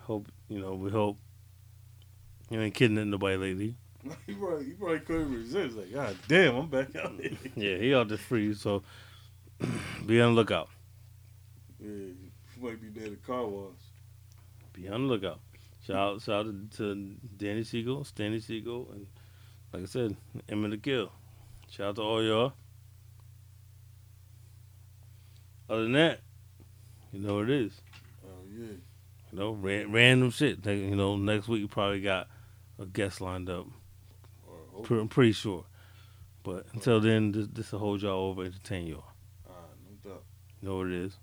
Hope 0.00 0.28
you 0.48 0.60
know, 0.60 0.74
we 0.74 0.90
hope 0.90 1.18
you 2.50 2.60
ain't 2.60 2.74
kidding 2.74 3.10
nobody 3.10 3.36
lately. 3.36 3.74
he 4.26 4.34
probably 4.34 4.70
probably 4.72 5.00
couldn't 5.00 5.32
resist. 5.32 5.76
Like, 5.76 5.92
God 5.92 6.16
damn, 6.28 6.56
I'm 6.56 6.68
back 6.68 6.94
out 6.96 7.16
mm. 7.16 7.20
here. 7.22 7.38
Yeah, 7.56 7.78
he 7.78 7.94
out 7.94 8.08
there 8.08 8.18
free, 8.18 8.54
so 8.54 8.82
be 10.06 10.20
on 10.20 10.34
the 10.34 10.36
lookout. 10.36 10.68
yeah, 11.80 11.88
he 11.88 12.60
might 12.60 12.80
be 12.80 12.98
near 12.98 13.10
the 13.10 13.16
car 13.16 13.44
wash. 13.46 13.74
Be 14.72 14.88
on 14.88 15.02
the 15.02 15.08
lookout. 15.08 15.40
Shout 15.86 15.96
out, 15.96 16.22
shout 16.22 16.46
out 16.46 16.70
to, 16.72 16.76
to 16.76 17.14
Danny 17.36 17.62
Siegel, 17.62 18.04
Stanley 18.04 18.40
Siegel, 18.40 18.88
and 18.92 19.06
like 19.72 19.82
I 19.82 19.86
said, 19.86 20.16
Emmett 20.48 20.70
the 20.70 20.78
Kill. 20.78 21.12
Shout 21.70 21.88
out 21.88 21.96
to 21.96 22.02
all 22.02 22.22
y'all. 22.22 22.52
Other 25.68 25.82
than 25.82 25.92
that, 25.92 26.20
you 27.12 27.20
know 27.20 27.36
what 27.36 27.50
it 27.50 27.62
is. 27.62 27.72
Oh 28.24 28.44
yeah. 28.50 28.76
You 29.32 29.38
know, 29.38 29.52
ran, 29.52 29.90
random 29.90 30.30
shit. 30.30 30.64
You 30.64 30.94
know, 30.94 31.16
next 31.16 31.48
week 31.48 31.60
you 31.60 31.68
probably 31.68 32.00
got 32.00 32.28
a 32.78 32.86
guest 32.86 33.20
lined 33.20 33.50
up. 33.50 33.66
Or 34.46 34.54
hope. 34.72 34.84
Pre- 34.84 35.00
I'm 35.00 35.08
pretty 35.08 35.32
sure. 35.32 35.64
But 36.44 36.66
until 36.72 37.00
then, 37.00 37.32
this 37.32 37.48
this 37.48 37.72
will 37.72 37.80
hold 37.80 38.02
y'all 38.02 38.30
over, 38.30 38.44
entertain 38.44 38.86
y'all. 38.86 39.04
No 40.04 40.10
doubt. 40.10 40.22
You 40.60 40.68
know 40.68 40.76
what 40.78 40.86
it 40.86 40.92
is. 40.92 41.18